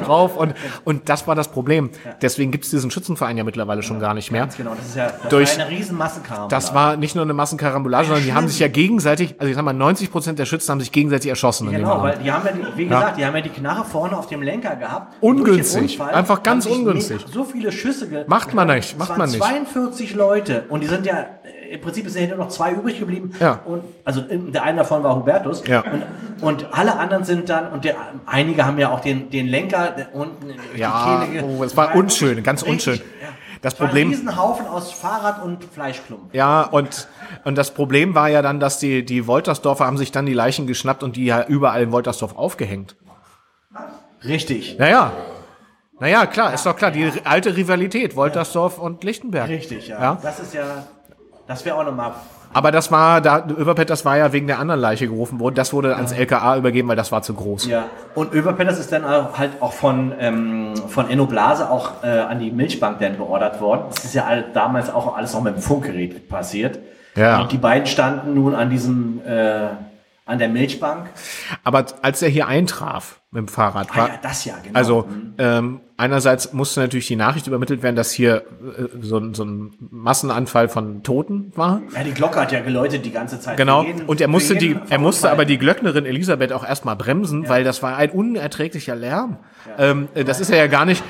drauf. 0.03 0.37
Und, 0.37 0.53
und 0.85 1.09
das 1.09 1.27
war 1.27 1.35
das 1.35 1.49
Problem. 1.49 1.89
Deswegen 2.21 2.51
gibt 2.51 2.63
es 2.63 2.69
diesen 2.71 2.91
Schützenverein 2.91 3.37
ja 3.37 3.43
mittlerweile 3.43 3.83
schon 3.83 3.99
gar 3.99 4.13
nicht 4.13 4.31
mehr. 4.31 4.47
Genau, 4.55 4.73
das 4.75 4.87
ist 4.87 4.95
ja 4.95 5.07
das 5.07 5.29
Durch- 5.29 5.57
war 5.57 5.65
eine 5.65 5.75
riesen 5.77 5.97
Massenkarambolage. 5.97 6.49
Das 6.49 6.73
war 6.73 6.95
nicht 6.97 7.15
nur 7.15 7.23
eine 7.25 7.33
Massenkarambolage, 7.33 8.07
sondern 8.07 8.23
die 8.25 8.33
haben 8.33 8.47
sich 8.47 8.59
ja 8.59 8.67
gegenseitig, 8.67 9.35
also 9.37 9.49
ich 9.49 9.55
sag 9.55 9.63
mal, 9.65 9.73
90 9.73 10.11
Prozent 10.11 10.39
der 10.39 10.45
Schützen 10.45 10.71
haben 10.71 10.79
sich 10.79 10.91
gegenseitig 10.91 11.29
erschossen. 11.29 11.67
in 11.67 11.73
dem 11.73 11.81
Genau, 11.81 12.01
weil 12.01 12.17
die 12.19 12.31
haben 12.31 12.45
ja, 12.45 12.51
die, 12.53 12.77
wie 12.77 12.85
gesagt, 12.85 13.17
die 13.17 13.25
haben 13.25 13.35
ja 13.35 13.41
die 13.41 13.49
Knarre 13.49 13.83
vorne 13.83 14.17
auf 14.17 14.27
dem 14.27 14.41
Lenker 14.41 14.75
gehabt. 14.75 15.15
Ungünstig. 15.21 15.97
Den 15.97 16.07
Einfach 16.07 16.43
ganz 16.43 16.65
ungünstig. 16.65 17.25
So 17.31 17.43
viele 17.43 17.71
Schüsse 17.71 18.07
Macht 18.27 18.53
man 18.53 18.67
nicht, 18.67 18.97
macht 18.97 19.17
man 19.17 19.29
nicht. 19.29 19.41
42 19.43 20.15
Leute 20.15 20.65
und 20.69 20.81
die 20.81 20.87
sind 20.87 21.05
ja, 21.05 21.25
im 21.71 21.81
Prinzip 21.81 22.09
sind 22.09 22.23
ja 22.23 22.35
nur 22.35 22.45
noch 22.45 22.49
zwei 22.49 22.71
übrig 22.71 22.99
geblieben. 22.99 23.31
Ja. 23.39 23.59
Und, 23.65 23.83
also 24.03 24.21
der 24.21 24.63
eine 24.63 24.79
davon 24.79 25.03
war 25.03 25.15
Hubertus. 25.15 25.63
Ja. 25.67 25.83
Und, 25.83 26.03
und 26.41 26.73
alle 26.73 26.97
anderen 26.97 27.23
sind 27.23 27.49
dann, 27.49 27.71
und 27.71 27.85
der, 27.85 27.95
einige 28.25 28.65
haben 28.65 28.77
ja 28.79 28.89
auch 28.91 28.99
den, 28.99 29.29
den 29.29 29.47
Lenker 29.47 29.95
unten 30.13 30.49
in 30.49 30.57
die 30.75 30.79
Ja, 30.79 31.25
Kehle 31.29 31.43
oh, 31.45 31.63
es 31.63 31.75
war 31.77 31.95
unschön, 31.95 32.41
ganz 32.43 32.63
unschön. 32.63 32.97
Ja. 32.97 33.27
Das 33.61 33.73
Es 33.73 33.79
war 33.79 33.87
Problem- 33.87 34.09
Ein 34.09 34.13
Riesenhaufen 34.13 34.67
aus 34.67 34.91
Fahrrad 34.91 35.43
und 35.43 35.63
Fleischklumpen. 35.63 36.29
Ja, 36.31 36.61
und, 36.61 37.07
und 37.43 37.57
das 37.57 37.71
Problem 37.73 38.13
war 38.13 38.29
ja 38.29 38.41
dann, 38.43 38.59
dass 38.59 38.77
die, 38.77 39.03
die 39.03 39.25
Woltersdorfer 39.25 39.85
haben 39.85 39.97
sich 39.97 40.11
dann 40.11 40.27
die 40.27 40.33
Leichen 40.33 40.67
geschnappt 40.67 41.01
und 41.01 41.15
die 41.15 41.25
ja 41.25 41.43
überall 41.43 41.81
in 41.81 41.91
Woltersdorf 41.91 42.37
aufgehängt. 42.37 42.95
Richtig. 44.23 44.77
Naja. 44.79 45.11
Naja, 45.99 46.27
klar, 46.27 46.53
ist 46.53 46.65
doch 46.65 46.75
klar, 46.75 46.91
die 46.91 47.11
alte 47.23 47.57
Rivalität, 47.57 48.15
Woltersdorf 48.15 48.77
und 48.77 49.03
Lichtenberg. 49.03 49.49
Richtig, 49.49 49.87
ja. 49.87 49.99
Ja. 49.99 50.19
Das 50.21 50.39
ist 50.39 50.53
ja, 50.53 50.85
das 51.47 51.63
wäre 51.65 51.77
auch 51.77 51.85
nochmal 51.85 52.11
Aber 52.53 52.71
das 52.71 52.91
war, 52.91 53.21
da, 53.21 53.45
Überpet, 53.45 53.89
das 53.89 54.03
war 54.03 54.17
ja 54.17 54.33
wegen 54.33 54.47
der 54.47 54.59
anderen 54.59 54.81
Leiche 54.81 55.07
gerufen 55.07 55.39
worden. 55.39 55.55
Das 55.55 55.73
wurde 55.73 55.95
ans 55.95 56.11
LKA 56.11 56.57
übergeben, 56.57 56.87
weil 56.89 56.95
das 56.95 57.11
war 57.11 57.21
zu 57.21 57.33
groß. 57.33 57.67
Ja, 57.67 57.85
und 58.15 58.33
Överpetters 58.33 58.79
ist 58.79 58.91
dann 58.91 59.05
auch 59.05 59.37
halt 59.37 59.51
auch 59.61 59.73
von, 59.73 60.13
ähm, 60.19 60.73
von 60.87 61.09
Enno 61.09 61.25
Blase 61.25 61.69
auch 61.69 62.03
äh, 62.03 62.07
an 62.07 62.39
die 62.39 62.51
Milchbank 62.51 62.99
dann 62.99 63.17
beordert 63.17 63.61
worden. 63.61 63.83
Das 63.93 64.03
ist 64.03 64.13
ja 64.13 64.25
all, 64.25 64.45
damals 64.53 64.93
auch 64.93 65.15
alles 65.15 65.33
noch 65.33 65.41
mit 65.41 65.55
dem 65.55 65.61
Funkgerät 65.61 66.27
passiert. 66.29 66.79
Ja. 67.15 67.41
Und 67.41 67.51
die 67.51 67.57
beiden 67.57 67.87
standen 67.87 68.33
nun 68.35 68.53
an 68.53 68.69
diesem, 68.69 69.21
äh, 69.25 69.67
an 70.27 70.39
der 70.39 70.49
Milchbank. 70.49 71.07
Aber 71.63 71.85
als 72.01 72.21
er 72.21 72.29
hier 72.29 72.47
eintraf 72.47 73.21
mit 73.31 73.39
dem 73.41 73.47
Fahrrad, 73.47 73.87
Ah 73.91 73.97
war, 73.97 74.07
ja, 74.09 74.13
das 74.21 74.45
ja, 74.45 74.55
genau. 74.63 74.77
Also 74.77 75.07
ähm, 75.37 75.81
einerseits 75.97 76.53
musste 76.53 76.79
natürlich 76.81 77.07
die 77.07 77.15
Nachricht 77.15 77.47
übermittelt 77.47 77.81
werden, 77.83 77.95
dass 77.95 78.11
hier 78.11 78.37
äh, 78.77 78.83
so, 79.01 79.17
ein- 79.17 79.33
so 79.33 79.43
ein 79.45 79.73
Massenanfall 79.79 80.69
von 80.69 81.03
Toten 81.03 81.51
war. 81.55 81.81
ja, 81.95 82.03
die 82.03 82.11
Glocke 82.11 82.39
hat 82.39 82.51
ja 82.51 82.59
geläutet 82.61 83.05
die 83.05 83.11
ganze 83.11 83.39
Zeit. 83.39 83.57
Genau. 83.57 83.83
Jeden- 83.83 84.05
Und 84.05 84.21
er 84.21 84.27
musste 84.27 84.55
die, 84.55 84.77
er 84.89 84.99
musste 84.99 85.31
aber 85.31 85.45
die 85.45 85.57
Glöcknerin 85.57 86.05
Elisabeth 86.05 86.53
auch 86.53 86.63
erstmal 86.65 86.95
bremsen, 86.95 87.49
weil 87.49 87.63
das 87.63 87.81
war 87.83 87.97
ein 87.97 88.11
unerträglicher 88.11 88.95
Lärm. 88.95 89.37
Ähm, 89.77 90.07
äh, 90.13 90.23
das 90.23 90.39
ist 90.39 90.49
er 90.49 90.57
ja 90.57 90.67
gar 90.67 90.85
nicht 90.85 91.03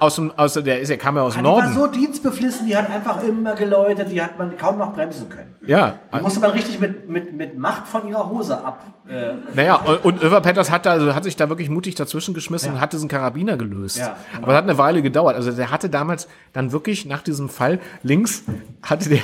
aus 0.00 0.16
dem, 0.16 0.32
aus 0.36 0.54
der 0.54 0.80
ist, 0.80 0.90
er 0.90 0.96
kam 0.96 1.16
ja 1.16 1.22
aus 1.22 1.34
dem 1.34 1.42
Die 1.42 1.48
war 1.48 1.62
Norden. 1.62 1.74
so 1.74 1.86
dienstbeflissen, 1.86 2.66
die 2.66 2.76
hat 2.76 2.90
einfach 2.90 3.22
immer 3.22 3.54
geläutet, 3.54 4.10
die 4.10 4.20
hat 4.22 4.38
man 4.38 4.56
kaum 4.56 4.78
noch 4.78 4.92
bremsen 4.94 5.28
können. 5.28 5.54
ja. 5.66 5.94
Die 6.14 6.20
musste 6.20 6.40
man 6.40 6.50
richtig 6.50 6.80
mit, 6.80 7.08
mit, 7.08 7.32
mit 7.32 7.58
Macht 7.58 7.86
von 7.86 8.08
ihrer 8.08 8.28
Hose 8.30 8.56
ab. 8.64 8.82
Äh, 9.08 9.32
Naja, 9.54 9.76
und, 10.02 10.22
Över 10.22 10.40
Petters 10.40 10.70
hat 10.70 10.86
da, 10.86 10.92
also 10.92 11.14
hat 11.14 11.24
sich 11.24 11.36
da 11.36 11.48
wirklich 11.48 11.70
mutig 11.70 11.94
dazwischen 11.94 12.34
geschmissen 12.34 12.72
und 12.74 12.80
hat 12.80 12.92
diesen 12.92 13.08
Karabiner 13.08 13.56
gelöst. 13.56 13.98
Ja, 13.98 14.16
genau. 14.32 14.42
Aber 14.44 14.52
das 14.52 14.56
hat 14.62 14.64
eine 14.64 14.78
Weile 14.78 15.02
gedauert. 15.02 15.34
Also 15.36 15.50
der 15.52 15.70
hatte 15.70 15.88
damals 15.88 16.28
dann 16.52 16.72
wirklich 16.72 17.06
nach 17.06 17.22
diesem 17.22 17.48
Fall 17.48 17.78
links 18.02 18.44
hatte 18.82 19.08
der, 19.08 19.18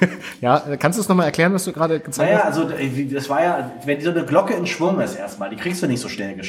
ja, 0.40 0.62
kannst 0.78 0.98
du 0.98 1.02
es 1.02 1.08
nochmal 1.08 1.26
erklären, 1.26 1.52
was 1.52 1.64
du 1.64 1.72
gerade 1.72 2.00
gezeigt 2.00 2.30
naja, 2.30 2.44
hast? 2.44 2.58
also 2.58 2.70
äh, 2.70 3.04
das 3.12 3.28
war 3.28 3.42
ja, 3.42 3.70
wenn 3.84 4.00
so 4.00 4.10
eine 4.10 4.24
Glocke 4.24 4.54
in 4.54 4.66
Schwung 4.66 5.00
ist 5.00 5.16
erstmal, 5.16 5.50
die 5.50 5.56
kriegst 5.56 5.82
du 5.82 5.86
nicht 5.86 6.00
so 6.00 6.08
schnell 6.08 6.36
Das 6.36 6.48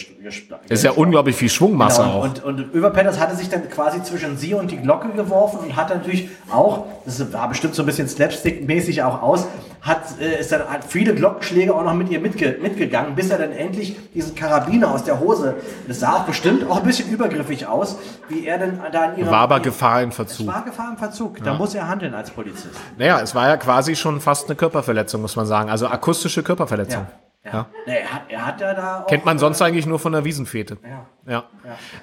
ist 0.69 0.83
ja 0.83 0.91
unglaublich 0.91 1.35
viel 1.35 1.49
Schwungmasse 1.49 2.01
Genau, 2.01 2.19
auch. 2.19 2.23
und, 2.23 2.43
und 2.43 2.73
Överpetters 2.73 3.19
hatte 3.19 3.35
sich 3.35 3.49
dann 3.49 3.69
quasi 3.69 4.01
zwischen 4.03 4.37
sie 4.37 4.53
und 4.53 4.71
die 4.71 4.77
Glocke 4.77 5.09
geworfen 5.09 5.59
und 5.59 5.75
hat 5.75 5.89
natürlich 5.89 6.29
auch, 6.51 6.85
das 7.05 7.17
sah 7.17 7.47
bestimmt 7.47 7.75
so 7.75 7.83
ein 7.83 7.85
bisschen 7.85 8.07
Slapstick-mäßig 8.07 9.03
auch 9.03 9.21
aus, 9.21 9.47
hat, 9.81 10.01
äh, 10.19 10.39
ist 10.41 10.51
dann, 10.51 10.61
hat 10.69 10.83
viele 10.83 11.15
Glockenschläge 11.15 11.73
auch 11.73 11.83
noch 11.83 11.93
mit 11.93 12.09
ihr 12.09 12.19
mitge 12.19 12.57
mitgegangen, 12.61 13.15
bis 13.15 13.29
er 13.29 13.37
dann 13.37 13.51
endlich 13.51 13.95
diesen 14.13 14.35
Karabiner 14.35 14.91
aus 14.91 15.03
der 15.03 15.19
Hose, 15.19 15.55
das 15.87 16.01
sah 16.01 16.17
auch 16.17 16.23
bestimmt 16.25 16.69
auch 16.69 16.77
ein 16.77 16.83
bisschen 16.83 17.09
übergriffig 17.09 17.65
aus, 17.65 17.97
wie 18.27 18.45
er 18.45 18.57
dann 18.57 18.79
da 18.91 19.05
in 19.05 19.19
ihrer... 19.19 19.31
War 19.31 19.39
aber 19.39 19.59
Gefahr 19.61 20.03
Es 20.03 20.15
Verzug. 20.15 20.47
war 20.47 20.65
Gefahr 20.65 20.89
im 20.91 20.97
Verzug, 20.97 21.43
da 21.43 21.53
muss 21.53 21.73
er 21.75 21.87
handeln 21.87 22.13
als 22.13 22.29
Polizist. 22.31 22.75
Naja, 22.97 23.18
ja, 23.19 23.23
es 23.23 23.35
war 23.35 23.47
ja 23.47 23.57
quasi 23.57 23.95
schon 23.95 24.21
fast 24.21 24.47
eine 24.47 24.55
Körperverletzung, 24.55 25.21
muss 25.21 25.35
man 25.35 25.45
sagen. 25.45 25.69
Also 25.69 25.87
akustische 25.87 26.43
Körperverletzung. 26.43 27.01
Ja. 27.01 27.29
Ja. 27.45 27.67
Nee, 27.87 27.93
er, 27.93 28.13
hat, 28.13 28.21
er 28.27 28.45
hat 28.45 28.61
ja 28.61 28.73
da 28.73 28.99
auch, 28.99 29.07
Kennt 29.07 29.25
man 29.25 29.39
sonst 29.39 29.61
eigentlich 29.61 29.85
nur 29.85 29.97
von 29.97 30.11
der 30.11 30.25
Wiesenfete. 30.25 30.77
Ja. 30.83 31.05
Ja. 31.25 31.43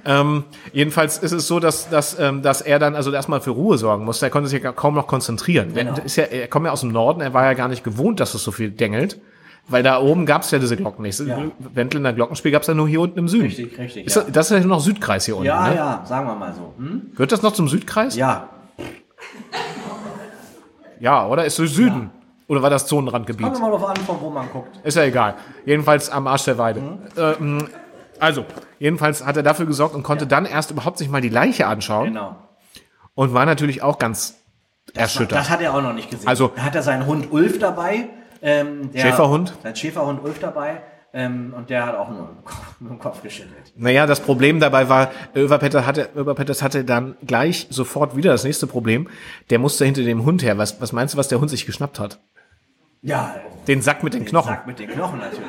Ähm, 0.05 0.45
jedenfalls 0.73 1.19
ist 1.19 1.33
es 1.33 1.47
so, 1.47 1.61
dass, 1.61 1.91
dass, 1.91 2.19
ähm, 2.19 2.43
dass 2.43 2.63
er 2.63 2.79
dann 2.79 2.97
also 2.97 3.13
erstmal 3.13 3.41
für 3.41 3.51
Ruhe 3.51 3.77
sorgen 3.77 4.05
musste. 4.05 4.27
Er 4.27 4.31
konnte 4.31 4.49
sich 4.49 4.63
ja 4.63 4.73
kaum 4.73 4.95
noch 4.95 5.07
konzentrieren. 5.07 5.75
Genau. 5.75 5.93
Er, 5.93 6.05
ist 6.05 6.17
ja, 6.17 6.25
er 6.25 6.49
kommt 6.49 6.67
ja 6.67 6.73
aus 6.73 6.81
dem 6.81 6.91
Norden, 6.91 7.21
er 7.21 7.35
war 7.35 7.45
ja 7.45 7.53
gar 7.53 7.69
nicht 7.69 7.85
gewohnt, 7.85 8.19
dass 8.19 8.35
es 8.35 8.43
so 8.43 8.51
viel 8.51 8.71
dengelt. 8.71 9.21
Weil 9.69 9.83
da 9.83 10.01
oben 10.01 10.27
gab 10.27 10.43
es 10.43 10.51
ja 10.53 10.59
diese 10.61 10.77
Glocken 10.77 11.03
nicht. 11.03 11.19
Ja. 11.19 11.39
Wendel 11.59 12.15
Glockenspiel 12.15 12.53
gab 12.53 12.63
es 12.63 12.69
ja 12.69 12.75
nur 12.75 12.89
hier 12.89 13.01
unten 13.01 13.19
im 13.19 13.29
Süden. 13.29 13.47
Richtig, 13.47 13.79
richtig, 13.79 14.07
Ist 14.07 14.15
ja. 14.15 14.23
das, 14.23 14.33
das 14.33 14.51
ist 14.53 14.63
ja 14.63 14.67
noch 14.67 14.81
Südkreis 14.81 15.27
hier 15.27 15.37
unten. 15.37 15.47
Ja, 15.47 15.69
ne? 15.69 15.75
ja, 15.75 16.03
sagen 16.07 16.27
wir 16.29 16.37
mal 16.37 16.55
so. 16.55 16.75
Hm? 16.79 17.11
Gehört 17.13 17.33
das 17.33 17.43
noch 17.43 17.53
zum 17.53 17.69
Südkreis? 17.69 18.15
Ja. 18.15 18.49
Ja, 21.01 21.27
oder? 21.27 21.45
Ist 21.45 21.57
so 21.57 21.67
Süden? 21.67 22.11
Oder 22.49 22.63
war 22.63 22.71
das 22.71 22.87
Zonenrandgebiet? 22.87 23.45
Kommt 23.47 23.61
mal 23.61 23.71
drauf 23.71 23.89
an, 23.89 23.97
von 23.97 24.21
wo 24.21 24.31
man 24.31 24.49
guckt. 24.51 24.79
Ist 24.85 24.97
ja 24.97 25.03
egal. 25.03 25.35
Jedenfalls 25.65 26.09
am 26.11 26.27
Arsch 26.29 26.45
der 26.45 26.59
Weide. 26.59 26.81
Mhm. 26.81 26.99
Ähm, 27.19 27.69
also, 28.21 28.45
jedenfalls 28.79 29.25
hat 29.27 29.37
er 29.37 29.43
dafür 29.43 29.67
gesorgt 29.67 29.95
und 29.95 30.03
konnte 30.05 30.27
dann 30.27 30.47
erst 30.47 30.71
überhaupt 30.71 30.99
sich 30.99 31.09
mal 31.09 31.21
die 31.21 31.29
Leiche 31.29 31.67
anschauen 31.67 32.07
Genau. 32.15 32.37
und 33.15 33.35
war 33.35 33.45
natürlich 33.47 33.83
auch 33.83 33.99
ganz 33.99 34.37
erschüttert. 34.95 35.39
Das 35.39 35.51
hat 35.51 35.61
er 35.61 35.75
auch 35.75 35.83
noch 35.83 35.93
nicht 35.93 36.09
gesehen. 36.11 36.29
Also- 36.29 36.53
er 36.57 36.65
hat 36.65 36.75
er 36.77 36.83
seinen 36.83 37.07
Hund 37.07 37.33
Ulf 37.33 37.59
dabei. 37.59 38.09
Ähm, 38.43 38.93
der, 38.93 39.01
Schäferhund? 39.01 39.55
Sein 39.63 39.75
Schäferhund 39.75 40.23
Ulf 40.23 40.39
dabei. 40.39 40.83
Ähm, 41.13 41.55
und 41.57 41.71
der 41.71 41.87
hat 41.87 41.95
auch 41.97 42.11
nur 42.11 42.29
Kopf, 42.45 42.81
nur 42.81 42.91
im 42.91 42.99
Kopf 42.99 43.23
geschüttelt. 43.23 43.73
Naja, 43.77 44.07
das 44.07 44.21
Problem 44.21 44.61
dabei 44.61 44.89
war, 44.89 45.11
Överpetter 45.35 45.87
hatte, 45.87 46.11
Överpetters 46.15 46.63
hatte 46.63 46.85
dann 46.85 47.17
gleich 47.27 47.67
sofort 47.71 48.17
wieder 48.17 48.33
das 48.33 48.45
nächste 48.45 48.67
Problem. 48.67 49.09
Der 49.51 49.59
musste 49.59 49.85
hinter 49.85 50.03
dem 50.03 50.25
Hund 50.25 50.43
her. 50.43 50.59
Was, 50.59 50.81
was 50.81 50.93
meinst 50.93 51.15
du, 51.15 51.19
was 51.19 51.29
der 51.29 51.41
Hund 51.41 51.49
sich 51.51 51.65
geschnappt 51.65 51.99
hat? 51.99 52.21
Ja, 53.03 53.37
Den 53.69 53.83
Sack 53.83 54.03
mit 54.03 54.15
den 54.15 54.25
Knochen. 54.25 54.49
Sack 54.49 54.67
mit 54.67 54.79
den 54.79 54.91
Knochen 54.91 55.21
natürlich. 55.21 55.47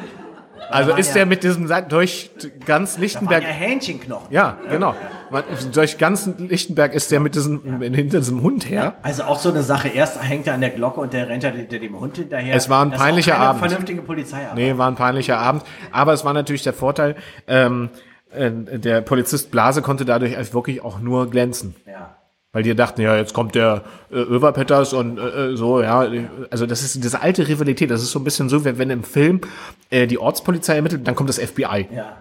Also 0.69 0.91
waren 0.91 0.99
ist 0.99 1.07
ja- 1.09 1.13
der 1.15 1.25
mit 1.25 1.43
diesem 1.43 1.67
durch 1.89 2.31
ganz 2.65 2.93
Waren 2.95 3.01
Lichtenberg. 3.01 3.43
ja 3.43 3.49
Hähnchenknochen. 3.49 4.27
Ja, 4.31 4.57
genau. 4.69 4.95
Man, 5.29 5.43
durch 5.73 5.97
ganz 5.97 6.29
Lichtenberg 6.37 6.93
ist 6.93 7.11
der 7.11 7.19
mit 7.19 7.35
diesem, 7.35 7.81
hinter 7.81 8.19
diesem 8.19 8.41
Hund 8.41 8.69
her. 8.69 8.95
Also 9.03 9.23
auch 9.23 9.39
so 9.39 9.49
eine 9.49 9.63
Sache. 9.63 9.87
Erst 9.89 10.21
hängt 10.21 10.47
er 10.47 10.53
an 10.53 10.61
der 10.61 10.69
Glocke 10.71 10.99
und 11.01 11.13
der 11.13 11.27
rennt 11.29 11.43
ja 11.43 11.49
hinter 11.49 11.79
dem 11.79 11.99
Hund 11.99 12.17
hinterher. 12.17 12.55
Es 12.55 12.69
war 12.69 12.83
ein 12.85 12.91
Das 12.91 12.99
peinlicher 12.99 13.37
Abend. 13.37 13.59
vernünftige 13.61 14.01
Polizeiarbeit. 14.01 14.55
Nee, 14.55 14.77
war 14.77 14.87
ein 14.89 14.95
peinlicher 14.95 15.37
Abend. 15.37 15.63
Aber 15.91 16.13
es 16.13 16.23
war 16.25 16.33
natürlich 16.33 16.63
der 16.63 16.73
Vorteil, 16.73 17.15
ähm, 17.47 17.89
äh, 18.33 18.51
der 18.51 19.01
Polizist 19.01 19.51
Blase 19.51 19.81
konnte 19.81 20.05
dadurch 20.05 20.37
einfach 20.37 20.53
wirklich 20.53 20.83
auch 20.83 20.99
nur 20.99 21.29
glänzen. 21.29 21.75
Ja. 21.85 22.16
Weil 22.53 22.63
die 22.63 22.73
dachten, 22.75 23.01
ja, 23.01 23.15
jetzt 23.15 23.33
kommt 23.33 23.55
der 23.55 23.83
äh, 24.09 24.15
Överpetters 24.15 24.93
und 24.93 25.17
äh, 25.17 25.51
äh, 25.51 25.55
so, 25.57 25.81
ja. 25.81 26.07
Also 26.49 26.65
das 26.65 26.81
ist 26.81 27.03
diese 27.03 27.21
alte 27.21 27.47
Rivalität. 27.47 27.91
Das 27.91 28.01
ist 28.01 28.11
so 28.11 28.19
ein 28.19 28.23
bisschen 28.23 28.49
so, 28.49 28.63
wenn, 28.63 28.77
wenn 28.77 28.89
im 28.89 29.03
Film 29.03 29.41
äh, 29.89 30.07
die 30.07 30.17
Ortspolizei 30.17 30.75
ermittelt, 30.75 31.07
dann 31.07 31.15
kommt 31.15 31.29
das 31.29 31.39
FBI. 31.39 31.87
Ja. 31.93 32.17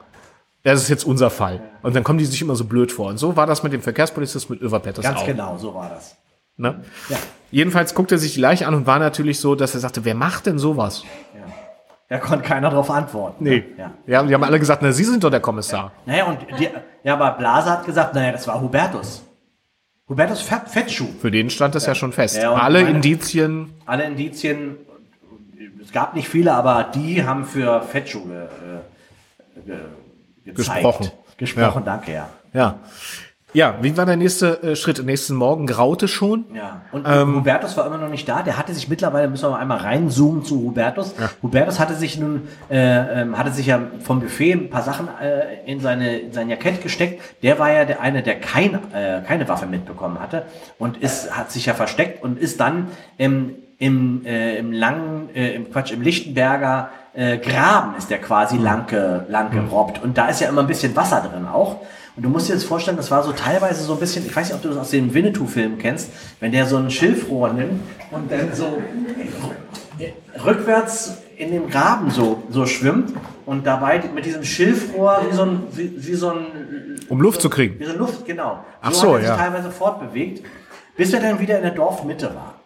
Das 0.64 0.82
ist 0.82 0.88
jetzt 0.88 1.04
unser 1.04 1.30
Fall. 1.30 1.60
Und 1.82 1.94
dann 1.94 2.02
kommen 2.02 2.18
die 2.18 2.24
sich 2.24 2.42
immer 2.42 2.56
so 2.56 2.64
blöd 2.64 2.90
vor. 2.90 3.08
Und 3.08 3.18
so 3.18 3.36
war 3.36 3.46
das 3.46 3.62
mit 3.62 3.72
dem 3.72 3.82
Verkehrspolizist 3.82 4.50
mit 4.50 4.60
Överpetters 4.60 5.04
Ganz 5.04 5.20
auch. 5.20 5.26
genau, 5.26 5.56
so 5.58 5.72
war 5.74 5.90
das. 5.90 6.16
Ne? 6.56 6.82
Ja. 7.08 7.18
Jedenfalls 7.52 7.94
guckte 7.94 8.16
er 8.16 8.18
sich 8.18 8.34
die 8.34 8.40
Leiche 8.40 8.66
an 8.66 8.74
und 8.74 8.86
war 8.86 8.98
natürlich 8.98 9.38
so, 9.38 9.54
dass 9.54 9.74
er 9.74 9.80
sagte, 9.80 10.04
wer 10.04 10.14
macht 10.14 10.46
denn 10.46 10.58
sowas? 10.58 11.04
Da 12.08 12.18
konnte 12.18 12.44
keiner 12.44 12.70
darauf 12.70 12.90
antworten. 12.90 13.44
Nee. 13.44 13.64
Ja. 13.76 13.92
Ja, 14.06 14.22
die 14.22 14.34
haben 14.34 14.44
alle 14.44 14.58
gesagt, 14.58 14.82
na, 14.82 14.92
Sie 14.92 15.04
sind 15.04 15.24
doch 15.24 15.30
der 15.30 15.40
Kommissar. 15.40 15.92
Naja, 16.04 16.24
und 16.26 16.38
die, 16.58 16.68
ja, 17.02 17.14
aber 17.14 17.32
Blase 17.32 17.70
hat 17.70 17.84
gesagt, 17.84 18.14
naja, 18.14 18.32
das 18.32 18.46
war 18.46 18.60
Hubertus. 18.60 19.22
Hubertus 20.08 20.40
Fett, 20.42 20.68
Fettschuh. 20.68 21.08
Für 21.20 21.30
den 21.30 21.50
stand 21.50 21.74
das 21.74 21.86
ja, 21.86 21.94
schon 21.94 22.12
fest. 22.12 22.36
Ja, 22.36 22.52
alle 22.54 22.82
meine- 22.82 22.96
Indizien, 22.96 23.72
Alle 23.86 24.04
Indizien, 24.04 24.76
es 25.82 25.90
gab 25.92 26.14
nicht 26.14 26.28
viele, 26.28 26.52
aber 26.54 26.84
die 26.94 27.24
haben 27.24 27.44
für 27.44 27.82
Fettschuh 27.82 28.24
ge, 28.26 28.36
äh, 28.44 29.60
ge, 29.66 29.76
gezeigt. 30.44 30.56
Gesprochen. 30.56 31.10
Gesprochen, 31.36 31.82
Ja. 31.84 31.92
danke, 31.96 32.12
ja. 32.12 32.28
ja. 32.52 32.78
Ja, 33.56 33.76
wie 33.80 33.96
war 33.96 34.04
der 34.04 34.18
nächste 34.18 34.62
äh, 34.62 34.76
Schritt? 34.76 35.02
Nächsten 35.02 35.34
Morgen 35.34 35.66
graute 35.66 36.08
schon. 36.08 36.44
Ja, 36.54 36.82
und 36.92 37.06
Ähm, 37.08 37.36
Hubertus 37.36 37.74
war 37.78 37.86
immer 37.86 37.96
noch 37.96 38.10
nicht 38.10 38.28
da. 38.28 38.42
Der 38.42 38.58
hatte 38.58 38.74
sich 38.74 38.90
mittlerweile, 38.90 39.28
müssen 39.28 39.44
wir 39.44 39.52
mal 39.52 39.60
einmal 39.60 39.78
reinzoomen 39.78 40.44
zu 40.44 40.56
Hubertus. 40.56 41.14
Hubertus 41.42 41.80
hatte 41.80 41.94
sich 41.94 42.18
nun, 42.18 42.48
äh, 42.68 43.22
ähm, 43.22 43.38
hatte 43.38 43.52
sich 43.52 43.64
ja 43.64 43.80
vom 44.04 44.20
Buffet 44.20 44.52
ein 44.52 44.68
paar 44.68 44.82
Sachen 44.82 45.08
äh, 45.08 45.64
in 45.64 45.80
seine 45.80 46.18
in 46.18 46.34
sein 46.34 46.50
Jackett 46.50 46.82
gesteckt. 46.82 47.22
Der 47.42 47.58
war 47.58 47.72
ja 47.72 47.86
der 47.86 48.02
eine, 48.02 48.22
der 48.22 48.38
kein, 48.38 48.74
äh, 48.92 49.22
keine 49.26 49.48
Waffe 49.48 49.64
mitbekommen 49.64 50.20
hatte 50.20 50.44
und 50.78 50.98
ist, 50.98 51.34
hat 51.34 51.50
sich 51.50 51.64
ja 51.64 51.72
versteckt 51.72 52.22
und 52.22 52.38
ist 52.38 52.60
dann 52.60 52.88
im, 53.16 53.54
im, 53.78 54.26
äh, 54.26 54.58
im 54.58 54.70
langen, 54.70 55.34
äh, 55.34 55.54
im 55.54 55.72
Quatsch, 55.72 55.92
im 55.92 56.02
Lichtenberger 56.02 56.90
äh, 57.14 57.38
Graben 57.38 57.96
ist 57.96 58.10
der 58.10 58.18
quasi 58.18 58.58
lang, 58.58 58.86
ge, 58.86 59.20
lang 59.30 59.50
gerobbt. 59.50 60.02
Und 60.02 60.18
da 60.18 60.28
ist 60.28 60.42
ja 60.42 60.50
immer 60.50 60.60
ein 60.60 60.66
bisschen 60.66 60.94
Wasser 60.94 61.26
drin 61.26 61.46
auch. 61.46 61.80
Und 62.16 62.22
du 62.22 62.30
musst 62.30 62.48
dir 62.48 62.54
jetzt 62.54 62.64
vorstellen, 62.64 62.96
das 62.96 63.10
war 63.10 63.22
so 63.22 63.32
teilweise 63.32 63.82
so 63.82 63.92
ein 63.92 64.00
bisschen, 64.00 64.24
ich 64.24 64.34
weiß 64.34 64.48
nicht, 64.48 64.56
ob 64.56 64.62
du 64.62 64.68
das 64.68 64.78
aus 64.78 64.90
dem 64.90 65.12
Winnetou-Film 65.12 65.76
kennst, 65.78 66.10
wenn 66.40 66.50
der 66.50 66.66
so 66.66 66.78
ein 66.78 66.90
Schilfrohr 66.90 67.52
nimmt 67.52 67.82
und 68.10 68.32
dann 68.32 68.54
so 68.54 68.82
rückwärts 70.44 71.18
in 71.36 71.52
dem 71.52 71.68
Graben 71.68 72.10
so, 72.10 72.42
so 72.48 72.64
schwimmt 72.64 73.12
und 73.44 73.66
dabei 73.66 74.02
mit 74.14 74.24
diesem 74.24 74.44
Schilfrohr 74.44 75.26
wie 75.28 75.34
so 75.34 75.42
ein, 75.42 75.62
wie, 75.72 75.92
wie 76.06 76.14
so 76.14 76.30
ein, 76.30 77.00
Um 77.10 77.20
Luft 77.20 77.42
zu 77.42 77.50
kriegen. 77.50 77.78
wie 77.78 77.84
so 77.84 77.96
Luft, 77.96 78.24
genau. 78.24 78.64
Ach 78.80 78.92
so, 78.92 79.00
so, 79.00 79.06
hat 79.08 79.14
er 79.14 79.20
sich 79.20 79.28
ja. 79.28 79.36
teilweise 79.36 79.70
fortbewegt, 79.70 80.42
bis 80.96 81.12
er 81.12 81.20
dann 81.20 81.38
wieder 81.38 81.58
in 81.58 81.62
der 81.62 81.72
Dorfmitte 81.72 82.34
war. 82.34 82.60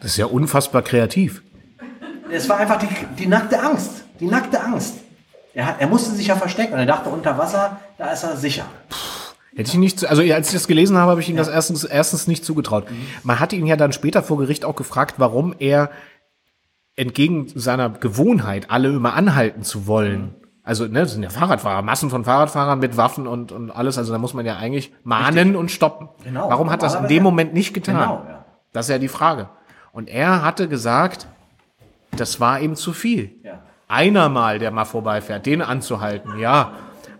Das 0.00 0.12
ist 0.12 0.16
ja 0.16 0.26
unfassbar 0.26 0.82
kreativ. 0.82 1.42
Es 2.30 2.48
war 2.48 2.58
einfach 2.58 2.78
die, 2.78 2.88
die 3.18 3.26
nackte 3.26 3.60
Angst. 3.60 4.04
Die 4.20 4.26
nackte 4.26 4.60
Angst. 4.60 4.94
Er, 5.56 5.66
hat, 5.66 5.76
er 5.80 5.86
musste 5.86 6.14
sich 6.14 6.26
ja 6.26 6.36
verstecken 6.36 6.74
und 6.74 6.80
er 6.80 6.84
dachte, 6.84 7.08
unter 7.08 7.38
Wasser, 7.38 7.80
da 7.96 8.10
ist 8.10 8.22
er 8.22 8.36
sicher. 8.36 8.66
Hätte 9.54 9.70
ich 9.70 9.78
nicht, 9.78 10.04
also 10.04 10.20
als 10.20 10.48
ich 10.48 10.52
das 10.52 10.68
gelesen 10.68 10.98
habe, 10.98 11.12
habe 11.12 11.20
ich 11.22 11.30
ihm 11.30 11.36
das 11.36 11.48
erstens, 11.48 11.82
erstens 11.82 12.26
nicht 12.26 12.44
zugetraut. 12.44 12.84
Man 13.22 13.40
hatte 13.40 13.56
ihn 13.56 13.64
ja 13.64 13.76
dann 13.76 13.94
später 13.94 14.22
vor 14.22 14.36
Gericht 14.36 14.66
auch 14.66 14.76
gefragt, 14.76 15.14
warum 15.16 15.54
er 15.58 15.88
entgegen 16.94 17.48
seiner 17.54 17.88
Gewohnheit, 17.88 18.70
alle 18.70 18.88
immer 18.88 19.14
anhalten 19.14 19.62
zu 19.62 19.86
wollen. 19.86 20.34
Also, 20.62 20.84
ne, 20.84 21.00
das 21.00 21.12
sind 21.12 21.22
ja 21.22 21.30
Fahrradfahrer, 21.30 21.80
Massen 21.80 22.10
von 22.10 22.26
Fahrradfahrern 22.26 22.78
mit 22.78 22.98
Waffen 22.98 23.26
und, 23.26 23.50
und 23.50 23.70
alles. 23.70 23.96
Also 23.96 24.12
da 24.12 24.18
muss 24.18 24.34
man 24.34 24.44
ja 24.44 24.58
eigentlich 24.58 24.92
mahnen 25.04 25.56
und 25.56 25.70
stoppen. 25.70 26.10
Genau. 26.22 26.50
Warum 26.50 26.70
hat 26.70 26.82
das 26.82 26.96
in 26.96 27.08
dem 27.08 27.22
Moment 27.22 27.54
nicht 27.54 27.72
getan? 27.72 27.94
Genau, 27.94 28.26
ja. 28.28 28.44
Das 28.74 28.86
ist 28.86 28.90
ja 28.90 28.98
die 28.98 29.08
Frage. 29.08 29.48
Und 29.92 30.10
er 30.10 30.42
hatte 30.42 30.68
gesagt, 30.68 31.26
das 32.14 32.40
war 32.40 32.60
ihm 32.60 32.76
zu 32.76 32.92
viel. 32.92 33.30
Ja. 33.42 33.62
Einer 33.88 34.28
mal, 34.28 34.58
der 34.58 34.70
mal 34.70 34.84
vorbeifährt, 34.84 35.46
den 35.46 35.62
anzuhalten, 35.62 36.38
ja. 36.38 36.72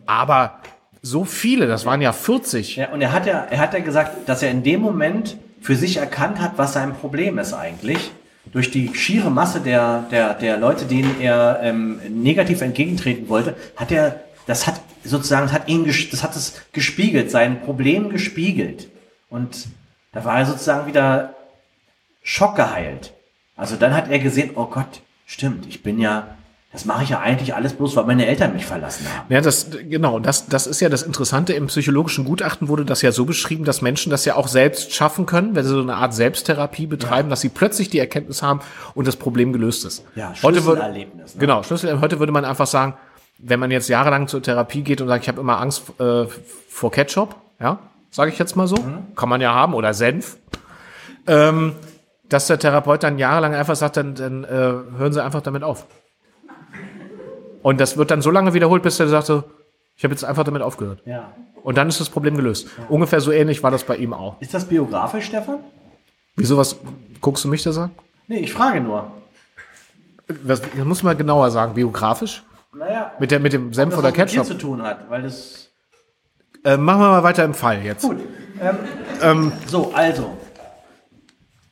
Aber 0.06 0.58
so 1.02 1.24
viele, 1.24 1.66
das 1.66 1.86
waren 1.86 2.00
ja 2.00 2.12
40. 2.12 2.76
Ja, 2.76 2.88
und 2.90 3.00
er 3.00 3.12
hat 3.12 3.26
ja, 3.26 3.46
er 3.48 3.58
hat 3.58 3.74
ja 3.74 3.80
gesagt, 3.80 4.28
dass 4.28 4.42
er 4.42 4.50
in 4.50 4.62
dem 4.62 4.80
Moment 4.80 5.36
für 5.60 5.76
sich 5.76 5.96
erkannt 5.98 6.40
hat, 6.40 6.52
was 6.56 6.72
sein 6.72 6.94
Problem 6.94 7.38
ist 7.38 7.52
eigentlich. 7.52 8.10
Durch 8.52 8.70
die 8.70 8.94
schiere 8.94 9.30
Masse 9.30 9.60
der, 9.60 10.04
der, 10.10 10.34
der 10.34 10.56
Leute, 10.56 10.84
denen 10.84 11.20
er 11.20 11.60
ähm, 11.62 12.00
negativ 12.08 12.60
entgegentreten 12.60 13.28
wollte, 13.28 13.54
hat 13.76 13.90
er, 13.90 14.20
das 14.46 14.66
hat 14.66 14.80
sozusagen, 15.04 15.46
das 15.46 15.52
hat 15.52 15.68
ihn, 15.68 15.84
das 15.84 16.22
hat 16.22 16.36
es 16.36 16.62
gespiegelt, 16.72 17.30
sein 17.30 17.60
Problem 17.60 18.10
gespiegelt. 18.10 18.88
Und 19.28 19.66
da 20.12 20.24
war 20.24 20.38
er 20.38 20.46
sozusagen 20.46 20.86
wieder 20.86 21.34
schockgeheilt. 22.22 23.12
Also 23.56 23.76
dann 23.76 23.94
hat 23.94 24.10
er 24.10 24.18
gesehen, 24.18 24.50
oh 24.54 24.66
Gott, 24.66 25.00
stimmt, 25.26 25.66
ich 25.66 25.82
bin 25.82 25.98
ja, 25.98 26.35
das 26.76 26.84
mache 26.84 27.04
ich 27.04 27.08
ja 27.08 27.20
eigentlich 27.20 27.54
alles 27.54 27.72
bloß, 27.72 27.96
weil 27.96 28.04
meine 28.04 28.26
Eltern 28.26 28.52
mich 28.52 28.66
verlassen 28.66 29.06
haben. 29.10 29.32
Ja, 29.32 29.40
das, 29.40 29.70
genau, 29.88 30.18
das, 30.18 30.46
das 30.46 30.66
ist 30.66 30.80
ja 30.82 30.90
das 30.90 31.00
Interessante. 31.02 31.54
Im 31.54 31.68
psychologischen 31.68 32.26
Gutachten 32.26 32.68
wurde 32.68 32.84
das 32.84 33.00
ja 33.00 33.12
so 33.12 33.24
beschrieben, 33.24 33.64
dass 33.64 33.80
Menschen 33.80 34.10
das 34.10 34.26
ja 34.26 34.34
auch 34.34 34.46
selbst 34.46 34.92
schaffen 34.92 35.24
können, 35.24 35.54
wenn 35.54 35.64
sie 35.64 35.70
so 35.70 35.80
eine 35.80 35.94
Art 35.94 36.12
Selbsttherapie 36.12 36.84
betreiben, 36.86 37.30
dass 37.30 37.40
sie 37.40 37.48
plötzlich 37.48 37.88
die 37.88 37.98
Erkenntnis 37.98 38.42
haben 38.42 38.60
und 38.94 39.06
das 39.08 39.16
Problem 39.16 39.54
gelöst 39.54 39.86
ist. 39.86 40.04
Ja, 40.16 40.34
Heute 40.42 40.66
würde- 40.66 40.82
Schlüsselerlebnis, 40.82 41.34
ne? 41.34 41.40
Genau, 41.40 41.62
Schlüssel. 41.62 41.98
Heute 42.02 42.18
würde 42.18 42.32
man 42.32 42.44
einfach 42.44 42.66
sagen, 42.66 42.92
wenn 43.38 43.58
man 43.58 43.70
jetzt 43.70 43.88
jahrelang 43.88 44.28
zur 44.28 44.42
Therapie 44.42 44.82
geht 44.82 45.00
und 45.00 45.08
sagt, 45.08 45.22
ich 45.24 45.28
habe 45.28 45.40
immer 45.40 45.58
Angst 45.58 45.84
äh, 45.98 46.26
vor 46.68 46.90
Ketchup, 46.90 47.36
ja, 47.58 47.78
sage 48.10 48.30
ich 48.30 48.38
jetzt 48.38 48.54
mal 48.54 48.66
so, 48.68 48.76
kann 49.16 49.30
man 49.30 49.40
ja 49.40 49.54
haben, 49.54 49.72
oder 49.72 49.94
Senf, 49.94 50.36
ähm, 51.26 51.72
dass 52.28 52.48
der 52.48 52.58
Therapeut 52.58 53.02
dann 53.02 53.18
jahrelang 53.18 53.54
einfach 53.54 53.76
sagt, 53.76 53.96
dann, 53.96 54.14
dann 54.14 54.44
äh, 54.44 54.48
hören 54.48 55.12
Sie 55.12 55.22
einfach 55.24 55.40
damit 55.40 55.62
auf. 55.62 55.86
Und 57.66 57.80
das 57.80 57.96
wird 57.96 58.12
dann 58.12 58.22
so 58.22 58.30
lange 58.30 58.54
wiederholt, 58.54 58.84
bis 58.84 58.98
der 58.98 59.08
sagt 59.08 59.26
so, 59.26 59.42
ich 59.96 60.04
habe 60.04 60.14
jetzt 60.14 60.24
einfach 60.24 60.44
damit 60.44 60.62
aufgehört. 60.62 61.02
Ja. 61.04 61.32
Und 61.64 61.76
dann 61.76 61.88
ist 61.88 61.98
das 61.98 62.08
Problem 62.08 62.36
gelöst. 62.36 62.68
Ungefähr 62.88 63.20
so 63.20 63.32
ähnlich 63.32 63.60
war 63.64 63.72
das 63.72 63.82
bei 63.82 63.96
ihm 63.96 64.12
auch. 64.12 64.40
Ist 64.40 64.54
das 64.54 64.66
biografisch, 64.66 65.24
Stefan? 65.24 65.58
Wieso 66.36 66.56
was 66.56 66.76
guckst 67.20 67.42
du 67.42 67.48
mich 67.48 67.64
da 67.64 67.72
sagen? 67.72 67.90
Nee, 68.28 68.38
ich 68.38 68.52
frage 68.52 68.80
nur. 68.80 69.10
Was, 70.44 70.60
das 70.60 70.84
muss 70.84 71.02
man 71.02 71.18
genauer 71.18 71.50
sagen, 71.50 71.74
biografisch? 71.74 72.44
Naja, 72.72 73.10
Mit, 73.18 73.32
der, 73.32 73.40
mit 73.40 73.52
dem 73.52 73.72
Senf 73.74 73.90
das 73.90 73.98
oder 73.98 74.10
was 74.10 74.16
mit 74.16 74.30
dir 74.30 74.36
Ketchup? 74.36 74.46
zu 74.46 74.54
tun 74.54 74.82
hat, 74.82 75.10
weil 75.10 75.22
das. 75.22 75.72
Äh, 76.62 76.76
machen 76.76 77.00
wir 77.00 77.08
mal 77.08 77.24
weiter 77.24 77.42
im 77.42 77.54
Fall 77.54 77.82
jetzt. 77.82 78.02
Gut. 78.02 78.18
Ähm, 79.22 79.50
so, 79.66 79.92
also. 79.92 80.36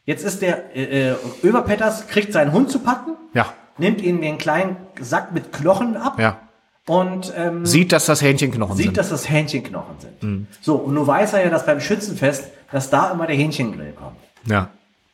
Jetzt 0.07 0.24
ist 0.24 0.42
der 0.42 0.74
äh, 0.76 1.11
äh, 1.11 1.14
Överpetters, 1.45 2.09
kriegt 2.09 2.32
seinen 2.32 2.51
Hund 2.51 2.68
zu 2.68 2.80
packen, 2.80 3.12
Ja, 3.32 3.47
nimmt 3.78 4.00
ihm 4.00 4.20
den 4.20 4.38
kleinen 4.38 4.76
Sack 5.00 5.32
mit 5.32 5.52
Knochen 5.52 5.96
ab 5.96 6.18
ja. 6.18 6.38
und 6.86 7.32
ähm, 7.36 7.66
Sieht, 7.66 7.92
dass 7.92 8.06
das 8.06 8.22
Hähnchenknochen 8.22 8.76
sieht, 8.76 8.86
sind. 8.86 8.96
dass 8.96 9.08
das 9.08 9.28
Hähnchenknochen 9.28 9.96
sind. 9.98 10.46
So, 10.60 10.76
und 10.76 10.94
nun 10.94 11.06
weiß 11.06 11.32
er 11.34 11.44
ja, 11.44 11.50
dass 11.50 11.66
beim 11.66 11.80
Schützenfest, 11.80 12.48
dass 12.70 12.90
da 12.90 13.10
immer 13.10 13.26
der 13.26 13.36
Hähnchengrill 13.36 13.92
kommt. 13.92 14.16
Ja. 14.46 14.68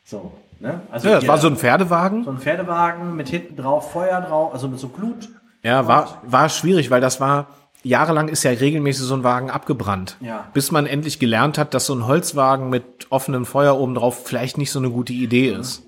So, 0.05 0.31
ne? 0.59 0.81
Also 0.91 1.07
ja, 1.09 1.15
das 1.15 1.27
war 1.27 1.37
so 1.37 1.47
ein 1.47 1.57
Pferdewagen. 1.57 2.23
so 2.23 2.31
ein 2.31 2.39
Pferdewagen 2.39 3.15
mit 3.15 3.29
hinten 3.29 3.55
drauf 3.55 3.91
Feuer 3.91 4.21
drauf, 4.21 4.53
also 4.53 4.67
mit 4.67 4.79
so 4.79 4.89
Glut. 4.89 5.29
Ja, 5.63 5.87
war, 5.87 6.21
war 6.23 6.49
schwierig, 6.49 6.89
weil 6.89 7.01
das 7.01 7.21
war, 7.21 7.47
jahrelang 7.83 8.27
ist 8.27 8.43
ja 8.43 8.51
regelmäßig 8.51 9.03
so 9.05 9.13
ein 9.13 9.23
Wagen 9.23 9.51
abgebrannt. 9.51 10.17
Ja. 10.19 10.45
Bis 10.53 10.71
man 10.71 10.87
endlich 10.87 11.19
gelernt 11.19 11.57
hat, 11.57 11.73
dass 11.73 11.85
so 11.85 11.93
ein 11.93 12.07
Holzwagen 12.07 12.69
mit 12.69 12.83
offenem 13.11 13.45
Feuer 13.45 13.77
oben 13.77 13.95
drauf 13.95 14.23
vielleicht 14.25 14.57
nicht 14.57 14.71
so 14.71 14.79
eine 14.79 14.89
gute 14.89 15.13
Idee 15.13 15.49
ist. 15.49 15.83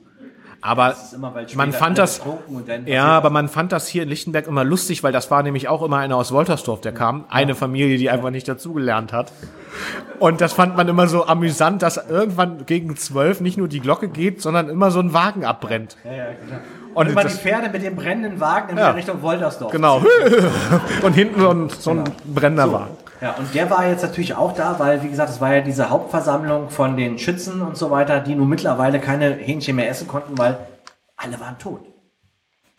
Aber 0.65 0.95
immer, 1.13 1.33
man 1.55 1.73
fand 1.73 1.97
das, 1.97 2.21
ja, 2.85 3.05
aber 3.05 3.29
man 3.29 3.49
fand 3.49 3.73
das 3.73 3.85
hier 3.87 4.03
in 4.03 4.09
Lichtenberg 4.09 4.47
immer 4.47 4.63
lustig, 4.63 5.03
weil 5.03 5.11
das 5.11 5.29
war 5.29 5.43
nämlich 5.43 5.67
auch 5.67 5.81
immer 5.83 5.97
einer 5.97 6.15
aus 6.15 6.31
Woltersdorf, 6.31 6.79
der 6.79 6.93
kam. 6.93 7.25
Eine 7.29 7.53
Familie, 7.53 7.97
die 7.97 8.09
einfach 8.09 8.29
nicht 8.29 8.47
dazugelernt 8.47 9.11
hat. 9.11 9.33
Und 10.19 10.39
das 10.39 10.53
fand 10.53 10.77
man 10.77 10.87
immer 10.87 11.07
so 11.07 11.25
amüsant, 11.27 11.81
dass 11.81 11.97
irgendwann 11.97 12.65
gegen 12.65 12.95
zwölf 12.95 13.41
nicht 13.41 13.57
nur 13.57 13.67
die 13.67 13.81
Glocke 13.81 14.07
geht, 14.07 14.41
sondern 14.41 14.69
immer 14.69 14.89
so 14.89 15.01
ein 15.01 15.11
Wagen 15.13 15.43
abbrennt. 15.43 15.97
Ja, 16.05 16.11
ja, 16.13 16.23
genau. 16.27 16.59
Und 16.93 17.07
Und 17.07 17.11
immer 17.11 17.21
die 17.23 17.27
das- 17.27 17.39
Pferde 17.39 17.69
mit 17.69 17.83
dem 17.83 17.95
brennenden 17.97 18.39
Wagen 18.39 18.69
in 18.69 18.77
Ja. 18.77 18.91
Richtung 18.91 19.21
Woltersdorf. 19.21 19.71
Genau. 19.71 20.01
Und 21.01 21.13
hinten 21.13 21.41
so 21.41 21.49
ein, 21.49 21.69
so 21.69 21.89
ein 21.91 22.03
brennender 22.23 22.71
Wagen. 22.71 22.97
Ja, 23.23 23.35
und 23.39 23.55
der 23.55 23.69
war 23.69 23.87
jetzt 23.87 24.03
natürlich 24.03 24.35
auch 24.35 24.53
da, 24.53 24.79
weil, 24.79 25.01
wie 25.01 25.07
gesagt, 25.07 25.29
es 25.29 25.39
war 25.39 25.55
ja 25.55 25.61
diese 25.61 25.89
Hauptversammlung 25.89 26.69
von 26.69 26.97
den 26.97 27.17
Schützen 27.17 27.61
und 27.61 27.77
so 27.77 27.89
weiter, 27.89 28.19
die 28.19 28.35
nun 28.35 28.49
mittlerweile 28.49 28.99
keine 28.99 29.31
Hähnchen 29.35 29.77
mehr 29.77 29.89
essen 29.89 30.09
konnten, 30.09 30.37
weil 30.37 30.57
alle 31.15 31.39
waren 31.39 31.57
tot. 31.57 31.79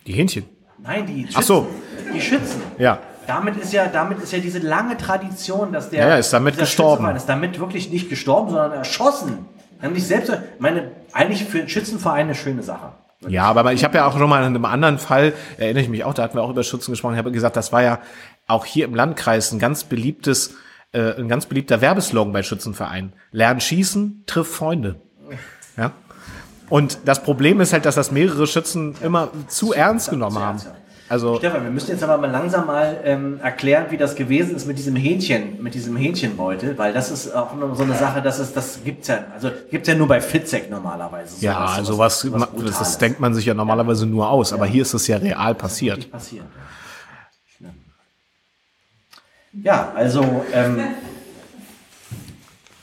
Die 0.06 0.12
Hähnchen. 0.12 0.44
Nein, 0.82 1.06
die 1.06 1.22
Schützen. 1.22 1.36
Ach 1.38 1.42
so. 1.42 1.66
Die 2.14 2.20
Schützen. 2.20 2.60
Ja. 2.76 2.98
Damit 3.26 3.56
ist 3.56 3.72
ja, 3.72 3.86
damit 3.86 4.18
ist 4.18 4.34
ja 4.34 4.38
diese 4.38 4.58
lange 4.58 4.98
Tradition, 4.98 5.72
dass 5.72 5.88
der 5.88 6.06
Ja, 6.06 6.16
ist 6.16 6.30
damit 6.30 6.58
gestorben. 6.58 6.96
Schützenverein 6.96 7.16
Ist 7.16 7.28
damit 7.30 7.58
wirklich 7.58 7.90
nicht 7.90 8.10
gestorben, 8.10 8.50
sondern 8.50 8.72
erschossen. 8.72 9.46
Haben 9.80 9.94
sich 9.94 10.06
selbst, 10.06 10.30
meine, 10.58 10.90
eigentlich 11.14 11.46
für 11.46 11.60
einen 11.60 11.70
Schützenverein 11.70 12.26
eine 12.26 12.34
schöne 12.34 12.62
Sache. 12.62 12.92
Ja, 13.28 13.44
aber 13.44 13.72
ich 13.72 13.82
habe 13.82 13.96
ja 13.96 14.06
auch 14.06 14.18
schon 14.18 14.28
mal 14.28 14.40
in 14.40 14.48
einem 14.48 14.64
anderen 14.66 14.98
Fall, 14.98 15.32
erinnere 15.56 15.82
ich 15.82 15.88
mich 15.88 16.04
auch, 16.04 16.12
da 16.12 16.22
hatten 16.24 16.36
wir 16.36 16.42
auch 16.42 16.50
über 16.50 16.62
Schützen 16.62 16.90
gesprochen, 16.90 17.14
ich 17.14 17.18
habe 17.18 17.32
gesagt, 17.32 17.56
das 17.56 17.72
war 17.72 17.82
ja 17.82 17.98
auch 18.46 18.64
hier 18.64 18.84
im 18.84 18.94
Landkreis 18.94 19.52
ein 19.52 19.58
ganz 19.58 19.84
beliebtes, 19.84 20.54
äh, 20.92 21.14
ein 21.18 21.28
ganz 21.28 21.46
beliebter 21.46 21.80
Werbeslogan 21.80 22.32
bei 22.32 22.42
Schützenvereinen. 22.42 23.12
Lern 23.32 23.60
schießen, 23.60 24.24
triff 24.26 24.48
Freunde. 24.48 24.96
Ja. 25.76 25.92
Und 26.68 26.98
das 27.04 27.22
Problem 27.22 27.60
ist 27.60 27.72
halt, 27.72 27.84
dass 27.84 27.94
das 27.94 28.10
mehrere 28.10 28.46
Schützen 28.46 28.94
immer 29.02 29.30
zu 29.48 29.72
ernst 29.72 30.10
genommen 30.10 30.38
haben. 30.38 30.58
ja. 30.58 30.74
Also, 31.06 31.36
Stefan, 31.36 31.62
wir 31.62 31.70
müssen 31.70 31.90
jetzt 31.90 32.02
aber 32.02 32.16
mal 32.16 32.30
langsam 32.30 32.66
mal 32.66 32.98
ähm, 33.04 33.38
erklären, 33.42 33.86
wie 33.90 33.98
das 33.98 34.14
gewesen 34.14 34.56
ist 34.56 34.66
mit 34.66 34.78
diesem 34.78 34.96
Hähnchen, 34.96 35.62
mit 35.62 35.74
diesem 35.74 35.96
Hähnchenbeutel, 35.96 36.78
weil 36.78 36.94
das 36.94 37.10
ist 37.10 37.34
auch 37.34 37.50
so 37.74 37.82
eine 37.82 37.94
Sache, 37.94 38.22
das 38.22 38.38
ist, 38.38 38.56
das 38.56 38.82
gibt's 38.82 39.08
ja, 39.08 39.18
also 39.34 39.50
gibt's 39.70 39.86
ja 39.86 39.94
nur 39.94 40.08
bei 40.08 40.22
Fitzek 40.22 40.70
normalerweise. 40.70 41.44
ja, 41.44 41.66
also 41.66 41.98
was, 41.98 42.20
sowas 42.20 42.48
das, 42.56 42.78
das 42.78 42.98
denkt 42.98 43.20
man 43.20 43.34
sich 43.34 43.44
ja 43.44 43.52
normalerweise 43.52 44.06
nur 44.06 44.30
aus, 44.30 44.54
aber 44.54 44.64
hier 44.64 44.80
ist 44.80 44.94
es 44.94 45.06
ja 45.06 45.18
real 45.18 45.54
passiert. 45.54 46.10
Passiert. 46.10 46.46
Ja, 49.62 49.74
ja 49.74 49.92
also 49.94 50.44
ähm, 50.52 50.80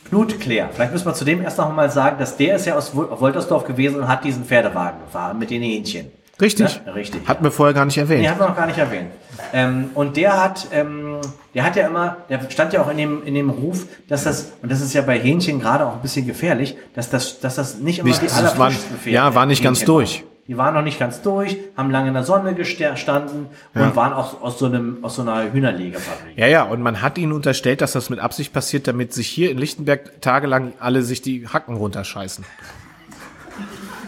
Knut 0.10 0.40
Claire. 0.40 0.70
Vielleicht 0.74 0.92
müssen 0.92 1.06
wir 1.06 1.14
zu 1.14 1.24
dem 1.26 1.42
erst 1.42 1.58
noch 1.58 1.74
mal 1.74 1.90
sagen, 1.90 2.18
dass 2.20 2.36
der 2.38 2.56
ist 2.58 2.66
ja 2.66 2.76
aus 2.76 2.94
Wol- 2.94 3.20
Woltersdorf 3.20 3.64
gewesen 3.66 4.00
und 4.02 4.08
hat 4.08 4.24
diesen 4.24 4.44
Pferdewagen 4.44 5.00
gefahren 5.06 5.40
mit 5.40 5.50
den 5.50 5.62
Hähnchen. 5.62 6.08
Richtig. 6.42 6.82
Ja, 6.86 6.94
richtig. 6.94 7.22
Hat 7.28 7.42
mir 7.42 7.52
vorher 7.52 7.74
gar 7.74 7.86
nicht 7.86 7.98
erwähnt. 7.98 8.22
Nee, 8.22 8.28
hat 8.30 8.40
man 8.40 8.50
noch 8.50 8.56
gar 8.58 8.66
nicht 8.66 8.80
erwähnt. 8.80 9.12
Ähm, 9.54 9.92
und 9.94 10.18
der 10.18 10.42
hat, 10.44 10.68
ähm, 10.74 11.18
der 11.54 11.64
hat 11.64 11.76
ja 11.76 11.86
immer, 11.88 12.18
der 12.30 12.42
stand 12.50 12.74
ja 12.74 12.82
auch 12.82 12.90
in 12.90 12.98
dem, 12.98 13.24
in 13.26 13.36
dem 13.36 13.50
Ruf, 13.52 13.86
dass 14.08 14.24
das, 14.24 14.52
und 14.62 14.72
das 14.72 14.82
ist 14.82 14.94
ja 14.94 15.02
bei 15.04 15.20
Hähnchen 15.20 15.60
gerade 15.60 15.86
auch 15.86 15.94
ein 15.94 16.02
bisschen 16.02 16.26
gefährlich, 16.26 16.76
dass 16.96 17.10
das, 17.12 17.40
dass 17.40 17.56
das 17.56 17.78
nicht 17.78 18.00
immer 18.00 18.10
Nicht- 18.10 18.24
die 18.24 18.30
allerfrischsten 18.30 18.98
Pferde- 18.98 19.12
ja, 19.12 19.36
war 19.36 19.46
nicht 19.46 19.64
ganz 19.64 19.80
Hähnchen 19.82 19.94
durch. 19.96 20.22
waren. 20.24 20.31
Die 20.52 20.58
waren 20.58 20.74
noch 20.74 20.82
nicht 20.82 21.00
ganz 21.00 21.22
durch, 21.22 21.56
haben 21.78 21.92
lange 21.92 22.10
in 22.10 22.14
der 22.14 22.26
Sonne 22.26 22.54
gestanden 22.54 23.46
und 23.74 23.96
waren 23.96 24.12
auch 24.12 24.42
aus 24.42 24.60
so 24.60 24.66
einem, 24.66 24.98
aus 25.02 25.16
so 25.16 25.22
einer 25.22 25.54
Hühnerlegefabrik. 25.54 26.38
Ja, 26.38 26.46
ja, 26.48 26.64
und 26.64 26.82
man 26.82 27.02
hat 27.02 27.18
ihnen 27.18 27.32
unterstellt, 27.32 27.80
dass 27.80 27.94
das 27.94 28.10
mit 28.10 28.20
Absicht 28.20 28.52
passiert, 28.52 28.86
damit 28.86 29.14
sich 29.14 29.30
hier 29.30 29.50
in 29.50 29.58
Lichtenberg 29.58 30.22
tagelang 30.22 30.74
alle 30.82 31.04
sich 31.04 31.22
die 31.22 31.48
Hacken 31.48 31.78
runterscheißen. 31.78 32.44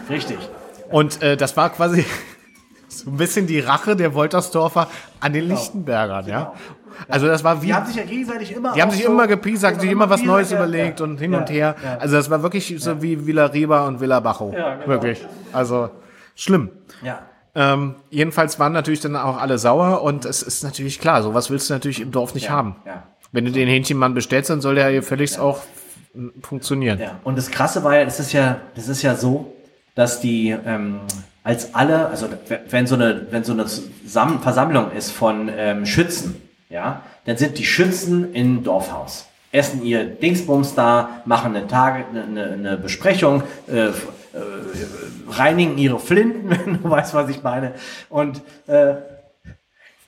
Richtig. 0.09 0.37
Und 0.91 1.21
äh, 1.21 1.37
das 1.37 1.55
war 1.55 1.69
quasi 1.69 2.03
so 2.89 3.09
ein 3.09 3.15
bisschen 3.15 3.47
die 3.47 3.61
Rache 3.61 3.95
der 3.95 4.13
Woltersdorfer 4.13 4.89
an 5.21 5.31
den 5.31 5.47
Lichtenbergern, 5.47 6.27
ja. 6.27 6.51
Also 7.07 7.25
das 7.25 7.41
war 7.45 7.61
wie, 7.61 7.67
Die 7.67 7.73
haben 7.73 7.85
sich 7.85 7.95
ja 7.95 8.03
gegenseitig 8.03 8.53
immer 8.53 8.73
die 8.73 8.81
haben 8.81 8.91
sich 8.91 9.05
so- 9.05 9.11
immer 9.13 9.27
gepiesackt, 9.27 9.79
sich 9.79 9.89
immer 9.91 10.09
was 10.09 10.21
Neues 10.23 10.51
ja, 10.51 10.57
überlegt 10.57 10.99
ja. 10.99 11.05
und 11.05 11.19
hin 11.19 11.31
Ja, 11.31 11.39
und 11.39 11.49
her. 11.49 11.75
ja. 11.81 11.97
Also 11.99 12.17
das 12.17 12.29
war 12.29 12.43
wirklich 12.43 12.75
so 12.79 13.01
wie 13.01 13.25
Villa 13.25 13.45
Riba 13.45 13.87
und 13.87 14.01
Villa 14.01 14.19
Bajo. 14.19 14.51
Ja, 14.53 14.75
genau. 14.75 14.87
Wirklich. 14.87 15.25
Also 15.53 15.89
schlimm. 16.35 16.69
Ja. 17.03 17.19
Ähm, 17.55 17.95
jedenfalls 18.09 18.59
waren 18.59 18.73
natürlich 18.73 19.01
dann 19.01 19.15
auch 19.15 19.37
alle 19.39 19.57
sauer 19.57 20.01
und 20.01 20.25
es 20.25 20.41
ist 20.41 20.63
natürlich 20.63 20.99
klar, 20.99 21.21
sowas 21.21 21.49
willst 21.51 21.69
du 21.69 21.73
natürlich 21.73 22.01
im 22.01 22.11
Dorf 22.11 22.33
nicht 22.33 22.49
haben. 22.49 22.75
ja. 22.85 23.03
Wenn 23.31 23.45
du 23.45 23.51
den 23.51 23.67
Hähnchenmann 23.67 24.13
bestellst, 24.13 24.51
dann 24.51 24.61
soll 24.61 24.75
der 24.75 24.89
hier 24.89 25.01
völlig 25.01 25.39
auch 25.39 25.57
f- 25.57 26.21
funktionieren. 26.43 26.99
Ja, 26.99 27.19
und 27.23 27.35
das 27.35 27.49
Krasse 27.49 27.83
war 27.83 27.97
ja, 27.97 28.05
das 28.05 28.19
ist 28.19 28.31
ja, 28.31 28.57
das 28.75 28.87
ist 28.87 29.01
ja 29.01 29.15
so, 29.15 29.55
dass 29.95 30.21
die 30.21 30.55
ähm, 30.65 30.99
als 31.43 31.73
alle, 31.73 32.09
also 32.09 32.27
wenn 32.69 32.85
so 32.85 32.93
eine, 32.93 33.25
wenn 33.31 33.43
so 33.43 33.53
eine 33.53 33.65
Versammlung 34.39 34.91
ist 34.91 35.09
von 35.11 35.49
ähm, 35.55 35.85
Schützen, 35.87 36.41
ja, 36.69 37.01
dann 37.25 37.37
sind 37.37 37.57
die 37.57 37.65
Schützen 37.65 38.33
im 38.35 38.63
Dorfhaus, 38.63 39.27
essen 39.51 39.83
ihr 39.83 40.05
Dingsbums 40.05 40.75
da, 40.75 41.21
machen 41.25 41.55
eine 41.55 41.65
Tage, 41.65 42.05
eine, 42.11 42.23
eine, 42.23 42.53
eine 42.53 42.77
Besprechung, 42.77 43.41
äh, 43.67 43.87
reinigen 45.29 45.77
ihre 45.77 45.99
Flinten, 45.99 46.49
wenn 46.65 46.81
du 46.81 46.89
weißt, 46.89 47.13
was 47.13 47.29
ich 47.29 47.43
meine, 47.43 47.73
und 48.09 48.41
äh, 48.67 48.95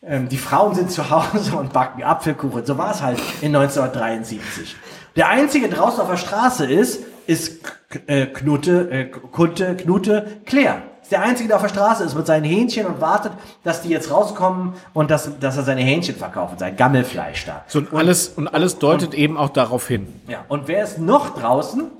ähm, 0.07 0.29
die 0.29 0.37
Frauen 0.37 0.75
sind 0.75 0.91
zu 0.91 1.09
Hause 1.09 1.55
und 1.55 1.73
backen 1.73 2.03
Apfelkuchen. 2.03 2.65
So 2.65 2.77
war 2.77 2.91
es 2.91 3.01
halt 3.01 3.19
in 3.41 3.55
1973. 3.55 4.75
Der 5.15 5.29
einzige 5.29 5.69
draußen 5.69 6.01
auf 6.01 6.09
der 6.09 6.17
Straße 6.17 6.65
ist, 6.65 7.03
ist 7.25 7.61
äh, 8.07 8.27
Knute, 8.27 8.91
äh, 8.91 9.05
Kunte, 9.05 9.75
Knute 9.75 10.27
Claire. 10.45 10.83
Ist 11.01 11.11
der 11.11 11.21
einzige, 11.21 11.47
der 11.47 11.57
auf 11.57 11.61
der 11.61 11.69
Straße 11.69 12.03
ist 12.03 12.15
mit 12.15 12.25
seinen 12.25 12.45
Hähnchen 12.45 12.87
und 12.87 12.99
wartet, 12.99 13.31
dass 13.63 13.83
die 13.83 13.89
jetzt 13.89 14.09
rauskommen 14.09 14.73
und 14.93 15.11
dass, 15.11 15.39
dass 15.39 15.55
er 15.55 15.63
seine 15.63 15.81
Hähnchen 15.81 16.15
verkauft, 16.15 16.59
sein 16.59 16.75
Gammelfleisch 16.75 17.45
da. 17.45 17.63
So, 17.67 17.79
und 17.79 17.93
alles, 17.93 18.29
und 18.29 18.47
alles 18.47 18.79
deutet 18.79 19.13
eben 19.13 19.37
auch 19.37 19.49
darauf 19.49 19.87
hin. 19.87 20.07
Ja, 20.27 20.45
und 20.47 20.67
wer 20.67 20.83
ist 20.83 20.97
noch 20.97 21.37
draußen? 21.37 21.91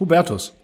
Hubertus. 0.00 0.54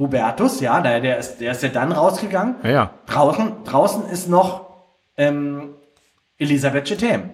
Hubertus, 0.00 0.60
ja, 0.60 0.80
der, 0.80 1.00
der, 1.00 1.18
ist, 1.18 1.38
der 1.38 1.52
ist 1.52 1.62
ja 1.62 1.68
dann 1.68 1.92
rausgegangen. 1.92 2.56
Ja, 2.64 2.70
ja. 2.70 2.90
Draußen, 3.06 3.52
draußen 3.64 4.06
ist 4.08 4.28
noch 4.28 4.70
ähm, 5.16 5.74
Elisabeth 6.38 6.84
Chetem. 6.86 7.30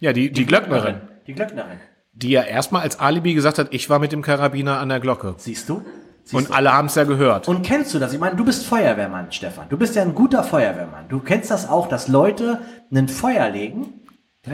Ja, 0.00 0.12
die, 0.12 0.30
die 0.32 0.44
Glöcknerin, 0.44 0.96
Die 1.26 1.32
Glöcknerin. 1.34 1.78
die 2.12 2.30
ja 2.30 2.42
erstmal 2.42 2.82
als 2.82 2.98
Alibi 3.00 3.34
gesagt 3.34 3.58
hat, 3.58 3.68
ich 3.70 3.88
war 3.88 3.98
mit 3.98 4.12
dem 4.12 4.22
Karabiner 4.22 4.78
an 4.78 4.88
der 4.88 5.00
Glocke. 5.00 5.34
Siehst 5.38 5.68
du? 5.68 5.82
Siehst 6.24 6.34
Und 6.34 6.48
du? 6.50 6.54
alle 6.54 6.72
haben 6.72 6.86
es 6.86 6.94
ja 6.96 7.04
gehört. 7.04 7.48
Und 7.48 7.62
kennst 7.62 7.94
du 7.94 7.98
das? 7.98 8.12
Ich 8.12 8.18
meine, 8.18 8.36
du 8.36 8.44
bist 8.44 8.66
Feuerwehrmann, 8.66 9.30
Stefan. 9.30 9.66
Du 9.68 9.76
bist 9.78 9.94
ja 9.94 10.02
ein 10.02 10.14
guter 10.14 10.42
Feuerwehrmann. 10.42 11.08
Du 11.08 11.20
kennst 11.20 11.50
das 11.50 11.68
auch, 11.68 11.88
dass 11.88 12.08
Leute 12.08 12.60
ein 12.92 13.08
Feuer 13.08 13.48
legen. 13.50 13.99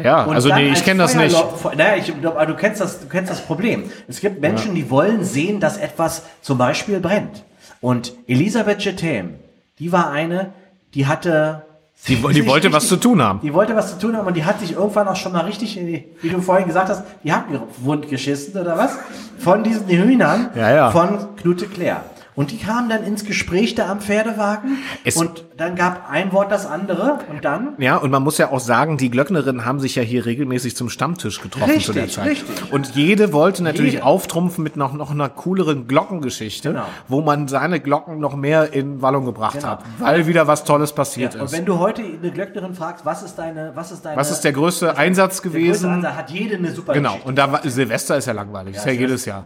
Ja, 0.03 0.25
und 0.25 0.35
also 0.35 0.53
nee, 0.53 0.71
ich 0.73 0.85
kenne 0.85 1.03
das 1.03 1.15
nicht. 1.15 1.37
Naja, 1.77 1.97
ich, 1.97 2.13
aber 2.25 2.47
du 2.47 2.55
kennst 2.55 2.81
das, 2.81 3.01
du 3.01 3.07
kennst 3.07 3.31
das 3.31 3.41
Problem. 3.41 3.85
Es 4.09 4.21
gibt 4.21 4.41
Menschen, 4.41 4.75
die 4.75 4.91
wollen 4.91 5.25
sehen, 5.25 5.61
dass 5.61 5.77
etwas 5.79 6.23
zum 6.43 6.59
Beispiel 6.59 6.99
brennt. 7.01 7.45
Und 7.81 8.15
Elisabeth 8.27 8.79
Chetem, 8.79 9.35
die 9.79 9.93
war 9.93 10.11
eine, 10.11 10.53
die 10.95 11.07
hatte, 11.07 11.63
Die, 12.09 12.17
die 12.17 12.47
wollte 12.47 12.73
was 12.73 12.89
zu 12.89 12.97
tun 12.97 13.23
haben. 13.23 13.41
die 13.43 13.55
wollte 13.55 13.77
was 13.77 13.91
zu 13.93 13.99
tun 13.99 14.17
haben 14.17 14.27
und 14.27 14.35
die 14.37 14.45
hat 14.45 14.59
sich 14.61 14.73
irgendwann 14.73 15.07
auch 15.09 15.17
schon 15.17 15.33
mal 15.33 15.45
richtig, 15.45 15.77
in 15.79 15.87
die, 15.87 16.05
wie 16.21 16.31
du 16.31 16.41
vorhin 16.41 16.67
gesagt 16.67 16.89
hast, 16.89 17.05
die 17.23 17.33
Hacken 17.33 17.61
wund 17.79 18.09
geschissen 18.09 18.61
oder 18.61 18.77
was? 18.77 18.97
Von 19.39 19.63
diesen 19.63 19.87
Hühnern 19.89 20.51
Ja, 20.57 20.71
ja. 20.75 20.91
von 20.91 21.37
Knute 21.37 21.67
Claire. 21.67 22.01
Und 22.37 22.51
die 22.51 22.59
kamen 22.59 22.89
dann 22.91 23.03
ins 23.03 23.25
Gespräch 23.25 23.75
da 23.75 23.91
am 23.91 24.01
Pferdewagen 24.01 24.77
Es- 25.05 25.17
und 25.17 25.45
dann 25.57 25.75
gab 25.75 26.11
ein 26.11 26.33
Wort 26.33 26.53
das 26.53 26.67
andere 26.67 27.21
und 27.31 27.45
dann 27.47 27.75
Ja, 27.79 27.97
und 27.97 28.11
man 28.11 28.23
muss 28.23 28.37
ja 28.37 28.53
auch 28.53 28.61
sagen, 28.61 28.99
die 28.99 29.11
Glöcknerinnen 29.11 29.65
haben 29.65 29.81
sich 29.81 29.95
ja 29.95 30.03
hier 30.03 30.27
regelmäßig 30.27 30.77
zum 30.77 30.91
Stammtisch 30.91 31.41
getroffen 31.41 31.81
zu 31.81 31.95
der 31.95 32.03
Richtig, 32.05 32.15
Zeit. 32.17 32.27
richtig. 32.31 32.73
Und 32.73 32.95
jede 32.95 33.33
wollte 33.33 33.63
natürlich 33.63 33.95
Jede. 33.95 34.05
auftrumpfen 34.05 34.63
mit 34.63 34.77
noch, 34.77 34.93
noch 34.93 35.11
einer 35.11 35.31
cooleren 35.31 35.89
Glockengeschichte, 35.89 36.71
Genau. 36.73 36.85
wo 37.09 37.23
man 37.23 37.49
seine 37.49 37.81
Glocken 37.81 38.21
noch 38.21 38.37
mehr 38.37 38.73
in 38.75 39.01
Wallung 39.01 39.25
gebracht 39.25 39.55
Genau. 39.55 39.69
hat, 39.69 39.85
weil 39.99 40.27
wieder 40.27 40.47
was 40.47 40.65
Tolles 40.65 40.93
passiert 40.93 41.35
Ja, 41.35 41.41
und 41.41 41.47
ist. 41.47 41.53
wenn 41.53 41.65
du 41.65 41.79
heute 41.79 42.03
eine 42.03 42.31
Glöcknerin 42.31 42.75
fragst, 42.75 43.07
was 43.07 43.23
ist 43.23 43.37
deine, 43.37 43.73
was 43.75 43.93
ist 43.93 44.05
deine, 44.05 44.17
Was 44.19 44.31
ist 44.31 44.43
der 44.43 44.53
größte 44.53 44.99
Einsatz 44.99 45.41
der 45.41 45.51
größte 45.51 45.65
gewesen? 45.67 45.91
Ansatz, 45.91 46.15
hat 46.17 46.31
jede 46.31 46.57
eine 46.57 46.71
super 46.71 46.93
Genau, 46.93 47.09
Geschichte. 47.13 47.29
und 47.31 47.39
da 47.39 47.51
war, 47.51 47.61
Silvester 47.65 48.19
ist 48.19 48.27
ja 48.27 48.35
langweilig, 48.35 48.77
ist 48.77 48.85
ja, 48.85 48.93
jedes 48.93 49.25
Jahr. 49.25 49.45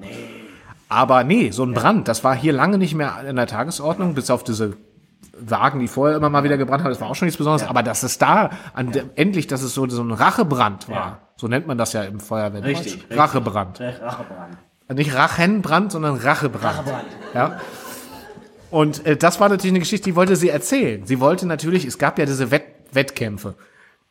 Aber 0.90 1.24
nee, 1.24 1.50
so 1.52 1.62
ein 1.64 1.72
Brand, 1.72 2.08
das 2.08 2.24
war 2.24 2.34
hier 2.36 2.52
lange 2.52 2.76
nicht 2.76 2.94
mehr 2.94 3.14
in 3.26 3.36
der 3.36 3.46
Tagesordnung, 3.46 4.14
bis 4.14 4.28
auf 4.28 4.42
diese 4.44 4.76
Wagen, 5.38 5.78
die 5.78 5.88
vorher 5.88 6.16
immer 6.16 6.28
mal 6.28 6.44
wieder 6.44 6.58
gebrannt 6.58 6.82
haben, 6.82 6.90
das 6.90 7.00
war 7.00 7.08
auch 7.08 7.14
schon 7.14 7.26
nichts 7.26 7.38
Besonderes. 7.38 7.66
Aber 7.70 7.82
dass 7.82 8.02
es 8.02 8.18
da 8.18 8.50
an 8.74 8.92
der, 8.92 9.04
endlich, 9.14 9.46
dass 9.46 9.62
es 9.62 9.72
so, 9.72 9.88
so 9.88 10.02
ein 10.02 10.10
Rachebrand 10.10 10.88
war, 10.88 10.96
Ja. 10.96 11.18
so 11.36 11.46
nennt 11.48 11.66
man 11.66 11.78
das 11.78 11.92
ja 11.92 12.02
im 12.02 12.20
Feuerwehr. 12.20 12.64
Richtig, 12.64 12.94
richtig. 12.94 13.16
Rachebrand. 13.18 13.80
Rachebrand. 13.80 14.56
Nicht 14.94 15.14
Rachenbrand, 15.14 15.92
sondern 15.92 16.16
Rachebrand. 16.16 16.78
Rachebrand. 16.78 17.04
Ja. 17.32 17.60
Und 18.70 19.06
äh, 19.06 19.16
das 19.16 19.38
war 19.40 19.48
natürlich 19.48 19.72
eine 19.72 19.78
Geschichte, 19.78 20.04
die 20.10 20.16
wollte 20.16 20.34
sie 20.36 20.48
erzählen. 20.48 21.06
Sie 21.06 21.20
wollte 21.20 21.46
natürlich, 21.46 21.84
es 21.84 21.98
gab 21.98 22.18
ja 22.18 22.26
diese 22.26 22.50
Wett 22.50 22.64
Wettkämpfe. 22.92 23.54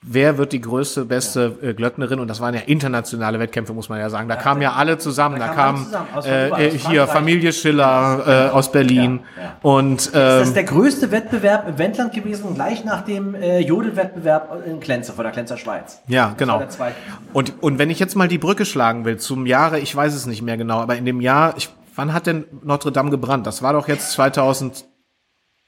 Wer 0.01 0.37
wird 0.37 0.53
die 0.53 0.61
größte, 0.61 1.03
beste 1.03 1.57
äh, 1.61 1.73
Glöcknerin? 1.73 2.19
Und 2.19 2.29
das 2.29 2.39
waren 2.39 2.53
ja 2.53 2.61
internationale 2.61 3.37
Wettkämpfe, 3.37 3.73
muss 3.73 3.89
man 3.89 3.99
ja 3.99 4.09
sagen. 4.09 4.29
Da 4.29 4.37
kamen 4.37 4.61
ja 4.61 4.71
alle 4.73 4.97
zusammen. 4.97 5.39
Da, 5.39 5.49
kamen 5.49 5.91
kam 5.91 6.05
alle 6.13 6.21
zusammen, 6.23 6.53
äh, 6.53 6.67
äh, 6.67 6.77
hier. 6.77 7.05
Familie 7.05 7.51
Schiller 7.51 8.47
äh, 8.49 8.49
aus 8.49 8.71
Berlin. 8.71 9.19
Ja, 9.35 9.43
ja. 9.43 9.55
Und 9.61 10.15
Das 10.15 10.37
ähm, 10.37 10.43
ist 10.43 10.55
der 10.55 10.63
größte 10.63 11.11
Wettbewerb 11.11 11.67
im 11.67 11.77
Wendland 11.77 12.13
gewesen, 12.13 12.55
gleich 12.55 12.85
nach 12.85 13.03
dem 13.03 13.35
äh, 13.35 13.59
Jodelwettbewerb 13.59 14.65
in 14.65 14.79
Klenze, 14.79 15.11
von 15.11 15.25
der 15.25 15.33
Klenzer 15.33 15.57
Schweiz. 15.57 16.01
Ja, 16.07 16.33
genau. 16.37 16.59
der 16.59 16.69
zweite. 16.69 16.95
Und, 17.33 17.61
und 17.61 17.77
wenn 17.77 17.89
ich 17.89 17.99
jetzt 17.99 18.15
mal 18.15 18.29
die 18.29 18.37
Brücke 18.37 18.65
schlagen 18.65 19.03
will 19.03 19.17
zum 19.17 19.45
Jahre, 19.45 19.79
ich 19.79 19.93
weiß 19.93 20.15
es 20.15 20.25
nicht 20.25 20.41
mehr 20.41 20.55
genau, 20.55 20.79
aber 20.79 20.95
in 20.95 21.03
dem 21.03 21.19
Jahr, 21.19 21.55
ich, 21.57 21.67
wann 21.95 22.13
hat 22.13 22.25
denn 22.25 22.45
Notre 22.63 22.93
Dame 22.93 23.09
gebrannt? 23.09 23.45
Das 23.45 23.61
war 23.61 23.73
doch 23.73 23.89
jetzt 23.89 24.13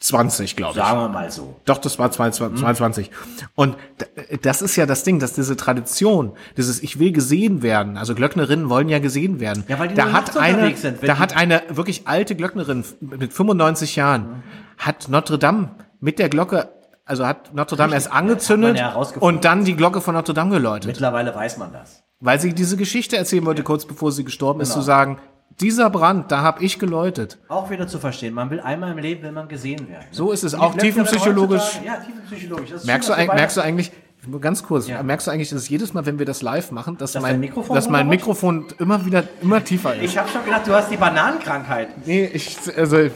2020, 0.02 0.56
glaube 0.56 0.72
ich. 0.80 0.84
Sagen 0.84 1.00
wir 1.00 1.10
mal 1.10 1.32
so. 1.32 1.56
Doch, 1.66 1.78
das 1.78 2.00
war 2.00 2.12
22. 2.12 3.12
Und 3.56 3.76
d- 4.00 4.38
das 4.42 4.62
ist 4.64 4.76
ja 4.76 4.86
das 4.88 5.04
Ding, 5.04 5.20
dass 5.20 5.34
diese 5.34 5.56
Tradition, 5.56 6.34
dieses 6.58 6.82
Ich 6.82 6.98
will 7.00 7.12
gesehen 7.12 7.62
werden, 7.62 7.98
also 7.98 8.16
Glöcknerinnen 8.16 8.70
wollen 8.70 8.90
ja 8.90 9.00
gesehen 9.00 9.40
werden. 9.40 9.64
Ja, 9.68 9.78
weil 9.80 9.90
die 9.90 9.96
da 9.96 10.12
hat 10.12 10.36
eine, 10.38 10.76
sind, 10.76 11.08
da 11.08 11.20
hat 11.20 11.38
eine 11.38 11.62
wirklich 11.70 12.08
alte 12.08 12.36
Glöcknerin 12.36 12.84
mit 13.00 13.32
95 13.32 13.96
Jahren, 13.96 14.44
hat 14.80 15.08
Notre 15.10 15.38
Dame 15.38 15.70
mit 16.00 16.18
der 16.18 16.30
Glocke, 16.30 16.70
also 17.06 17.26
hat 17.28 17.54
Notre 17.54 17.76
Dame 17.78 17.94
erst 17.94 18.12
angezündet 18.12 18.78
ja 18.78 18.96
und 19.20 19.46
dann 19.46 19.66
die 19.66 19.76
Glocke 19.76 20.02
von 20.02 20.16
Notre 20.16 20.34
Dame 20.34 20.56
geläutet. 20.56 20.88
Mittlerweile 20.88 21.36
weiß 21.36 21.58
man 21.60 21.72
das. 21.74 22.04
Weil 22.20 22.40
sie 22.40 22.54
diese 22.54 22.78
Geschichte 22.78 23.18
erzählen 23.18 23.46
wollte, 23.46 23.64
kurz 23.64 23.86
bevor 23.86 24.12
sie 24.12 24.24
gestorben 24.24 24.62
ist, 24.62 24.74
zu 24.74 24.82
sagen, 24.82 25.18
dieser 25.62 25.90
Brand, 25.90 26.32
da 26.32 26.42
habe 26.42 26.64
ich 26.64 26.80
geläutet. 26.80 27.38
Auch 27.48 27.70
wieder 27.70 27.88
zu 27.88 28.00
verstehen. 28.00 28.34
Man 28.34 28.50
will 28.50 28.60
einmal 28.60 28.92
im 28.92 28.98
Leben, 28.98 29.24
will 29.24 29.32
man 29.32 29.48
gesehen 29.48 29.88
werden. 29.90 30.06
So 30.12 30.32
ist 30.32 30.44
es 30.44 30.54
auch 30.56 30.76
tiefenpsychologisch. 30.76 31.80
Ja, 31.86 31.96
tiefenpsychologisch. 31.98 32.84
Merkst 32.84 33.10
schön, 33.14 33.28
du, 33.28 33.34
merkst 33.34 33.58
du 33.58 33.62
eigentlich, 33.62 33.92
nur 34.28 34.40
ganz 34.42 34.64
kurz, 34.64 34.88
Ja. 34.88 35.02
merkst 35.02 35.28
du 35.28 35.32
eigentlich, 35.32 35.50
dass 35.50 35.60
es 35.64 35.70
jedes 35.70 35.94
Mal, 35.94 36.06
wenn 36.06 36.20
wir 36.20 36.26
das 36.26 36.42
live 36.42 36.72
machen, 36.72 36.98
dass, 36.98 37.14
Dass 37.14 37.22
mein, 37.24 37.40
Mikrofon 37.40 37.76
dass 37.76 37.90
mein? 37.90 38.08
Mikrofon 38.08 38.66
immer 38.80 39.04
wieder, 39.06 39.24
immer 39.42 39.64
tiefer 39.64 39.96
ist? 39.96 40.04
Ich 40.04 40.18
habe 40.18 40.30
schon 40.30 40.44
gedacht, 40.46 40.68
du 40.68 40.74
hast 40.74 40.92
die 40.92 40.98
Bananenkrankheit. 40.98 42.06
nee, 42.06 42.26
ich, 42.26 42.58
also, 42.78 43.10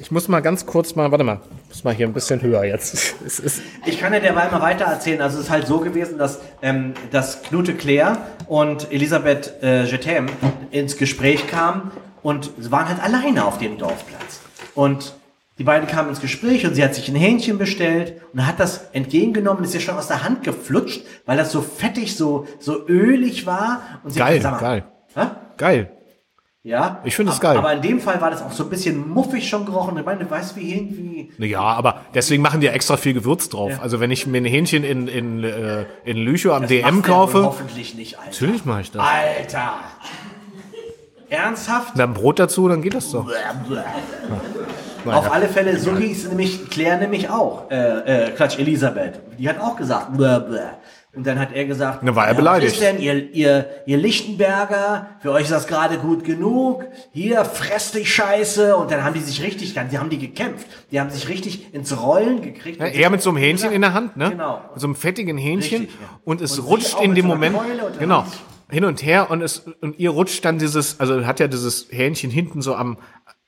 ich 0.00 0.10
muss 0.10 0.28
mal 0.28 0.40
ganz 0.40 0.66
kurz 0.66 0.94
mal, 0.94 1.10
warte 1.10 1.24
mal, 1.24 1.40
muss 1.68 1.84
mal 1.84 1.94
hier 1.94 2.06
ein 2.06 2.12
bisschen 2.12 2.42
höher 2.42 2.64
jetzt. 2.64 3.14
Ich 3.86 4.00
kann 4.00 4.12
ja 4.12 4.20
derweil 4.20 4.50
mal 4.50 4.60
weiter 4.60 4.84
erzählen. 4.86 5.20
Also 5.20 5.38
es 5.38 5.44
ist 5.44 5.50
halt 5.50 5.66
so 5.66 5.78
gewesen, 5.80 6.18
dass, 6.18 6.40
ähm, 6.62 6.94
dass 7.10 7.42
Knute 7.42 7.74
Claire 7.74 8.18
und 8.46 8.90
Elisabeth 8.92 9.62
äh, 9.62 9.84
Jetem 9.84 10.26
ins 10.70 10.96
Gespräch 10.96 11.46
kamen 11.46 11.90
und 12.22 12.50
sie 12.58 12.70
waren 12.70 12.88
halt 12.88 13.02
alleine 13.02 13.44
auf 13.44 13.58
dem 13.58 13.78
Dorfplatz. 13.78 14.40
Und 14.74 15.14
die 15.58 15.64
beiden 15.64 15.86
kamen 15.86 16.08
ins 16.08 16.20
Gespräch 16.20 16.66
und 16.66 16.74
sie 16.74 16.82
hat 16.82 16.94
sich 16.94 17.08
ein 17.08 17.14
Hähnchen 17.14 17.58
bestellt 17.58 18.20
und 18.32 18.46
hat 18.46 18.58
das 18.58 18.88
entgegengenommen 18.92 19.62
ist 19.64 19.74
ihr 19.74 19.80
schon 19.80 19.96
aus 19.96 20.08
der 20.08 20.24
Hand 20.24 20.42
geflutscht, 20.42 21.04
weil 21.26 21.36
das 21.36 21.52
so 21.52 21.62
fettig, 21.62 22.16
so, 22.16 22.46
so 22.58 22.86
ölig 22.88 23.46
war. 23.46 23.82
Und 24.02 24.10
sie 24.10 24.20
hat 24.20 24.28
Geil, 24.28 24.36
gesagt, 24.38 24.60
sag 24.60 24.62
mal, 24.62 24.80
geil. 24.80 24.84
Hä? 25.14 25.56
geil. 25.56 25.90
Ja. 26.64 27.02
Ich 27.04 27.14
finde 27.14 27.30
es 27.30 27.40
geil. 27.40 27.58
Aber 27.58 27.74
in 27.74 27.82
dem 27.82 28.00
Fall 28.00 28.22
war 28.22 28.30
das 28.30 28.40
auch 28.40 28.50
so 28.50 28.64
ein 28.64 28.70
bisschen 28.70 29.06
muffig 29.10 29.46
schon 29.46 29.66
gerochen. 29.66 29.98
Ich 29.98 30.04
meine, 30.04 30.24
du 30.24 30.30
weißt, 30.30 30.56
wie 30.56 30.74
irgendwie. 30.74 31.30
Ja, 31.36 31.60
aber 31.60 32.00
deswegen 32.14 32.42
machen 32.42 32.60
die 32.60 32.66
ja 32.66 32.72
extra 32.72 32.96
viel 32.96 33.12
Gewürz 33.12 33.50
drauf. 33.50 33.72
Ja. 33.72 33.80
Also 33.82 34.00
wenn 34.00 34.10
ich 34.10 34.26
mir 34.26 34.38
ein 34.38 34.46
Hähnchen 34.46 34.82
in, 34.82 35.06
in, 35.06 35.44
äh, 35.44 35.84
in 36.06 36.16
Lüchow 36.16 36.54
am 36.54 36.62
Das 36.62 36.70
DM 36.70 37.02
kaufe, 37.02 37.42
Hoffentlich 37.44 37.94
nicht, 37.94 38.18
Alter. 38.18 38.30
natürlich 38.30 38.64
mache 38.64 38.80
ich 38.80 38.90
das. 38.90 39.02
Alter! 39.02 39.74
Ernsthaft? 41.28 41.98
Dann 41.98 42.14
Brot 42.14 42.38
dazu, 42.38 42.66
dann 42.66 42.80
geht 42.80 42.94
das 42.94 43.10
doch. 43.10 43.26
Auf 45.04 45.32
alle 45.32 45.48
Fälle, 45.48 45.78
so 45.78 45.94
hieß 45.94 46.28
nämlich 46.28 46.70
Claire 46.70 46.98
nämlich 46.98 47.28
auch. 47.28 47.70
Äh, 47.70 48.28
äh, 48.28 48.30
Quatsch, 48.30 48.58
Elisabeth. 48.58 49.20
Die 49.38 49.46
hat 49.46 49.60
auch 49.60 49.76
gesagt, 49.76 50.16
bläh, 50.16 50.40
bläh. 50.40 50.60
Und 51.16 51.26
dann 51.26 51.38
hat 51.38 51.52
er 51.52 51.64
gesagt, 51.64 52.00
Na, 52.02 52.16
war 52.16 52.24
er 52.24 52.32
ja, 52.32 52.36
beleidigt. 52.36 52.72
Was 52.72 52.80
ist 52.80 52.86
denn, 52.86 53.00
ihr, 53.00 53.32
ihr, 53.32 53.66
ihr 53.86 53.96
Lichtenberger, 53.96 55.08
für 55.20 55.32
euch 55.32 55.42
ist 55.42 55.52
das 55.52 55.66
gerade 55.66 55.98
gut 55.98 56.24
genug. 56.24 56.84
Hier, 57.12 57.44
fress 57.44 57.92
dich 57.92 58.12
Scheiße. 58.12 58.76
Und 58.76 58.90
dann 58.90 59.04
haben 59.04 59.14
die 59.14 59.20
sich 59.20 59.42
richtig, 59.42 59.74
die 59.74 59.98
haben 59.98 60.10
die 60.10 60.18
gekämpft. 60.18 60.66
Die 60.90 61.00
haben 61.00 61.10
sich 61.10 61.28
richtig 61.28 61.72
ins 61.72 62.00
Rollen 62.00 62.42
gekriegt. 62.42 62.80
Ja, 62.80 62.86
er 62.86 63.10
mit 63.10 63.22
so 63.22 63.30
einem 63.30 63.38
Hähnchen 63.38 63.72
in 63.72 63.80
der 63.80 63.94
Hand, 63.94 64.16
ne? 64.16 64.30
Genau. 64.30 64.60
Mit 64.72 64.80
so 64.80 64.86
einem 64.86 64.96
fettigen 64.96 65.38
Hähnchen. 65.38 65.82
Richtig, 65.82 66.00
ja. 66.00 66.20
Und 66.24 66.40
es 66.40 66.58
Und 66.58 66.66
rutscht 66.66 67.00
in 67.00 67.14
dem 67.14 67.26
so 67.26 67.28
Moment. 67.28 67.56
Genau. 67.98 68.26
Hin 68.70 68.84
und 68.84 69.02
her 69.02 69.30
und 69.30 69.42
es, 69.42 69.64
und 69.80 69.98
ihr 69.98 70.10
rutscht 70.10 70.44
dann 70.44 70.58
dieses, 70.58 70.98
also 70.98 71.26
hat 71.26 71.38
ja 71.38 71.48
dieses 71.48 71.86
Hähnchen 71.90 72.30
hinten 72.30 72.62
so 72.62 72.74
am, 72.74 72.96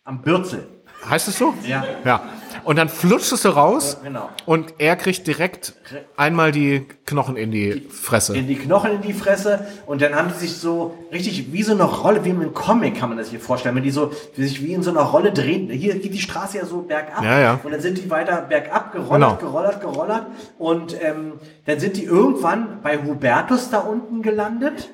Am 0.07 0.23
Bürzel. 0.23 0.69
Heißt 1.09 1.29
es 1.29 1.39
so? 1.39 1.55
Ja. 1.67 1.85
Ja. 2.05 2.23
Und 2.65 2.77
dann 2.79 2.89
flutscht 2.89 3.31
es 3.33 3.43
so 3.43 3.51
raus. 3.51 3.99
Genau. 4.03 4.29
Und 4.45 4.75
er 4.79 4.97
kriegt 4.97 5.25
direkt 5.29 5.75
einmal 6.17 6.51
die 6.51 6.85
Knochen 7.05 7.37
in 7.37 7.53
die 7.53 7.87
Fresse. 7.91 8.37
in 8.37 8.49
die 8.49 8.57
Knochen 8.57 8.91
in 8.91 9.03
die 9.03 9.13
Fresse 9.13 9.65
und 9.87 10.03
dann 10.03 10.17
haben 10.17 10.31
die 10.35 10.39
sich 10.41 10.57
so 10.57 10.99
richtig 11.13 11.53
wie 11.53 11.63
so 11.63 11.73
eine 11.75 11.85
Rolle, 11.85 12.25
wie 12.25 12.31
im 12.31 12.53
Comic 12.55 12.99
kann 12.99 13.11
man 13.11 13.19
das 13.19 13.31
sich 13.31 13.39
vorstellen, 13.41 13.77
wenn 13.77 13.85
die 13.85 13.93
so 13.93 14.11
die 14.37 14.43
sich 14.45 14.65
wie 14.65 14.73
in 14.73 14.83
so 14.83 14.91
einer 14.91 15.03
Rolle 15.03 15.31
drehen. 15.33 15.71
Hier 15.71 15.95
geht 15.97 16.13
die 16.13 16.19
Straße 16.21 16.59
ja 16.59 16.67
so 16.67 16.83
bergab 16.83 17.23
Ja, 17.23 17.39
ja. 17.39 17.61
und 17.63 17.71
dann 17.71 17.81
sind 17.81 17.99
die 17.99 18.11
weiter 18.11 18.41
bergab 18.43 18.93
gerollert, 18.93 19.39
Genau. 19.39 19.51
gerollert, 19.53 19.81
gerollert 19.81 20.27
und 20.59 20.97
ähm, 21.01 21.35
dann 21.67 21.79
sind 21.79 21.97
die 21.97 22.05
irgendwann 22.05 22.81
bei 22.83 22.99
Hubertus 22.99 23.71
da 23.71 23.79
unten 23.79 24.23
gelandet, 24.23 24.91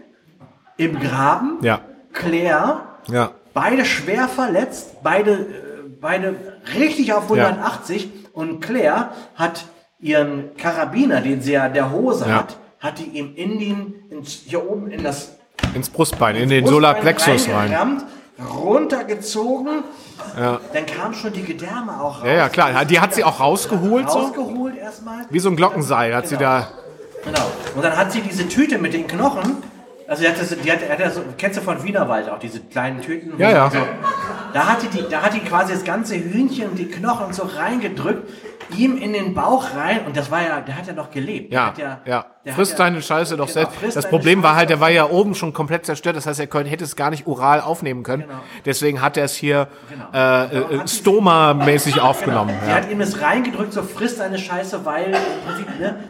im 0.76 0.98
Graben. 1.00 1.56
Ja. 1.62 1.80
Claire, 2.12 2.82
Ja. 3.08 3.30
beide 3.54 3.86
schwer 3.86 4.28
verletzt, 4.28 5.02
beide, 5.02 5.32
äh, 5.32 5.36
beide 6.03 6.34
richtig 6.78 7.14
auf 7.14 7.22
180 7.24 8.11
und 8.34 8.61
Claire 8.61 9.11
hat 9.36 9.64
ihren 10.00 10.55
Karabiner, 10.57 11.20
den 11.22 11.40
sie 11.40 11.53
ja 11.53 11.68
der 11.70 11.90
Hose 11.90 12.26
Ja. 12.28 12.34
hat, 12.40 12.57
hat 12.80 12.98
die 12.98 13.05
ihm 13.18 13.32
in 13.36 13.59
den, 13.59 13.94
ins, 14.11 14.42
hier 14.46 14.68
oben 14.68 14.90
in 14.90 15.03
das 15.03 15.36
Ins 15.74 15.88
Brustbein, 15.88 16.36
in 16.36 16.50
den 16.50 16.66
Solarplexus 16.66 17.48
rein. 17.48 18.03
runtergezogen, 18.53 19.84
dann 20.36 20.86
kam 20.86 21.14
schon 21.14 21.32
die 21.32 21.42
Gedärme 21.44 22.00
auch 22.00 22.18
raus. 22.18 22.24
Ja, 22.26 22.32
ja, 22.34 22.48
klar. 22.48 22.84
Die 22.84 22.98
hat 23.00 23.14
sie 23.14 23.22
auch 23.24 23.38
rausgeholt, 23.40 24.11
so. 24.11 24.18
Rausgeholt 24.18 24.76
erstmal. 24.76 25.24
Wie 25.30 25.38
so 25.38 25.48
ein 25.50 25.57
Glockenseil 25.57 26.14
hat 26.14 26.26
sie 26.26 26.36
Genau. 26.36 26.48
da. 26.50 26.68
Genau. 27.24 27.46
Und 27.76 27.84
dann 27.84 27.96
hat 27.96 28.11
sie 28.12 28.20
diese 28.20 28.48
Tüte 28.48 28.78
mit 28.78 28.92
den 28.92 29.07
Knochen. 29.07 29.59
Also 30.09 30.22
die 30.24 30.28
hat 30.28 30.40
das, 30.40 30.48
die 30.59 30.72
hat, 30.72 30.80
hat 30.90 31.00
das, 31.00 31.14
so, 31.14 31.22
kennst 31.38 31.59
du 31.59 31.62
von 31.62 31.82
Wienerwald 31.84 32.28
auch 32.28 32.38
diese 32.40 32.61
kleinen 32.61 33.00
Tüten? 33.00 33.34
Ja, 33.38 33.50
ja. 33.50 33.70
So. 33.70 33.78
Da 34.53 34.66
hat 34.66 34.82
die, 34.82 34.88
die, 34.88 35.05
da 35.11 35.22
hat 35.22 35.34
die 35.34 35.40
quasi 35.40 35.72
das 35.72 35.84
ganze 35.84 36.14
Hühnchen 36.16 36.70
und 36.70 36.78
die 36.78 36.86
Knochen 36.88 37.32
so 37.32 37.44
reingedrückt, 37.44 38.28
ihm 38.76 38.96
in 38.96 39.12
den 39.12 39.34
Bauch 39.34 39.66
rein 39.76 40.00
und 40.07 40.16
das 40.16 40.30
war 40.30 40.42
ja, 40.42 40.61
der 40.61 40.76
hat 40.76 40.86
ja 40.86 40.92
noch 40.94 41.11
gelebt. 41.11 41.53
Ja, 41.53 41.66
hat 41.66 41.78
ja, 41.78 42.00
ja. 42.07 42.26
der 42.44 42.55
Frisst 42.55 42.78
hat 42.78 42.94
ja- 42.94 43.00
Scheiße 43.03 43.36
doch 43.36 43.46
Genau, 43.53 43.68
selbst. 43.70 43.96
Das 43.96 44.09
Problem 44.09 44.42
war 44.42 44.57
halt, 44.57 44.70
der 44.70 44.76
Scheiße. 44.76 44.80
war 44.82 44.90
ja 44.90 45.11
oben 45.11 45.34
schon 45.34 45.53
komplett 45.53 45.84
zerstört. 45.84 46.16
Das 46.16 46.26
heißt, 46.26 46.40
er 46.40 46.46
könnte, 46.46 46.70
hätte 46.70 46.84
es 46.84 46.96
gar 46.96 47.11
nicht 47.11 47.26
oral 47.26 47.61
aufnehmen 47.61 48.03
können. 48.03 48.22
Genau. 48.22 48.40
Deswegen 48.64 49.03
hat 49.03 49.16
er 49.18 49.24
es 49.24 49.34
hier 49.34 49.68
Genau. 49.90 50.05
äh, 50.14 50.44
äh, 50.76 50.86
sie- 50.86 50.98
Stoma-mäßig 51.00 52.00
aufgenommen. 52.00 52.55
Sie 52.62 52.70
Ja. 52.70 52.76
hat 52.76 52.90
ihm 52.90 52.98
das 52.98 53.20
reingedrückt, 53.20 53.72
so 53.74 53.82
frisst 53.82 54.20
deine 54.20 54.38
Scheiße, 54.38 54.84
weil 54.86 55.11
ne, 55.11 55.18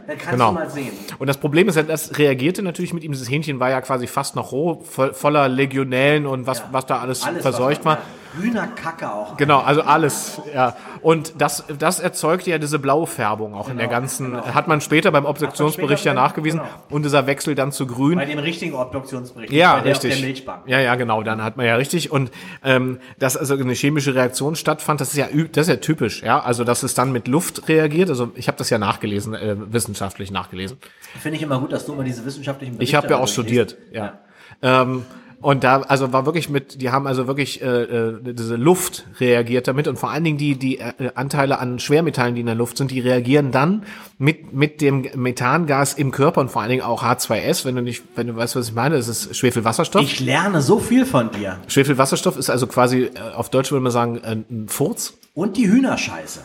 dann 0.07 0.19
kannst 0.19 0.31
Genau. 0.31 0.49
du 0.49 0.55
mal 0.55 0.71
sehen. 0.71 0.93
Und 1.19 1.27
das 1.27 1.39
Problem 1.39 1.69
ist, 1.69 1.75
ja, 1.77 1.83
das 1.83 2.17
reagierte 2.19 2.63
natürlich 2.63 2.93
mit 2.95 3.03
ihm. 3.03 3.13
Dieses 3.13 3.29
Hähnchen 3.31 3.59
war 3.61 3.71
ja 3.71 3.81
quasi 3.81 4.07
fast 4.07 4.37
noch 4.37 4.53
roh, 4.53 4.83
voll, 4.85 5.15
voller 5.15 5.49
Legionellen 5.49 6.27
und 6.27 6.47
was, 6.47 6.63
was 6.71 6.87
da 6.87 6.99
alles, 7.01 7.25
Alles, 7.25 7.43
verseucht 7.43 7.81
was 7.85 7.97
war. 7.97 7.99
Hühnerkacke 8.41 9.13
auch. 9.13 9.37
Genau, 9.37 9.61
also 9.61 9.83
alles, 9.83 10.41
ja. 10.55 10.77
Und 11.01 11.35
das, 11.39 11.65
das 11.79 12.01
erzeugte 12.01 12.51
ja 12.51 12.59
diese 12.59 12.79
blaue 12.79 13.07
Färbung 13.07 13.55
auch 13.55 13.69
in 13.69 13.77
der 13.77 13.87
Genau, 13.89 14.01
ganzen, 14.01 14.31
genau. 14.33 14.47
hat 14.47 14.69
man 14.69 14.81
später 14.81 15.11
beim 15.11 15.25
Obduktionsbericht 15.25 16.05
ja 16.05 16.15
nachgewiesen. 16.15 16.61
genau. 16.61 16.71
Und 16.91 17.05
dieser 17.05 17.27
Wechsel 17.27 17.55
dann 17.55 17.73
zu 17.73 17.87
grün. 17.87 18.17
Bei 18.17 18.25
dem 18.25 18.39
richtigen 18.39 18.75
Obduktionsbericht. 18.75 19.53
Ja, 19.53 19.75
bei 19.77 19.81
der 19.83 19.91
richtig. 19.93 20.13
Auf 20.13 20.19
der 20.19 20.27
Milchbank. 20.27 20.63
Ja, 20.67 20.81
ja, 20.81 20.95
genau, 20.95 21.23
dann 21.23 21.43
hat 21.43 21.57
man 21.57 21.67
ja 21.67 21.77
richtig. 21.77 22.11
Und 22.11 22.31
ähm, 22.65 22.99
dass 23.19 23.37
also 23.37 23.55
eine 23.55 23.73
chemische 23.75 24.15
Reaktion 24.15 24.57
stattfand, 24.57 25.01
das 25.01 25.09
ist 25.11 25.17
ja 25.17 25.27
das 25.53 25.67
ist 25.67 25.69
ja 25.69 25.77
typisch, 25.77 26.23
ja. 26.23 26.41
Also 26.41 26.65
dass 26.65 26.83
es 26.83 26.95
dann 26.95 27.13
mit 27.13 27.29
Luft 27.29 27.69
reagiert. 27.69 28.09
Also 28.09 28.31
ich 28.35 28.49
habe 28.49 28.59
das 28.59 28.71
ja 28.71 28.79
nachgelesen, 28.79 29.35
äh, 29.35 29.57
wissenschaftlich 29.73 30.31
nachgelesen. 30.31 30.79
Finde 31.21 31.37
ich 31.37 31.43
immer 31.43 31.59
gut, 31.59 31.73
dass 31.73 31.87
du 31.87 31.95
mal 31.95 32.05
diese 32.05 32.25
wissenschaftlichen 32.25 32.77
Ich 32.81 32.95
habe 32.95 33.09
ja 33.09 33.19
auch 33.19 33.29
studiert, 33.29 33.77
liest. 33.91 33.95
ja. 33.95 34.19
Ähm, 34.63 35.05
Und 35.43 35.65
da, 35.65 35.83
also 35.83 36.13
war 36.13 36.25
wirklich 36.25 36.49
mit, 36.49 36.81
die 36.81 36.91
haben 36.91 37.07
also 37.09 37.27
wirklich 37.27 37.61
äh, 37.63 37.67
äh, 37.67 38.33
diese 38.33 38.55
Luft 38.55 39.07
reagiert 39.19 39.67
damit 39.67 39.89
und 39.89 39.99
vor 39.99 40.11
allen 40.11 40.23
Dingen 40.23 40.39
die 40.39 40.55
die 40.55 40.79
äh, 40.79 40.93
Anteile 41.17 41.59
an 41.59 41.81
Schwermetallen, 41.81 42.37
die 42.37 42.41
in 42.41 42.47
der 42.47 42.55
Luft 42.55 42.77
sind, 42.77 42.93
die 42.93 43.01
reagieren 43.01 43.51
dann 43.51 43.83
mit 44.19 44.53
mit 44.53 44.81
dem 44.81 45.05
Methangas 45.17 45.95
im 45.95 46.13
Körper 46.13 46.41
und 46.41 46.51
vor 46.51 46.63
allen 46.63 46.71
Dingen 46.71 46.83
auch 46.83 47.03
H2S, 47.03 47.65
wenn 47.65 47.75
du 47.75 47.83
nicht, 47.83 48.05
wenn 48.15 48.29
du 48.29 48.37
weißt, 48.37 48.55
was 48.55 48.69
ich 48.69 48.75
meine, 48.75 48.97
das 48.97 49.09
ist 49.09 49.37
Schwefelwasserstoff. 49.37 50.03
Ich 50.03 50.21
lerne 50.21 50.63
so 50.63 50.79
viel 50.79 51.05
von 51.05 51.33
dir. 51.33 51.59
Schwefelwasserstoff 51.67 52.37
ist 52.37 52.49
also 52.49 52.69
quasi 52.69 53.03
äh, 53.03 53.35
auf 53.35 53.51
Deutsch 53.51 53.73
würde 53.73 53.83
man 53.83 53.93
sagen 53.93 54.21
ein 54.25 54.69
Furz. 54.69 55.15
Und 55.35 55.57
die 55.57 55.67
Hühnerscheiße. 55.67 56.41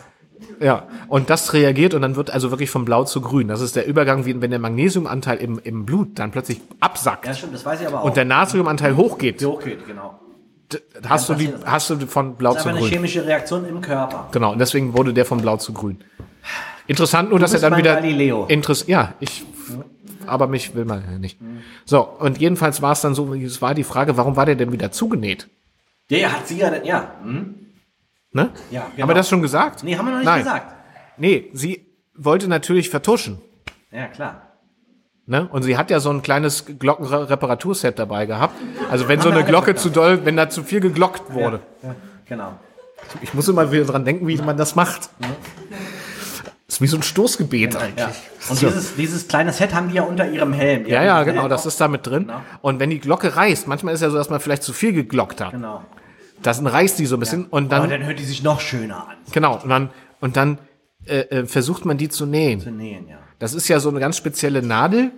Ja, 0.60 0.88
und 1.08 1.30
das 1.30 1.52
reagiert 1.52 1.94
und 1.94 2.02
dann 2.02 2.16
wird 2.16 2.30
also 2.30 2.50
wirklich 2.50 2.70
von 2.70 2.84
blau 2.84 3.04
zu 3.04 3.20
grün. 3.20 3.48
Das 3.48 3.60
ist 3.60 3.76
der 3.76 3.86
Übergang, 3.86 4.24
wie 4.26 4.40
wenn 4.40 4.50
der 4.50 4.58
Magnesiumanteil 4.58 5.38
im, 5.38 5.60
im 5.62 5.86
Blut 5.86 6.18
dann 6.18 6.30
plötzlich 6.30 6.60
absackt 6.80 7.26
Ja, 7.26 7.34
stimmt, 7.34 7.54
das 7.54 7.64
weiß 7.64 7.80
ich 7.82 7.86
aber 7.86 8.00
auch. 8.00 8.04
und 8.04 8.16
der 8.16 8.24
Natriumanteil 8.24 8.96
hochgeht. 8.96 9.44
hochgeht, 9.44 9.86
genau. 9.86 10.18
d- 10.72 10.78
hast 11.08 11.28
du 11.28 11.34
die, 11.34 11.48
das. 11.52 11.64
hast 11.64 11.90
du 11.90 11.98
von 12.06 12.34
blau 12.34 12.50
Das 12.54 12.58
ist 12.58 12.62
zu 12.64 12.68
einfach 12.70 12.80
eine 12.80 12.88
grün. 12.88 12.98
chemische 12.98 13.24
Reaktion 13.26 13.68
im 13.68 13.80
Körper. 13.80 14.28
Genau, 14.32 14.52
und 14.52 14.58
deswegen 14.58 14.94
wurde 14.96 15.12
der 15.14 15.24
von 15.24 15.40
blau 15.40 15.56
zu 15.58 15.72
grün. 15.72 15.98
Interessant 16.86 17.30
nur, 17.30 17.38
dass 17.38 17.52
er 17.54 17.60
dann 17.60 17.76
wieder 17.76 17.94
Galileo. 17.96 18.46
Interess 18.46 18.86
ja, 18.86 19.14
ich 19.20 19.44
aber 20.26 20.46
mich 20.46 20.74
will 20.74 20.84
man 20.84 21.02
ja 21.10 21.18
nicht. 21.18 21.38
So, 21.86 22.00
und 22.02 22.38
jedenfalls 22.38 22.82
war 22.82 22.92
es 22.92 23.00
dann 23.00 23.14
so, 23.14 23.32
es 23.34 23.62
war 23.62 23.74
die 23.74 23.84
Frage, 23.84 24.16
warum 24.16 24.36
war 24.36 24.44
der 24.46 24.56
denn 24.56 24.72
wieder 24.72 24.90
zugenäht? 24.90 25.48
Der 26.10 26.32
hat 26.32 26.48
sie 26.48 26.58
ja, 26.58 26.72
ja. 26.84 27.12
Hm? 27.22 27.54
Ne? 28.32 28.50
Ja, 28.70 28.82
Haben 28.82 28.92
genau. 28.96 29.08
wir 29.08 29.14
das 29.14 29.28
schon 29.28 29.42
gesagt? 29.42 29.82
Nee, 29.82 29.96
haben 29.96 30.04
wir 30.06 30.10
noch 30.12 30.18
nicht 30.18 30.26
Nein. 30.26 30.38
gesagt. 30.44 30.74
Nee, 31.16 31.50
sie 31.52 31.86
wollte 32.14 32.48
natürlich 32.48 32.90
vertuschen. 32.90 33.40
Ja, 33.90 34.06
klar. 34.08 34.42
Ne? 35.26 35.46
Und 35.50 35.62
sie 35.62 35.76
hat 35.76 35.90
ja 35.90 36.00
so 36.00 36.10
ein 36.10 36.22
kleines 36.22 36.64
Glockenreparaturset 36.78 37.98
dabei 37.98 38.26
gehabt. 38.26 38.54
Also 38.90 39.08
wenn 39.08 39.20
so 39.20 39.28
Haben 39.30 39.36
eine 39.38 39.46
Glocke 39.46 39.74
zu 39.74 39.90
doll, 39.90 40.24
wenn 40.24 40.36
da 40.36 40.48
zu 40.48 40.62
viel 40.62 40.80
geglockt 40.80 41.32
wurde. 41.32 41.60
Ja, 41.82 41.94
genau. 42.26 42.52
Ich 43.20 43.34
muss 43.34 43.46
immer 43.48 43.70
wieder 43.70 43.84
dran 43.84 44.04
denken, 44.04 44.26
wie 44.26 44.36
man 44.38 44.56
das 44.56 44.74
macht. 44.74 45.10
Das 46.66 46.76
ist 46.76 46.80
wie 46.80 46.86
so 46.86 46.96
ein 46.96 47.02
Stoßgebet 47.02 47.76
eigentlich. 47.76 47.98
Ja. 47.98 48.12
Und 48.50 48.56
So. 48.56 48.66
dieses, 48.68 48.96
dieses 48.96 49.28
kleine 49.28 49.52
Set 49.52 49.74
haben 49.74 49.88
die 49.88 49.96
ja 49.96 50.02
unter 50.02 50.28
ihrem 50.28 50.52
Helm. 50.52 50.86
Ja, 50.86 50.98
haben 50.98 51.06
ja, 51.06 51.22
genau, 51.24 51.40
Helm 51.42 51.50
das 51.50 51.66
ist 51.66 51.80
da 51.80 51.88
mit 51.88 52.06
drin. 52.06 52.26
Genau. 52.26 52.40
Und 52.60 52.80
wenn 52.80 52.90
die 52.90 52.98
Glocke 53.00 53.36
reißt, 53.36 53.66
manchmal 53.68 53.94
ist 53.94 54.00
ja 54.00 54.10
so, 54.10 54.16
dass 54.16 54.30
man 54.30 54.40
vielleicht 54.40 54.62
zu 54.62 54.72
viel 54.72 54.92
geglockt 54.92 55.40
hat. 55.40 55.52
Genau. 55.52 55.82
Das 56.42 56.64
reißt 56.64 56.98
die 56.98 57.06
so 57.06 57.16
ein 57.16 57.20
bisschen 57.20 57.46
und 57.46 57.72
Aber 57.72 57.82
dann, 57.88 58.00
dann 58.00 58.06
hört 58.06 58.18
die 58.18 58.24
sich 58.24 58.42
noch 58.42 58.60
schöner 58.60 59.08
an. 59.08 59.16
genau, 59.32 59.60
und 59.62 59.68
dann, 59.68 59.90
und 60.20 60.36
dann 60.36 60.58
äh, 61.06 61.20
äh, 61.20 61.46
versucht 61.46 61.84
man 61.84 61.96
die 61.98 62.08
zu 62.08 62.26
nähen. 62.26 62.60
Zu 62.60 62.70
nähen, 62.70 63.08
ja. 63.08 63.18
Das 63.38 63.54
ist 63.54 63.68
ja 63.68 63.80
so 63.80 63.88
eine 63.88 64.00
ganz 64.00 64.16
spezielle 64.16 64.62
Nadel, 64.62 65.10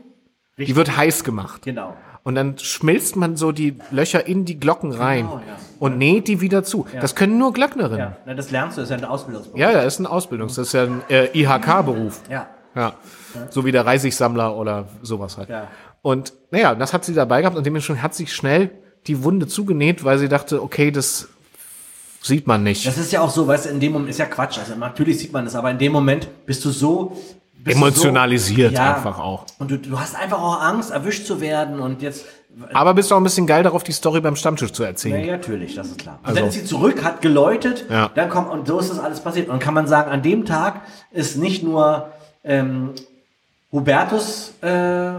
die 0.56 0.62
Richtig. 0.62 0.76
wird 0.76 0.96
heiß 0.96 1.24
gemacht. 1.24 1.62
Genau. 1.62 1.96
Und 2.22 2.34
dann 2.34 2.58
schmilzt 2.58 3.16
man 3.16 3.36
so 3.36 3.50
die 3.50 3.76
Löcher 3.90 4.26
in 4.26 4.44
die 4.44 4.60
Glocken 4.60 4.92
rein 4.92 5.24
Genau, 5.26 5.36
ja. 5.38 5.56
und 5.78 5.96
näht 5.96 6.28
die 6.28 6.42
wieder 6.42 6.62
zu. 6.62 6.86
Das 7.00 7.14
können 7.14 7.38
nur 7.38 7.54
Glöcknerinnen. 7.54 7.98
Ja, 7.98 8.16
na, 8.26 8.34
das 8.34 8.50
lernst 8.50 8.76
du, 8.76 8.82
das 8.82 8.90
ist 8.90 8.96
ja 9.00 9.06
ein 9.06 9.10
Ausbildungsberuf. 9.10 9.58
Ja, 9.58 9.70
ja, 9.70 9.80
ist 9.80 9.98
ein 10.00 10.06
Ausbildungs-, 10.06 10.56
das 10.56 10.66
ist 10.68 10.72
ja 10.74 10.82
ein 10.84 11.02
äh, 11.08 11.28
IHK-Beruf. 11.32 12.20
Ja. 12.30 12.48
Ja. 12.74 12.92
So 13.48 13.64
wie 13.64 13.72
der 13.72 13.86
Reisigsammler 13.86 14.54
oder 14.54 14.86
sowas 15.02 15.38
halt. 15.38 15.48
Ja. 15.48 15.68
Und 16.02 16.34
naja, 16.50 16.74
das 16.74 16.92
hat 16.92 17.04
sie 17.06 17.14
dabei 17.14 17.40
gehabt 17.40 17.56
und 17.56 17.64
dementsprechend 17.64 18.02
hat 18.02 18.14
sie 18.14 18.26
schnell 18.26 18.70
die 19.06 19.22
Wunde 19.24 19.46
zugenäht, 19.46 20.04
weil 20.04 20.18
sie 20.18 20.28
dachte, 20.28 20.62
okay, 20.62 20.90
das 20.90 21.28
sieht 22.22 22.46
man 22.46 22.62
nicht. 22.62 22.86
Das 22.86 22.98
ist 22.98 23.12
ja 23.12 23.20
auch 23.22 23.30
so, 23.30 23.46
weißt 23.46 23.66
du, 23.66 23.68
in 23.70 23.80
dem 23.80 23.92
Moment 23.92 24.10
ist 24.10 24.18
ja 24.18 24.26
Quatsch. 24.26 24.58
Also 24.58 24.74
natürlich 24.76 25.18
sieht 25.18 25.32
man 25.32 25.44
das, 25.44 25.54
aber 25.54 25.70
in 25.70 25.78
dem 25.78 25.92
Moment 25.92 26.28
bist 26.46 26.64
du 26.64 26.70
so 26.70 27.16
Emotionalisiert 27.64 28.70
so, 28.70 28.76
ja, 28.82 28.94
einfach 28.94 29.18
auch. 29.18 29.44
Und 29.58 29.70
du, 29.70 29.78
du 29.78 29.98
hast 30.00 30.16
einfach 30.16 30.40
auch 30.40 30.60
Angst, 30.62 30.90
erwischt 30.90 31.26
zu 31.26 31.40
werden 31.40 31.78
und 31.80 32.00
jetzt. 32.02 32.24
Aber 32.72 32.94
bist 32.94 33.10
du 33.10 33.14
auch 33.14 33.20
ein 33.20 33.24
bisschen 33.24 33.46
geil 33.46 33.62
darauf, 33.62 33.84
die 33.84 33.92
Story 33.92 34.20
beim 34.20 34.34
Stammtisch 34.34 34.72
zu 34.72 34.82
erzählen. 34.82 35.24
Ja, 35.24 35.36
natürlich, 35.36 35.74
das 35.74 35.88
ist 35.88 35.98
klar. 35.98 36.18
Und 36.22 36.28
Also- 36.28 36.40
dann 36.40 36.48
ist 36.48 36.54
sie 36.54 36.64
zurück, 36.64 37.04
hat 37.04 37.20
geläutet, 37.22 37.84
Ja. 37.90 38.10
dann 38.14 38.28
kommt, 38.30 38.50
und 38.50 38.66
so 38.66 38.78
ist 38.78 38.90
das 38.90 38.98
alles 38.98 39.20
passiert. 39.20 39.48
Und 39.48 39.60
kann 39.60 39.74
man 39.74 39.86
sagen, 39.86 40.10
an 40.10 40.22
dem 40.22 40.46
Tag 40.46 40.80
ist 41.12 41.36
nicht 41.36 41.62
nur 41.62 42.08
ähm, 42.44 42.90
Hubertus 43.72 44.52
äh, 44.62 45.12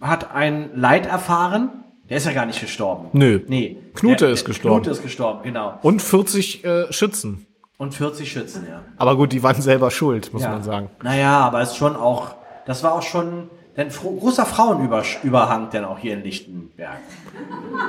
hat 0.00 0.34
ein 0.34 0.70
Leid 0.74 1.06
erfahren, 1.06 1.84
der 2.08 2.18
ist 2.18 2.26
ja 2.26 2.32
gar 2.32 2.46
nicht 2.46 2.60
gestorben. 2.60 3.08
Nö. 3.12 3.40
Nee. 3.48 3.78
Knute 3.94 4.26
Der- 4.26 4.34
ist 4.34 4.44
gestorben. 4.44 4.82
Knute 4.82 4.90
ist 4.90 5.02
gestorben, 5.02 5.42
genau. 5.42 5.78
Und 5.82 6.02
40 6.02 6.64
äh, 6.64 6.92
Schützen. 6.92 7.46
Und 7.78 7.94
40 7.94 8.30
Schützen, 8.30 8.66
ja. 8.68 8.82
Aber 8.96 9.16
gut, 9.16 9.32
die 9.32 9.42
waren 9.42 9.60
selber 9.60 9.90
schuld, 9.90 10.32
muss 10.32 10.42
ja. 10.42 10.50
man 10.50 10.62
sagen. 10.62 10.90
Naja, 11.02 11.40
aber 11.40 11.60
es 11.60 11.72
ist 11.72 11.76
schon 11.76 11.96
auch, 11.96 12.34
das 12.64 12.82
war 12.82 12.94
auch 12.94 13.02
schon 13.02 13.50
ein 13.76 13.90
großer 13.90 14.46
Frauenüberhang 14.46 15.68
dann 15.70 15.84
auch 15.84 15.98
hier 15.98 16.14
in 16.14 16.22
Lichtenberg. 16.22 16.96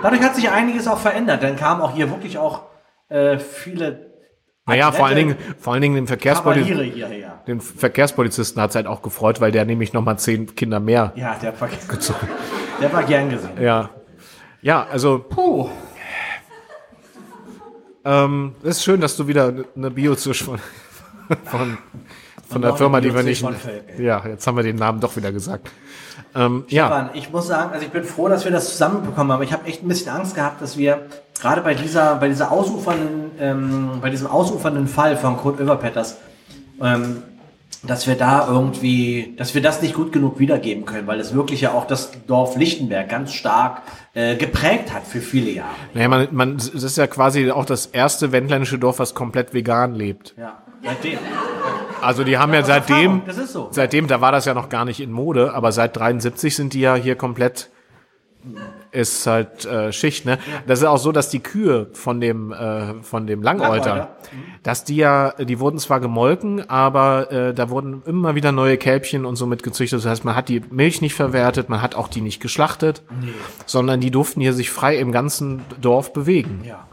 Dadurch 0.01 0.21
hat 0.21 0.35
sich 0.35 0.49
einiges 0.49 0.87
auch 0.87 0.97
verändert. 0.97 1.41
Dann 1.43 1.55
kamen 1.55 1.81
auch 1.81 1.95
hier 1.95 2.09
wirklich 2.09 2.37
auch 2.37 2.63
äh, 3.07 3.39
viele 3.39 4.11
Naja, 4.65 4.91
vor 4.91 5.05
allen 5.05 5.15
Dingen, 5.15 5.35
vor 5.57 5.73
allen 5.73 5.81
Dingen 5.81 5.95
den 5.95 6.07
Verkehrspolizisten. 6.07 6.91
Den 7.47 7.61
Verkehrspolizisten 7.61 8.61
hat 8.61 8.71
es 8.71 8.75
halt 8.75 8.87
auch 8.87 9.01
gefreut, 9.01 9.39
weil 9.39 9.53
der 9.53 9.63
nämlich 9.63 9.93
noch 9.93 10.03
mal 10.03 10.17
zehn 10.17 10.53
Kinder 10.53 10.81
mehr. 10.81 11.13
Ja, 11.15 11.35
der 11.41 11.59
war, 11.59 11.69
der 12.81 12.93
war 12.93 13.03
gern 13.03 13.29
gesehen. 13.29 13.61
Ja. 13.61 13.89
Ja, 14.61 14.85
also 14.91 15.19
Puh. 15.19 15.69
ähm, 18.03 18.55
es 18.63 18.77
ist 18.77 18.83
schön, 18.83 18.99
dass 18.99 19.15
du 19.15 19.27
wieder 19.27 19.53
eine 19.75 19.91
Bio-Zusch 19.91 20.43
von, 20.43 20.59
von, 21.45 21.77
von 22.49 22.61
der 22.61 22.75
Firma, 22.75 22.99
die 22.99 23.13
wir 23.13 23.23
nicht. 23.23 23.45
Ja, 23.97 24.25
jetzt 24.27 24.45
haben 24.45 24.57
wir 24.57 24.63
den 24.63 24.75
Namen 24.75 24.99
doch 24.99 25.15
wieder 25.15 25.31
gesagt. 25.31 25.69
Ähm, 26.35 26.65
ja, 26.67 26.87
Stefan, 26.87 27.09
ich 27.13 27.31
muss 27.31 27.47
sagen, 27.47 27.71
also 27.71 27.85
ich 27.85 27.91
bin 27.91 28.03
froh, 28.03 28.27
dass 28.27 28.43
wir 28.43 28.51
das 28.51 28.71
zusammenbekommen 28.71 29.31
haben. 29.31 29.43
Ich 29.43 29.53
habe 29.53 29.65
echt 29.65 29.83
ein 29.83 29.87
bisschen 29.87 30.11
Angst 30.11 30.35
gehabt, 30.35 30.61
dass 30.61 30.77
wir 30.77 31.07
gerade 31.39 31.61
bei 31.61 31.75
dieser, 31.75 32.15
bei 32.15 32.27
dieser 32.27 32.51
ausufernden, 32.51 33.31
ähm, 33.39 33.99
bei 34.01 34.09
diesem 34.09 34.27
ausufernden 34.27 34.87
Fall 34.87 35.15
von 35.15 35.37
Kurt 35.37 35.61
Oeverpetters, 35.61 36.17
ähm, 36.81 37.23
dass 37.83 38.07
wir 38.07 38.15
da 38.15 38.47
irgendwie, 38.47 39.35
dass 39.37 39.53
wir 39.53 39.61
das 39.61 39.81
nicht 39.81 39.93
gut 39.93 40.11
genug 40.11 40.39
wiedergeben 40.39 40.85
können, 40.85 41.07
weil 41.07 41.19
es 41.19 41.33
wirklich 41.33 41.61
ja 41.61 41.71
auch 41.71 41.85
das 41.85 42.11
Dorf 42.25 42.55
Lichtenberg 42.55 43.09
ganz 43.09 43.33
stark 43.33 43.81
äh, 44.13 44.35
geprägt 44.35 44.93
hat 44.93 45.05
für 45.05 45.21
viele 45.21 45.51
Jahre. 45.51 45.75
naja, 45.93 46.07
man, 46.07 46.27
man, 46.31 46.55
es 46.55 46.69
ist 46.69 46.97
ja 46.97 47.07
quasi 47.07 47.51
auch 47.51 47.65
das 47.65 47.87
erste 47.87 48.31
wendländische 48.31 48.79
Dorf, 48.79 48.99
was 48.99 49.13
komplett 49.13 49.53
vegan 49.53 49.93
lebt. 49.93 50.33
Ja, 50.37 50.61
seitdem. 50.83 51.19
Also 52.01 52.23
die 52.23 52.37
haben 52.37 52.53
ja 52.53 52.63
seitdem, 52.63 53.23
das 53.25 53.37
ist 53.37 53.53
so. 53.53 53.69
seitdem, 53.71 54.07
da 54.07 54.21
war 54.21 54.31
das 54.31 54.45
ja 54.45 54.53
noch 54.53 54.69
gar 54.69 54.85
nicht 54.85 54.99
in 54.99 55.11
Mode, 55.11 55.53
aber 55.53 55.71
seit 55.71 55.95
73 55.97 56.55
sind 56.55 56.73
die 56.73 56.81
ja 56.81 56.95
hier 56.95 57.15
komplett, 57.15 57.69
ist 58.97 59.25
halt 59.27 59.65
äh, 59.65 59.91
Schicht, 59.93 60.25
ne? 60.25 60.39
Das 60.65 60.79
ist 60.79 60.85
auch 60.85 60.97
so, 60.97 61.11
dass 61.11 61.29
die 61.29 61.39
Kühe 61.39 61.87
von 61.93 62.19
dem, 62.19 62.51
äh, 62.51 63.01
von 63.03 63.27
dem 63.27 63.43
Langäuter, 63.43 63.69
Langäuter, 63.89 64.17
dass 64.63 64.83
die 64.83 64.97
ja, 64.97 65.31
die 65.39 65.59
wurden 65.59 65.79
zwar 65.79 65.99
gemolken, 65.99 66.69
aber 66.69 67.31
äh, 67.31 67.53
da 67.53 67.69
wurden 67.69 68.01
immer 68.05 68.35
wieder 68.35 68.51
neue 68.51 68.77
Kälbchen 68.77 69.25
und 69.25 69.35
so 69.35 69.45
mit 69.45 69.63
gezüchtet. 69.63 69.99
Das 69.99 70.05
heißt, 70.05 70.25
man 70.25 70.35
hat 70.35 70.49
die 70.49 70.61
Milch 70.71 71.01
nicht 71.01 71.13
verwertet, 71.13 71.69
man 71.69 71.81
hat 71.81 71.95
auch 71.95 72.07
die 72.07 72.21
nicht 72.21 72.41
geschlachtet, 72.41 73.03
sondern 73.65 73.99
die 74.01 74.11
durften 74.11 74.41
hier 74.41 74.53
sich 74.53 74.69
frei 74.71 74.97
im 74.97 75.11
ganzen 75.11 75.61
Dorf 75.79 76.11
bewegen 76.13 76.61
Ja. 76.65 76.87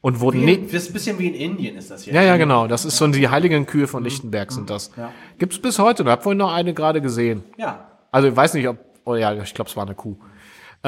und 0.00 0.20
wurden 0.20 0.44
nicht, 0.44 0.72
das 0.72 0.84
ist 0.84 0.90
ein 0.90 0.92
bisschen 0.94 1.18
wie 1.18 1.28
in 1.28 1.34
Indien 1.34 1.76
ist 1.76 1.90
das 1.90 2.04
hier. 2.04 2.14
ja, 2.14 2.22
ja, 2.22 2.36
genau. 2.36 2.66
Das 2.66 2.84
ist 2.84 2.96
so 2.96 3.06
die 3.08 3.28
heiligen 3.28 3.66
Kühe 3.66 3.86
von 3.86 4.02
Lichtenberg 4.02 4.50
sind 4.50 4.70
das. 4.70 4.90
Ja. 4.96 5.12
Gibt's 5.38 5.58
bis 5.58 5.78
heute. 5.78 6.04
Da 6.04 6.12
hab 6.12 6.22
vorhin 6.22 6.38
noch 6.38 6.52
eine 6.52 6.72
gerade 6.74 7.00
gesehen. 7.00 7.44
Ja. 7.56 7.86
Also 8.10 8.28
ich 8.28 8.36
weiß 8.36 8.54
nicht, 8.54 8.66
ob. 8.68 8.78
Oh 9.04 9.14
ja, 9.14 9.32
ich 9.34 9.54
glaube, 9.54 9.70
es 9.70 9.76
war 9.76 9.84
eine 9.86 9.94
Kuh. 9.94 10.16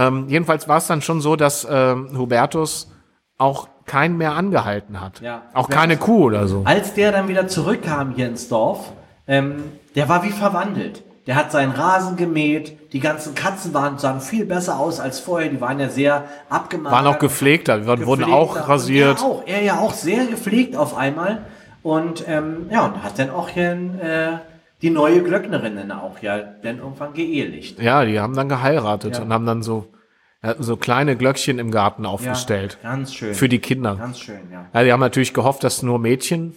Ähm, 0.01 0.29
jedenfalls 0.29 0.67
war 0.67 0.79
es 0.79 0.87
dann 0.87 1.03
schon 1.03 1.21
so, 1.21 1.37
dass 1.37 1.67
ähm, 1.71 2.17
Hubertus 2.17 2.91
auch 3.37 3.69
keinen 3.85 4.17
mehr 4.17 4.33
angehalten 4.33 5.01
hat. 5.01 5.21
Ja. 5.21 5.43
Auch 5.53 5.69
keine 5.69 5.97
Kuh 5.97 6.25
oder 6.25 6.47
so. 6.47 6.63
Als 6.65 6.95
der 6.95 7.13
dann 7.13 7.29
wieder 7.29 7.49
zurückkam 7.49 8.15
hier 8.15 8.27
ins 8.27 8.49
Dorf, 8.49 8.93
ähm, 9.27 9.63
der 9.95 10.09
war 10.09 10.23
wie 10.23 10.31
verwandelt. 10.31 11.03
Der 11.27 11.35
hat 11.35 11.53
seinen 11.53 11.73
Rasen 11.73 12.17
gemäht, 12.17 12.93
die 12.93 13.01
ganzen 13.01 13.35
Katzen 13.35 13.75
waren, 13.75 13.99
sahen 13.99 14.21
viel 14.21 14.47
besser 14.47 14.79
aus 14.79 15.01
als 15.01 15.21
vorher, 15.21 15.51
die 15.51 15.61
waren 15.61 15.79
ja 15.79 15.89
sehr 15.89 16.25
abgemagert. 16.49 16.93
Waren 16.93 17.07
auch 17.07 17.19
gepflegter, 17.19 17.87
wurden 17.87 18.07
wurden 18.07 18.25
auch 18.25 18.69
rasiert. 18.69 19.19
Er 19.19 19.25
auch, 19.25 19.43
er 19.47 19.63
ja 19.63 19.79
auch 19.79 19.93
sehr 19.93 20.27
gepflegt 20.27 20.77
auf 20.77 20.97
einmal. 20.97 21.43
Und 21.83 22.25
ähm, 22.27 22.69
ja, 22.71 22.87
und 22.87 23.03
hat 23.03 23.19
dann 23.19 23.31
auch 23.31 23.49
hier 23.49 23.73
äh, 23.73 24.39
die 24.83 24.91
neue 24.91 25.23
Glöcknerin 25.23 25.77
dann 25.77 25.91
auch 25.93 26.21
ja 26.23 26.39
dann 26.39 26.79
irgendwann 26.79 27.13
geehelicht. 27.13 27.81
Ja, 27.81 28.05
die 28.05 28.19
haben 28.21 28.35
dann 28.35 28.49
geheiratet 28.49 29.17
Ja. 29.17 29.23
und 29.23 29.33
haben 29.33 29.47
dann 29.47 29.63
so, 29.63 29.87
ja, 30.43 30.55
so 30.59 30.77
kleine 30.77 31.17
Glöckchen 31.17 31.59
im 31.59 31.71
Garten 31.71 32.07
aufgestellt. 32.07 32.79
Ja, 32.83 32.91
ganz 32.91 33.15
schön. 33.15 33.35
Für 33.35 33.49
die 33.49 33.59
Kinder. 33.59 33.97
Ganz 33.97 34.21
schön, 34.21 34.41
ja. 34.51 34.67
Ja, 34.73 34.85
die 34.85 34.93
haben 34.93 35.01
natürlich 35.01 35.35
gehofft, 35.35 35.65
dass 35.65 35.83
nur 35.83 35.99
Mädchen 35.99 36.55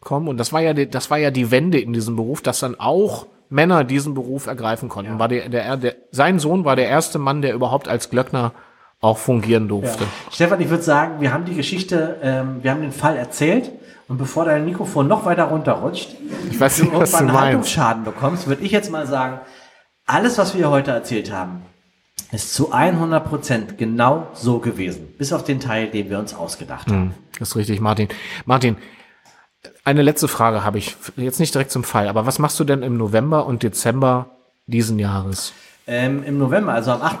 kommen. 0.00 0.28
Und 0.28 0.38
das 0.38 0.52
war 0.52 0.60
ja 0.60 0.74
die, 0.74 0.88
das 0.88 1.10
war 1.10 1.18
ja 1.18 1.30
die 1.30 1.50
Wende 1.50 1.78
in 1.80 1.92
diesem 1.92 2.16
Beruf, 2.16 2.42
dass 2.42 2.60
dann 2.60 2.78
auch 2.78 3.26
Männer 3.50 3.84
diesen 3.84 4.14
Beruf 4.14 4.46
ergreifen 4.46 4.88
konnten. 4.88 5.18
War 5.18 5.28
der, 5.28 5.48
der, 5.48 5.76
der, 5.76 5.94
sein 6.10 6.38
Sohn 6.38 6.64
war 6.64 6.76
der 6.76 6.88
erste 6.88 7.18
Mann, 7.18 7.40
der 7.42 7.54
überhaupt 7.54 7.88
als 7.88 8.10
Glöckner 8.10 8.52
auch 9.00 9.18
fungieren 9.18 9.68
durfte. 9.68 10.04
Stefan, 10.30 10.60
ich 10.60 10.70
würde 10.70 10.82
sagen, 10.82 11.20
wir 11.20 11.32
haben 11.32 11.44
die 11.44 11.54
Geschichte, 11.54 12.16
ähm, 12.22 12.58
wir 12.62 12.70
haben 12.70 12.80
den 12.80 12.92
Fall 12.92 13.16
erzählt 13.16 13.70
und 14.08 14.18
bevor 14.18 14.44
dein 14.44 14.64
Mikrofon 14.64 15.08
noch 15.08 15.24
weiter 15.24 15.44
runterrutscht, 15.44 16.10
Ich 16.50 16.60
weiß 16.60 16.76
du 16.76 16.82
nicht, 16.84 16.94
du 16.94 16.98
irgendwann 17.00 17.30
einen 17.30 17.54
meinst. 17.56 18.04
Bekommst, 18.04 18.46
würde 18.46 18.62
ich 18.62 18.72
jetzt 18.72 18.90
mal 18.90 19.06
sagen, 19.06 19.40
alles, 20.06 20.38
was 20.38 20.56
wir 20.56 20.70
heute 20.70 20.90
erzählt 20.90 21.32
haben, 21.32 21.62
ist 22.32 22.54
zu 22.54 22.72
100 22.72 23.24
Prozent 23.24 23.78
genau 23.78 24.28
so 24.34 24.58
gewesen. 24.58 25.08
Bis 25.18 25.32
auf 25.32 25.44
den 25.44 25.60
Teil, 25.60 25.88
den 25.88 26.10
wir 26.10 26.18
uns 26.18 26.34
ausgedacht 26.34 26.88
haben. 26.88 27.14
Das 27.38 27.50
ist 27.50 27.56
richtig, 27.56 27.80
Martin. 27.80 28.08
Martin, 28.44 28.76
eine 29.84 30.02
letzte 30.02 30.28
Frage 30.28 30.64
habe 30.64 30.78
ich. 30.78 30.96
Jetzt 31.16 31.40
nicht 31.40 31.54
direkt 31.54 31.70
zum 31.70 31.84
Fall, 31.84 32.08
aber 32.08 32.26
was 32.26 32.38
machst 32.38 32.58
du 32.60 32.64
denn 32.64 32.82
im 32.82 32.96
November 32.96 33.46
und 33.46 33.62
Dezember 33.62 34.26
diesen 34.66 34.98
Jahres? 34.98 35.52
Ähm, 35.86 36.24
Im 36.24 36.38
November, 36.38 36.72
also 36.72 36.92
am 36.92 37.02
8. 37.02 37.18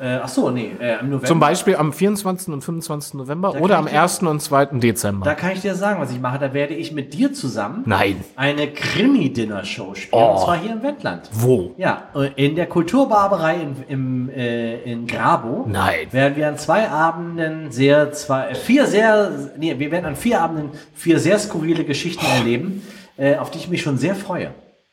Äh, 0.00 0.20
ach 0.22 0.28
so, 0.28 0.50
nee, 0.50 0.72
äh, 0.80 1.00
im 1.00 1.06
November. 1.10 1.26
Zum 1.26 1.40
Beispiel 1.40 1.76
am 1.76 1.92
24. 1.92 2.52
und 2.54 2.62
25. 2.62 3.14
November 3.14 3.52
Da 3.54 3.60
oder 3.60 3.78
am 3.78 3.86
dir- 3.86 3.92
1. 4.00 4.26
und 4.28 4.40
2. 4.40 4.78
Dezember? 4.78 5.24
Da 5.24 5.34
kann 5.34 5.52
ich 5.52 5.60
dir 5.60 5.74
sagen, 5.74 6.00
was 6.00 6.10
ich 6.10 6.20
mache. 6.20 6.38
Da 6.38 6.52
werde 6.54 6.74
ich 6.74 6.92
mit 6.92 7.14
dir 7.14 7.32
zusammen 7.32 7.82
Nein. 7.86 8.22
eine 8.36 8.68
Krimi-Dinner-Show 8.68 9.94
spielen. 9.94 10.22
Oh. 10.22 10.32
Und 10.32 10.40
zwar 10.44 10.56
hier 10.58 10.72
im 10.72 10.82
Wendland. 10.82 11.28
Wo? 11.32 11.74
Ja, 11.76 12.04
äh, 12.14 12.30
in 12.36 12.54
der 12.56 12.66
Kulturbarbarei 12.66 13.56
in, 13.56 13.76
im, 13.88 14.28
äh, 14.30 14.82
in 14.82 15.06
Grabo. 15.06 15.66
Nein. 15.68 16.06
Werden 16.12 16.36
wir 16.36 16.48
an 16.48 16.58
zwei 16.58 16.88
Abenden 16.88 17.70
sehr, 17.70 18.12
zwei, 18.12 18.48
äh, 18.50 18.54
vier 18.54 18.86
sehr, 18.86 19.30
nee, 19.58 19.78
wir 19.78 19.90
werden 19.90 20.06
an 20.06 20.16
vier 20.16 20.40
Abenden 20.40 20.70
vier 20.94 21.18
sehr 21.18 21.38
skurrile 21.38 21.84
Geschichten 21.84 22.24
erleben, 22.26 22.82
äh, 23.16 23.36
auf 23.36 23.50
die 23.50 23.58
ich 23.58 23.68
mich 23.68 23.82
schon 23.82 23.98
sehr 23.98 24.14
freue. 24.14 24.50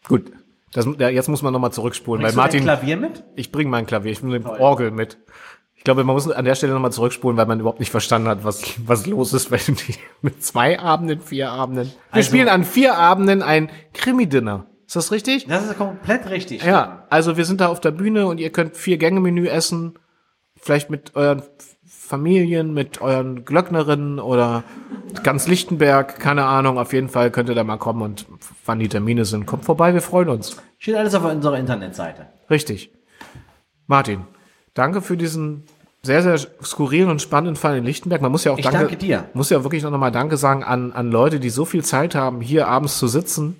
Gut. 0.08 0.32
Das, 0.76 0.86
ja, 1.00 1.10
jetzt 1.10 1.30
muss 1.30 1.42
man 1.42 1.54
nochmal 1.54 1.72
zurückspulen, 1.72 2.22
weil 2.22 2.34
Bringst 2.34 2.54
du 2.54 2.58
dein 2.58 2.66
Martin, 2.66 2.88
Klavier 2.88 2.98
mit? 2.98 3.24
ich 3.36 3.52
bringe 3.52 3.70
mein 3.70 3.86
Klavier, 3.86 4.12
ich 4.12 4.22
nehme 4.22 4.60
Orgel 4.60 4.92
mit. 4.92 5.18
Ich 5.76 5.84
glaube, 5.86 6.04
man 6.04 6.16
muss 6.16 6.30
an 6.30 6.44
der 6.46 6.56
Stelle 6.56 6.74
nochmal 6.74 6.92
zurückspulen, 6.92 7.38
weil 7.38 7.46
man 7.46 7.60
überhaupt 7.60 7.80
nicht 7.80 7.92
verstanden 7.92 8.28
hat, 8.28 8.44
was, 8.44 8.62
was 8.86 9.06
los 9.06 9.34
ist, 9.34 9.52
wenn 9.52 9.60
die 9.76 9.96
mit 10.22 10.44
zwei 10.44 10.80
Abenden, 10.80 11.22
vier 11.22 11.50
Abenden. 11.52 11.86
Wir 11.88 11.94
Also- 12.12 12.28
spielen 12.28 12.50
an 12.50 12.64
vier 12.66 12.98
Abenden 12.98 13.42
ein 13.42 13.70
Krimi-Dinner. 13.94 14.66
Ist 14.86 14.96
das 14.96 15.12
richtig? 15.12 15.48
Das 15.48 15.66
ist 15.66 15.78
komplett 15.78 16.30
richtig. 16.30 16.64
Ja, 16.64 17.06
also 17.10 17.38
wir 17.38 17.46
sind 17.46 17.62
da 17.62 17.68
auf 17.70 17.80
der 17.80 17.92
Bühne 17.92 18.28
und 18.28 18.40
ihr 18.40 18.52
könnt 18.52 18.76
vier 18.76 18.98
Gänge-Menü 18.98 19.48
essen. 19.48 19.94
Vielleicht 20.60 20.90
mit 20.90 21.16
euren 21.16 21.42
Familien, 21.86 22.74
mit 22.74 23.02
euren 23.02 23.46
Glöcknerinnen 23.46 24.20
oder 24.20 24.64
ganz 25.24 25.48
Lichtenberg, 25.48 26.20
keine 26.20 26.46
Ahnung. 26.46 26.78
Auf 26.78 26.94
jeden 26.94 27.10
Fall 27.10 27.32
könnt 27.32 27.50
ihr 27.50 27.56
da 27.56 27.64
mal 27.64 27.78
kommen 27.78 28.02
und 28.02 28.26
wann 28.66 28.80
die 28.80 28.90
Termine 28.90 29.26
sind. 29.26 29.46
Kommt 29.46 29.66
vorbei, 29.66 29.94
wir 29.94 30.02
freuen 30.02 30.30
uns. 30.30 30.58
Steht 30.78 30.96
alles 30.96 31.14
auf 31.16 31.24
unserer 31.24 31.58
Internetseite. 31.58 32.28
Richtig. 32.50 32.92
Martin, 33.88 34.22
danke 34.74 35.02
für 35.02 35.18
diesen 35.18 35.64
sehr, 36.06 36.22
sehr 36.22 36.38
skurrilen 36.64 37.10
und 37.10 37.22
spannenden 37.22 37.56
Fall 37.56 37.78
in 37.78 37.84
Lichtenberg. 37.84 38.22
Man 38.22 38.32
muss 38.32 38.44
ja 38.44 38.52
auch 38.52 38.58
Ich 38.58 38.68
danke 38.68 38.96
dir. 38.96 39.26
Muss 39.34 39.50
ja 39.50 39.64
wirklich 39.64 39.84
noch 39.84 39.92
mal 39.92 40.12
Danke 40.12 40.38
sagen 40.38 40.64
an, 40.64 40.92
an 40.94 41.12
Leute, 41.12 41.40
die 41.40 41.50
so 41.50 41.66
viel 41.66 41.84
Zeit 41.84 42.14
haben, 42.14 42.42
hier 42.42 42.68
abends 42.68 43.00
zu 43.00 43.08
sitzen. 43.08 43.56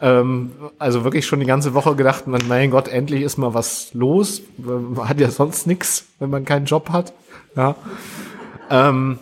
Ähm, 0.00 0.50
also 0.80 1.04
wirklich 1.04 1.26
schon 1.26 1.38
die 1.38 1.46
ganze 1.46 1.74
Woche 1.74 1.94
gedacht, 1.94 2.26
man, 2.26 2.42
mein 2.48 2.72
Gott, 2.72 2.88
endlich 2.88 3.22
ist 3.22 3.38
mal 3.38 3.54
was 3.54 3.94
los. 3.94 4.42
Man 4.58 5.08
hat 5.08 5.20
ja 5.20 5.30
sonst 5.30 5.68
nichts, 5.68 6.08
wenn 6.18 6.30
man 6.30 6.44
keinen 6.44 6.66
Job 6.66 6.90
hat. 6.90 7.12
Ja. 7.54 7.76
Ähm, 8.68 9.20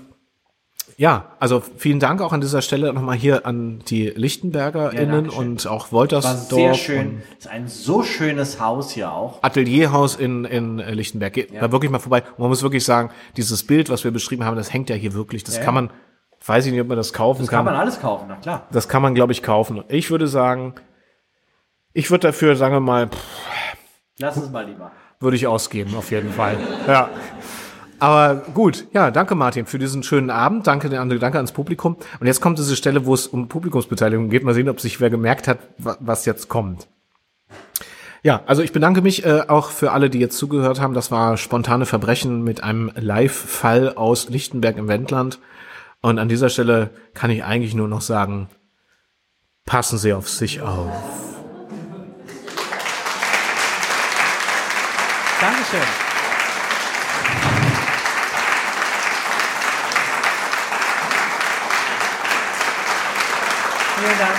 ja, 1.01 1.32
also 1.40 1.62
vielen 1.78 1.98
Dank 1.98 2.20
auch 2.20 2.34
an 2.34 2.42
dieser 2.42 2.61
Stelle 2.61 2.92
nochmal 2.92 3.16
hier 3.16 3.46
an 3.46 3.78
die 3.88 4.09
LichtenbergerInnen 4.11 5.11
Dankeschön. 5.24 5.38
und 5.53 5.66
auch 5.66 5.86
War 5.86 5.92
Woltersdorf. 5.92 6.51
sehr 6.51 6.68
und- 6.68 6.76
schön. 6.76 7.22
Ist 7.38 7.48
ein 7.48 7.68
so 7.68 8.03
schönes 8.03 8.61
Haus 8.61 8.90
hier 8.90 9.11
auch. 9.11 9.42
Atelierhaus 9.42 10.16
in, 10.16 10.44
in 10.44 10.78
äh, 10.78 10.92
Lichtenberg. 10.92 11.32
Geht 11.32 11.55
da 11.55 11.72
wirklich 11.72 11.90
mal 11.90 12.01
vorbei. 12.01 12.22
Und 12.32 12.40
man 12.40 12.48
muss 12.51 12.62
wirklich 12.62 12.84
sagen, 12.84 13.11
dieses 13.38 13.66
Bild, 13.66 13.88
was 13.88 14.05
wir 14.05 14.11
beschrieben 14.11 14.44
haben, 14.44 14.57
das 14.57 14.74
hängt 14.74 14.90
ja 14.90 14.96
hier 14.96 15.14
wirklich. 15.14 15.42
Das 15.42 15.57
Ja, 15.57 15.62
kann 15.64 15.74
ja. 15.74 15.80
man, 15.80 15.90
weiß 16.44 16.66
ich 16.66 16.72
nicht, 16.72 16.82
ob 16.82 16.88
man 16.88 16.98
das 16.98 17.14
kaufen 17.14 17.40
Das 17.40 17.48
kann. 17.48 17.64
kann 17.64 17.64
man 17.72 17.76
alles 17.76 17.98
kaufen, 17.98 18.26
na 18.28 18.36
klar. 18.36 18.66
das 18.70 18.86
kann 18.86 19.01
man, 19.01 19.14
glaube 19.14 19.32
ich, 19.32 19.42
kaufen. 19.42 19.82
Ich 19.88 20.11
würde 20.11 20.28
sagen, 20.28 20.74
ich 21.94 22.11
würde 22.11 22.28
dafür, 22.28 22.57
sagen 22.57 22.74
wir 22.74 22.80
mal, 22.80 23.09
pff, 23.09 23.18
Lass 24.18 24.36
es 24.36 24.51
mal 24.51 24.66
lieber. 24.66 24.90
würde 25.18 25.36
ich 25.38 25.46
ausgeben, 25.46 25.94
auf 25.96 26.11
jeden 26.11 26.30
Fall. 26.30 26.59
Ja. 26.86 27.09
Aber 28.01 28.36
gut, 28.55 28.86
ja, 28.92 29.11
danke 29.11 29.34
Martin 29.34 29.66
für 29.66 29.78
diesen 29.78 30.03
schönen 30.03 30.30
Abend. 30.30 30.66
Danke, 30.66 30.88
danke 30.88 31.36
ans 31.36 31.53
Publikum. 31.53 31.96
Und 32.18 32.26
jetzt 32.26 32.40
kommt 32.40 32.59
diese 32.59 32.74
Stelle, 32.74 33.05
wo 33.05 33.12
es 33.14 33.26
um 33.26 33.48
Publikumsbeteiligung 33.48 34.30
geht. 34.30 34.42
Mal 34.42 34.55
sehen, 34.55 34.68
ob 34.70 34.80
sich 34.80 35.01
wer 35.01 35.11
gemerkt 35.11 35.46
hat, 35.46 35.59
wa- 35.78 35.96
was 36.01 36.24
jetzt 36.24 36.48
kommt. 36.48 36.88
Ja, 38.22 38.42
also 38.46 38.62
ich 38.62 38.72
bedanke 38.72 39.01
mich 39.03 39.24
äh, 39.24 39.42
auch 39.48 39.70
für 39.70 39.92
alle, 39.92 40.11
die 40.11 40.18
jetzt 40.18 40.36
zugehört 40.38 40.80
haben. 40.80 40.94
Das 40.94 41.11
war 41.11 41.36
spontane 41.36 41.86
Verbrechen 41.86 42.42
mit 42.42 42.62
einem 42.62 42.90
Live-Fall 42.94 43.94
aus 43.94 44.28
Lichtenberg 44.28 44.76
im 44.76 44.88
Wendland. 44.88 45.38
Und 46.03 46.18
an 46.18 46.28
dieser 46.28 46.48
Stelle 46.48 46.90
kann 47.12 47.30
ich 47.30 47.44
eigentlich 47.44 47.74
nur 47.74 47.88
noch 47.88 48.01
sagen, 48.01 48.48
passen 49.66 49.98
Sie 49.98 50.12
auf 50.14 50.28
sich 50.28 50.62
auf. 50.62 50.90
Dankeschön. 55.40 56.10
Vielen 64.01 64.18
Dank. 64.18 64.30